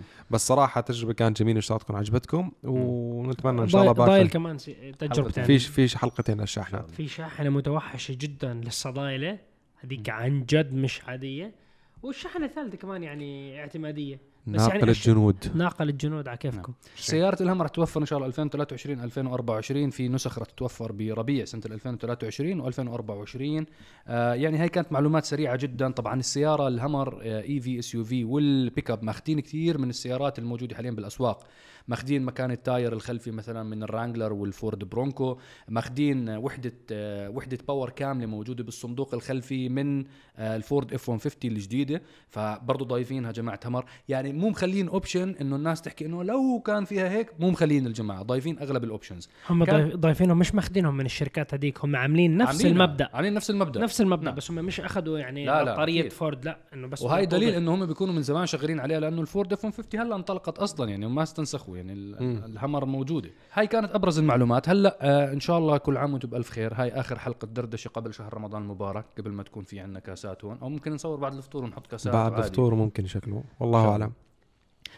100% 0.00 0.02
بس 0.30 0.46
صراحة 0.46 0.80
تجربة 0.80 1.12
كانت 1.12 1.38
جميلة 1.42 1.56
إن 1.56 1.60
شاء 1.62 1.76
الله 1.76 1.84
تكون 1.84 1.96
عجبتكم 1.96 2.52
ونتمنى 2.64 3.62
إن 3.62 3.68
شاء 3.68 3.80
الله 3.80 3.92
ضايل 3.92 4.22
باكر 4.24 4.32
كمان 4.32 4.58
سي- 4.58 4.92
تجربتين. 4.98 5.44
في 5.44 5.58
في 5.58 5.98
حلقتين 5.98 6.40
للشاحنات 6.40 6.90
في 6.90 7.08
شاحنة 7.08 7.50
متوحشة 7.50 8.16
جدا 8.20 8.54
للصدايلة 8.54 9.38
هذيك 9.84 10.08
عن 10.10 10.44
جد 10.44 10.74
مش 10.74 11.00
عادية. 11.08 11.54
والشاحنة 12.02 12.44
الثالثة 12.46 12.76
كمان 12.76 13.02
يعني 13.02 13.60
اعتمادية. 13.60 14.20
بس 14.46 14.60
يعني 14.60 14.72
ناقل 14.78 14.86
أش- 14.86 14.88
الجنود. 14.96 15.36
ناقل 15.54 15.88
الجنود 15.88 16.28
على 16.28 16.36
كيفكم. 16.38 16.72
سيارة 16.96 17.42
الهمر 17.42 17.62
رح 17.62 17.68
توفر 17.68 18.00
إن 18.00 18.06
شاء 18.06 18.16
الله 18.18 18.28
2023 18.28 19.00
2024 19.00 19.90
في 19.90 20.08
نسخ 20.08 20.38
رح 20.38 20.46
تتوفر 20.46 20.92
بربيع 20.92 21.44
سنة 21.44 21.62
2023 21.66 22.62
و2024 22.72 23.66
آه 24.08 24.34
يعني 24.34 24.58
هاي 24.58 24.68
كانت 24.68 24.92
معلومات 24.92 25.24
سريعة 25.24 25.56
جدا. 25.56 25.90
طبعا 25.90 26.20
السيارة 26.20 26.68
الهمر 26.68 27.20
EV 27.22 27.78
SUV 27.78 27.94
وال 27.94 28.24
pickup 28.24 29.04
ماخذين 29.04 29.40
كثير 29.40 29.78
من 29.78 29.90
السيارات 29.90 30.38
الموجودة 30.38 30.76
حاليا 30.76 30.90
بالأسواق. 30.90 31.46
ماخذين 31.88 32.22
مكان 32.22 32.50
ال 32.50 32.58
tire 32.58 32.92
الخلفي 32.92 33.30
مثلا 33.30 33.62
من 33.62 33.82
الرانجلر 33.82 34.32
والفورد 34.32 34.84
برونكو 34.84 35.38
ماخذين 35.68 36.30
وحدة 36.30 36.72
آه 36.92 37.30
وحدة 37.30 37.58
power 37.68 37.90
كاملة 37.90 38.26
موجودة 38.26 38.64
بالصندوق 38.64 39.14
الخلفي 39.14 39.68
من 39.68 40.04
آه 40.36 40.56
الفورد 40.56 40.94
F 40.94 41.10
150 41.10 41.50
الجديدة 41.50 42.02
فبرضه 42.28 42.84
ضايفينها 42.84 43.32
جماعة 43.32 43.60
همر 43.64 43.84
يعني 44.08 44.32
مو 44.32 44.48
مخلين 44.48 44.88
option 44.88 45.34
إنه 45.40 45.56
الناس 45.56 45.82
تحكي 45.82 46.06
إنه 46.06 46.24
لو 46.24 46.62
كان 46.66 46.84
فيها 46.84 47.08
هيك 47.08 47.30
مو 47.38 47.50
مخلين 47.50 47.86
الجماعة 47.86 48.22
ضايفين 48.22 48.58
أغلب 48.58 48.84
ال 48.84 48.89
options 48.89 49.28
هم 49.50 49.64
ضايفينهم 49.96 50.38
مش 50.38 50.54
ماخذينهم 50.54 50.96
من 50.96 51.06
الشركات 51.06 51.54
هذيك 51.54 51.84
هم 51.84 51.96
عاملين 51.96 52.36
نفس 52.36 52.50
عاملينها. 52.50 52.84
المبدأ 52.84 53.08
عاملين 53.12 53.34
نفس 53.34 53.50
المبدأ 53.50 53.80
نفس 53.80 54.00
المبدأ 54.00 54.24
نعم. 54.24 54.34
بس 54.34 54.50
هم 54.50 54.56
مش 54.56 54.80
أخذوا 54.80 55.18
يعني 55.18 55.46
لا، 55.46 55.64
لا،. 55.64 56.08
فورد 56.08 56.44
لا 56.44 56.58
إنه 56.74 56.86
بس 56.86 57.02
موجودة. 57.02 57.24
دليل 57.24 57.54
إنه 57.54 57.74
هم 57.74 57.86
بيكونوا 57.86 58.14
من 58.14 58.22
زمان 58.22 58.46
شغالين 58.46 58.80
عليها 58.80 59.00
لأنه 59.00 59.20
الفورد 59.20 59.52
F 59.52 59.64
150 59.64 60.00
هلأ 60.00 60.16
انطلقت 60.16 60.58
أصلا 60.58 60.90
يعني 60.90 61.06
وما 61.06 61.22
استنسخوا 61.22 61.69
يعني 61.76 61.92
ال- 61.92 62.22
مم. 62.22 62.44
الهمر 62.44 62.84
موجودة. 62.84 63.30
هاي 63.52 63.66
كانت 63.66 63.90
أبرز 63.94 64.18
المعلومات. 64.18 64.68
هلأ 64.68 64.98
آه 65.00 65.32
إن 65.32 65.40
شاء 65.40 65.58
الله 65.58 65.78
كل 65.78 65.96
عام 65.96 66.12
وأنتم 66.12 66.28
بألف 66.28 66.50
خير. 66.50 66.74
هاي 66.74 66.92
آخر 66.92 67.18
حلقة 67.18 67.46
دردشة 67.46 67.88
قبل 67.88 68.14
شهر 68.14 68.34
رمضان 68.34 68.62
المبارك 68.62 69.04
قبل 69.18 69.30
ما 69.30 69.42
تكون 69.42 69.64
في 69.64 69.80
عندنا 69.80 70.00
كاسات 70.00 70.44
هون. 70.44 70.58
أو 70.62 70.68
ممكن 70.68 70.92
نصور 70.94 71.16
بعد 71.18 71.34
الفطور 71.34 71.64
ونحط 71.64 71.86
كاسات 71.86 72.12
بعد 72.12 72.32
عادي. 72.32 72.46
الفطور 72.46 72.74
ممكن 72.74 73.06
شكله 73.06 73.44
والله 73.60 73.88
أعلم. 73.88 74.12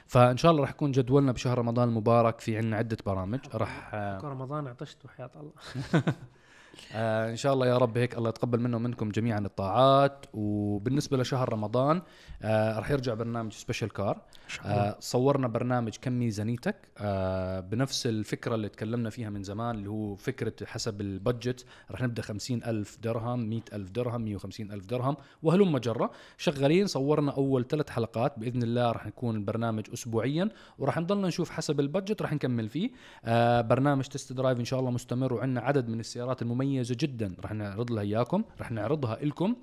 فإن 0.07 0.37
شاء 0.37 0.53
الله 0.53 0.63
رح 0.63 0.71
يكون 0.71 0.91
جدولنا 0.93 1.33
بشهر 1.33 1.59
رمضان 1.59 1.89
المبارك. 1.89 2.41
في 2.41 2.57
عندنا 2.57 2.77
عدة 2.77 2.97
برامج. 3.07 3.41
رح 3.55 3.91
آه 3.95 4.19
رمضان 4.25 4.67
عطشت 4.67 5.05
وحياة 5.05 5.31
الله. 5.37 5.53
آه 6.93 7.31
إن 7.31 7.37
شاء 7.37 7.53
الله 7.53 7.67
يا 7.67 7.79
رب 7.79 7.99
هيك 7.99 8.19
الله 8.19 8.29
يتقبل 8.29 8.61
منا 8.61 8.77
ومنكم 8.77 9.09
جميعا 9.09 9.39
الطاعات. 9.39 10.27
وبالنسبة 10.35 11.17
لشهر 11.17 11.53
رمضان 11.53 12.03
آه 12.43 12.79
رح 12.79 12.91
يرجع 12.91 13.15
برنامج 13.15 13.53
special 13.53 13.89
car 13.93 14.21
آه 14.65 14.97
صورنا 15.01 15.49
برنامج 15.49 15.97
كم 16.01 16.13
ميزانيتك. 16.13 16.77
آه 16.99 17.61
بنفس 17.61 18.07
الفكرة 18.07 18.55
اللي 18.55 18.69
تكلمنا 18.69 19.11
فيها 19.11 19.31
من 19.31 19.43
زمان 19.43 19.75
اللي 19.75 19.91
هو 19.91 20.15
فكرة 20.15 20.67
حسب 20.67 21.01
ال 21.01 21.10
budget 21.10 21.67
رح 21.91 22.03
نبدأ 22.03 22.23
خمسين 22.23 22.65
ألف 22.65 22.99
درهم 23.03 23.51
مئة 23.51 23.63
ألف 23.73 23.91
درهم 23.91 24.23
مية 24.23 24.37
وخمسين 24.37 24.73
ألف 24.73 24.87
درهم 24.87 25.17
وهلم 25.43 25.79
جرة 25.79 26.11
شغالين 26.39 26.87
صورنا 26.87 27.33
أول 27.33 27.67
ثلاث 27.67 27.91
حلقات. 27.91 28.39
بإذن 28.39 28.63
الله 28.63 28.93
رح 28.93 29.07
يكون 29.07 29.37
البرنامج 29.37 29.85
أسبوعيا 29.93 30.49
ورح 30.79 30.99
نضلنا 30.99 31.29
نشوف 31.29 31.51
حسب 31.51 31.81
ال 31.81 31.87
budget 31.87 32.23
رح 32.23 32.33
نكمل 32.33 32.69
فيه. 32.69 32.91
آه 33.25 33.61
برنامج 33.61 34.05
test 34.05 34.33
drive 34.33 34.61
إن 34.61 34.65
شاء 34.65 34.81
الله 34.81 34.91
مستمر 34.91 35.33
وعندنا 35.35 35.61
عدد 35.61 35.89
من 35.89 36.01
السيارات 36.01 36.43
المميزة 36.63 36.97
جدا. 37.01 37.35
رح 37.45 37.53
نعرض 37.53 37.93
لها 37.93 38.03
إياكم 38.03 38.45
رح 38.61 38.71
نعرضها 38.71 39.19
لكم 39.23 39.57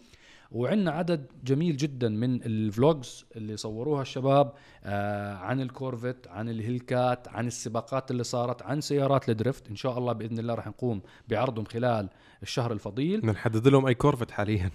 وعندنا 0.51 0.91
عدد 0.91 1.25
جميل 1.43 1.77
جدا 1.77 2.09
من 2.09 2.43
ال 2.43 2.57
vlogs 2.57 3.25
اللي 3.35 3.57
صوروها 3.57 4.01
الشباب 4.01 4.53
آه 4.83 5.33
عن 5.33 5.61
ال 5.61 5.68
Corvette 5.68 6.27
عن 6.27 6.49
ال 6.49 6.59
Hellcat 6.59 7.27
عن 7.27 7.47
السباقات 7.47 8.11
اللي 8.11 8.23
صارت 8.23 8.61
عن 8.61 8.81
سيارات 8.81 9.29
ال 9.29 9.35
drift. 9.35 9.69
إن 9.69 9.75
شاء 9.75 9.97
الله 9.97 10.13
بإذن 10.13 10.39
الله 10.39 10.53
رح 10.53 10.67
نقوم 10.67 11.01
بعرضهم 11.27 11.65
خلال 11.65 12.09
الشهر 12.43 12.71
الفضيل. 12.71 13.21
بنحدد 13.21 13.67
لهم 13.67 13.85
أي 13.85 13.93
Corvette 13.93 14.31
حاليا. 14.31 14.71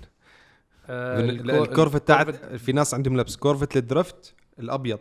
آه، 0.86 1.20
ال 1.20 1.30
Corvette 1.30 2.08
تاعت 2.08 2.30
في 2.54 2.72
ناس 2.72 2.94
عندهم 2.94 3.20
لبس. 3.20 3.36
Corvette 3.36 3.76
ال 3.76 3.86
drift 3.86 4.34
الأبيض 4.58 4.98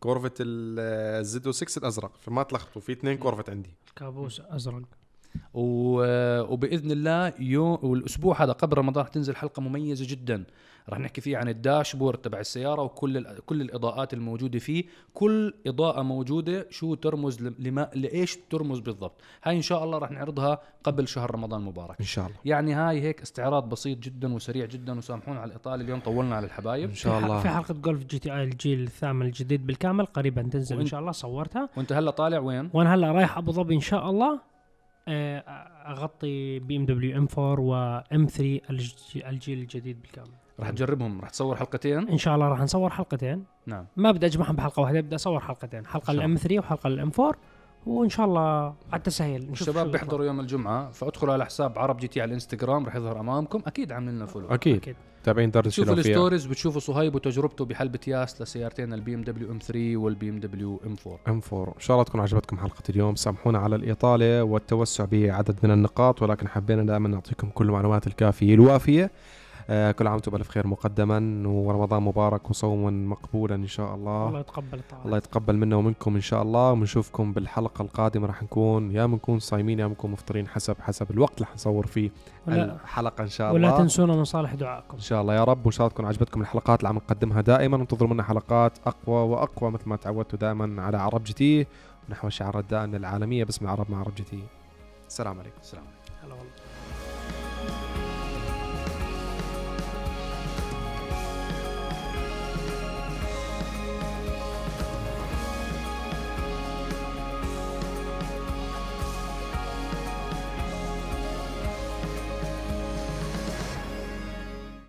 Corvette 0.00 0.34
ال 0.40 0.95
Z 0.95 1.50
6 1.50 1.78
الأزرق 1.78 2.16
فما 2.20 2.42
تلخبطوا. 2.42 2.82
في 2.82 2.92
اثنين 2.92 3.16
Corvette 3.16 3.50
عندي. 3.50 3.74
كابوس 3.96 4.40
أزرق. 4.40 4.82
وبإذن 5.54 6.90
الله 6.90 7.32
يوم 7.38 7.78
والأسبوع 7.82 8.42
هذا 8.42 8.52
قبل 8.52 8.78
رمضان 8.78 9.04
حتنزل 9.04 9.36
حلقة 9.36 9.60
مميزة 9.62 10.06
جدا. 10.08 10.44
راح 10.88 10.98
نحكي 10.98 11.20
فيه 11.20 11.36
عن 11.36 11.48
ال 11.48 11.55
dashboard 11.55 12.18
تبع 12.18 12.40
السيارة 12.40 12.82
وكل 12.82 13.26
كل 13.46 13.60
الإضاءات 13.60 14.14
الموجودة 14.14 14.58
فيه. 14.58 14.84
كل 15.14 15.54
إضاءة 15.66 16.02
موجودة 16.02 16.66
شو 16.70 16.94
ترمز 16.94 17.42
لما 17.58 17.90
لإيش 17.94 18.38
ترمز 18.50 18.78
بالضبط. 18.78 19.20
هاي 19.44 19.56
إن 19.56 19.62
شاء 19.62 19.84
الله 19.84 19.98
راح 19.98 20.10
نعرضها 20.10 20.58
قبل 20.84 21.08
شهر 21.08 21.34
رمضان 21.34 21.60
المبارك. 21.60 21.96
إن 22.00 22.06
شاء 22.06 22.26
الله. 22.26 22.36
يعني 22.44 22.74
هاي 22.74 23.00
هيك 23.00 23.22
استعراض 23.22 23.68
بسيط 23.68 23.98
جدا 23.98 24.34
وسريع 24.34 24.66
جدا 24.66 24.98
وسامحونا 24.98 25.40
على 25.40 25.50
الإطالة 25.50 25.84
اليوم 25.84 26.00
طولنا 26.00 26.36
على 26.36 26.46
الحبايب. 26.46 26.88
إن 26.88 26.94
شاء 26.94 27.18
الله. 27.18 27.40
في 27.40 27.48
حلقة 27.48 27.74
Golf 27.74 28.04
GTI 28.04 28.44
الجيل 28.44 28.82
الثامن 28.82 29.26
الجديد 29.26 29.66
بالكامل 29.66 30.06
قريبا 30.06 30.42
تنزل 30.42 30.80
إن 30.80 30.86
شاء 30.86 31.00
الله. 31.00 31.12
صورتها. 31.12 31.68
وانت 31.76 31.92
هلا 31.92 32.10
طالع 32.10 32.38
وين؟ 32.38 32.70
وأنا 32.74 32.94
هلا 32.94 33.12
رايح 33.12 33.38
أبو 33.38 33.52
ظبي 33.52 33.74
إن 33.74 33.80
شاء 33.80 34.10
الله. 34.10 34.32
آه، 34.32 34.53
أغطي 35.08 36.58
بي 36.58 36.76
إم 36.76 36.86
دبليو 36.86 37.18
إم 37.18 37.28
4 37.38 37.60
وام 37.60 38.26
3 38.26 38.60
الجيل 39.28 39.58
الجديد 39.58 40.02
بالكامل. 40.02 40.30
راح 40.60 40.70
تجربهم 40.70 41.20
راح 41.20 41.30
تصور 41.30 41.56
حلقتين؟ 41.56 42.08
إن 42.08 42.18
شاء 42.18 42.34
الله 42.34 42.48
راح 42.48 42.60
نصور 42.60 42.90
حلقتين. 42.90 43.44
نعم. 43.66 43.86
ما 43.96 44.10
بدي 44.10 44.26
أجمعهم 44.26 44.56
بحلقة 44.56 44.80
واحدة 44.80 45.00
بدي 45.00 45.14
أصور 45.14 45.40
حلقتين. 45.40 45.86
حلقة 45.86 46.10
ال 46.10 46.23
M 46.23 46.36
3 46.36 46.58
وحلقة 46.58 46.88
ال 46.88 46.99
M 46.99 47.10
4 47.18 47.34
وإن 47.86 48.08
شاء 48.08 48.26
الله 48.26 48.40
على 48.92 48.98
التسهيل 48.98 49.48
الشباب 49.52 49.92
بيحضروا 49.92 50.26
يوم 50.26 50.40
الجمعة 50.40 50.90
فادخلوا 50.90 51.32
على 51.32 51.46
حساب 51.46 51.78
عرب 51.78 51.96
GT 51.96 52.20
على 52.20 52.28
الإنستغرام 52.28 52.84
راح 52.86 52.96
يظهر 52.96 53.20
أمامكم 53.20 53.62
أكيد 53.66 53.92
عاملين 53.92 54.14
لنا 54.14 54.26
follow 54.26 54.48
أكيد. 54.48 54.76
أكيد. 54.76 54.96
تابعين 55.24 55.50
دار 55.50 55.62
بتشوفوا 55.62 55.92
الشلوفيه 55.92 56.10
ال 56.10 56.14
stories 56.14 56.46
بتشوفوا 56.46 56.80
صهيب 56.80 57.14
وتجربته 57.14 57.64
بحلبة 57.64 57.98
ياس 58.06 58.42
لسيارتين 58.42 58.92
البي 58.92 59.14
إم 59.14 59.22
دبليو 59.22 59.50
إم 59.50 59.58
3 59.58 59.96
والبي 59.96 60.28
إم 60.28 60.40
دبليو 60.40 60.80
M 60.86 60.96
4 61.06 61.18
إم 61.28 61.40
4 61.52 61.74
إن 61.74 61.80
شاء 61.80 61.94
الله 61.94 62.04
تكون 62.04 62.20
عجبتكم 62.20 62.56
حلقة 62.58 62.82
اليوم. 62.90 63.14
سامحونا 63.14 63.58
على 63.58 63.76
الإطالة 63.76 64.42
والتوسع 64.42 65.04
بعدد 65.04 65.56
من 65.62 65.70
النقاط 65.70 66.22
ولكن 66.22 66.48
حبينا 66.48 66.82
دائما 66.82 67.08
نعطيكم 67.08 67.48
كل 67.48 67.64
المعلومات 67.66 68.06
الكافية 68.06 68.54
الوافية. 68.54 69.10
كل 69.68 70.06
عام 70.06 70.12
وأنتم 70.12 70.32
بألف 70.32 70.48
خير 70.48 70.66
مقدما 70.66 71.48
ورمضان 71.48 72.02
مبارك 72.02 72.50
وصوما 72.50 72.90
مقبولا 72.90 73.54
إن 73.54 73.66
شاء 73.66 73.94
الله. 73.94 74.28
الله 74.28 74.40
يتقبل 74.40 74.78
الطاعات 74.78 75.06
الله 75.06 75.16
يتقبل 75.16 75.56
منا 75.56 75.76
ومنكم 75.76 76.14
إن 76.14 76.20
شاء 76.20 76.42
الله. 76.42 76.72
ونشوفكم 76.72 77.32
بالحلقة 77.32 77.82
القادمة 77.82 78.26
راح 78.26 78.42
نكون 78.42 78.90
يا 78.90 79.06
بنكون 79.06 79.38
صايمين 79.38 79.78
يا 79.78 79.86
بنكون 79.86 80.10
مفطرين 80.10 80.48
حسب 80.48 80.76
حسب 80.80 81.10
الوقت 81.10 81.34
اللي 81.34 81.46
حنصور 81.46 81.86
فيه 81.86 82.10
ولا, 82.46 82.74
الحلقة 82.74 83.22
إن 83.22 83.28
شاء 83.28 83.54
ولا 83.54 83.68
الله. 83.68 83.78
تنسونا 83.78 84.16
من 84.16 84.24
صالح 84.24 84.54
دعائكم. 84.54 84.94
إن 84.94 85.00
شاء 85.00 85.22
الله. 85.22 85.34
يا 85.34 85.44
رب 85.44 85.66
وان 85.66 85.72
شاء 85.72 85.86
الله 85.86 85.94
تكون 85.94 86.06
عجبتكم 86.06 86.40
الحلقات 86.40 86.78
اللي 86.78 86.88
عم 86.88 86.96
نقدمها 86.96 87.40
دائما. 87.40 87.76
انتظروا 87.76 88.10
منا 88.10 88.22
حلقات 88.22 88.78
أقوى 88.86 89.28
وأقوى 89.28 89.70
مثل 89.70 89.88
ما 89.88 89.96
تعودتوا 89.96 90.38
دائما 90.38 90.82
على 90.82 90.96
عرب 90.96 91.24
GT. 91.24 91.66
ونحو 92.08 92.28
الشعارات 92.28 92.64
دائما 92.70 92.96
العالمية 92.96 93.44
باسم 93.44 93.64
العرب 93.64 93.90
مع 93.90 93.98
عرب 93.98 94.14
GT. 94.14 94.42
السلام 95.08 95.38
عليكم. 95.40 95.58
السلام 95.60 95.84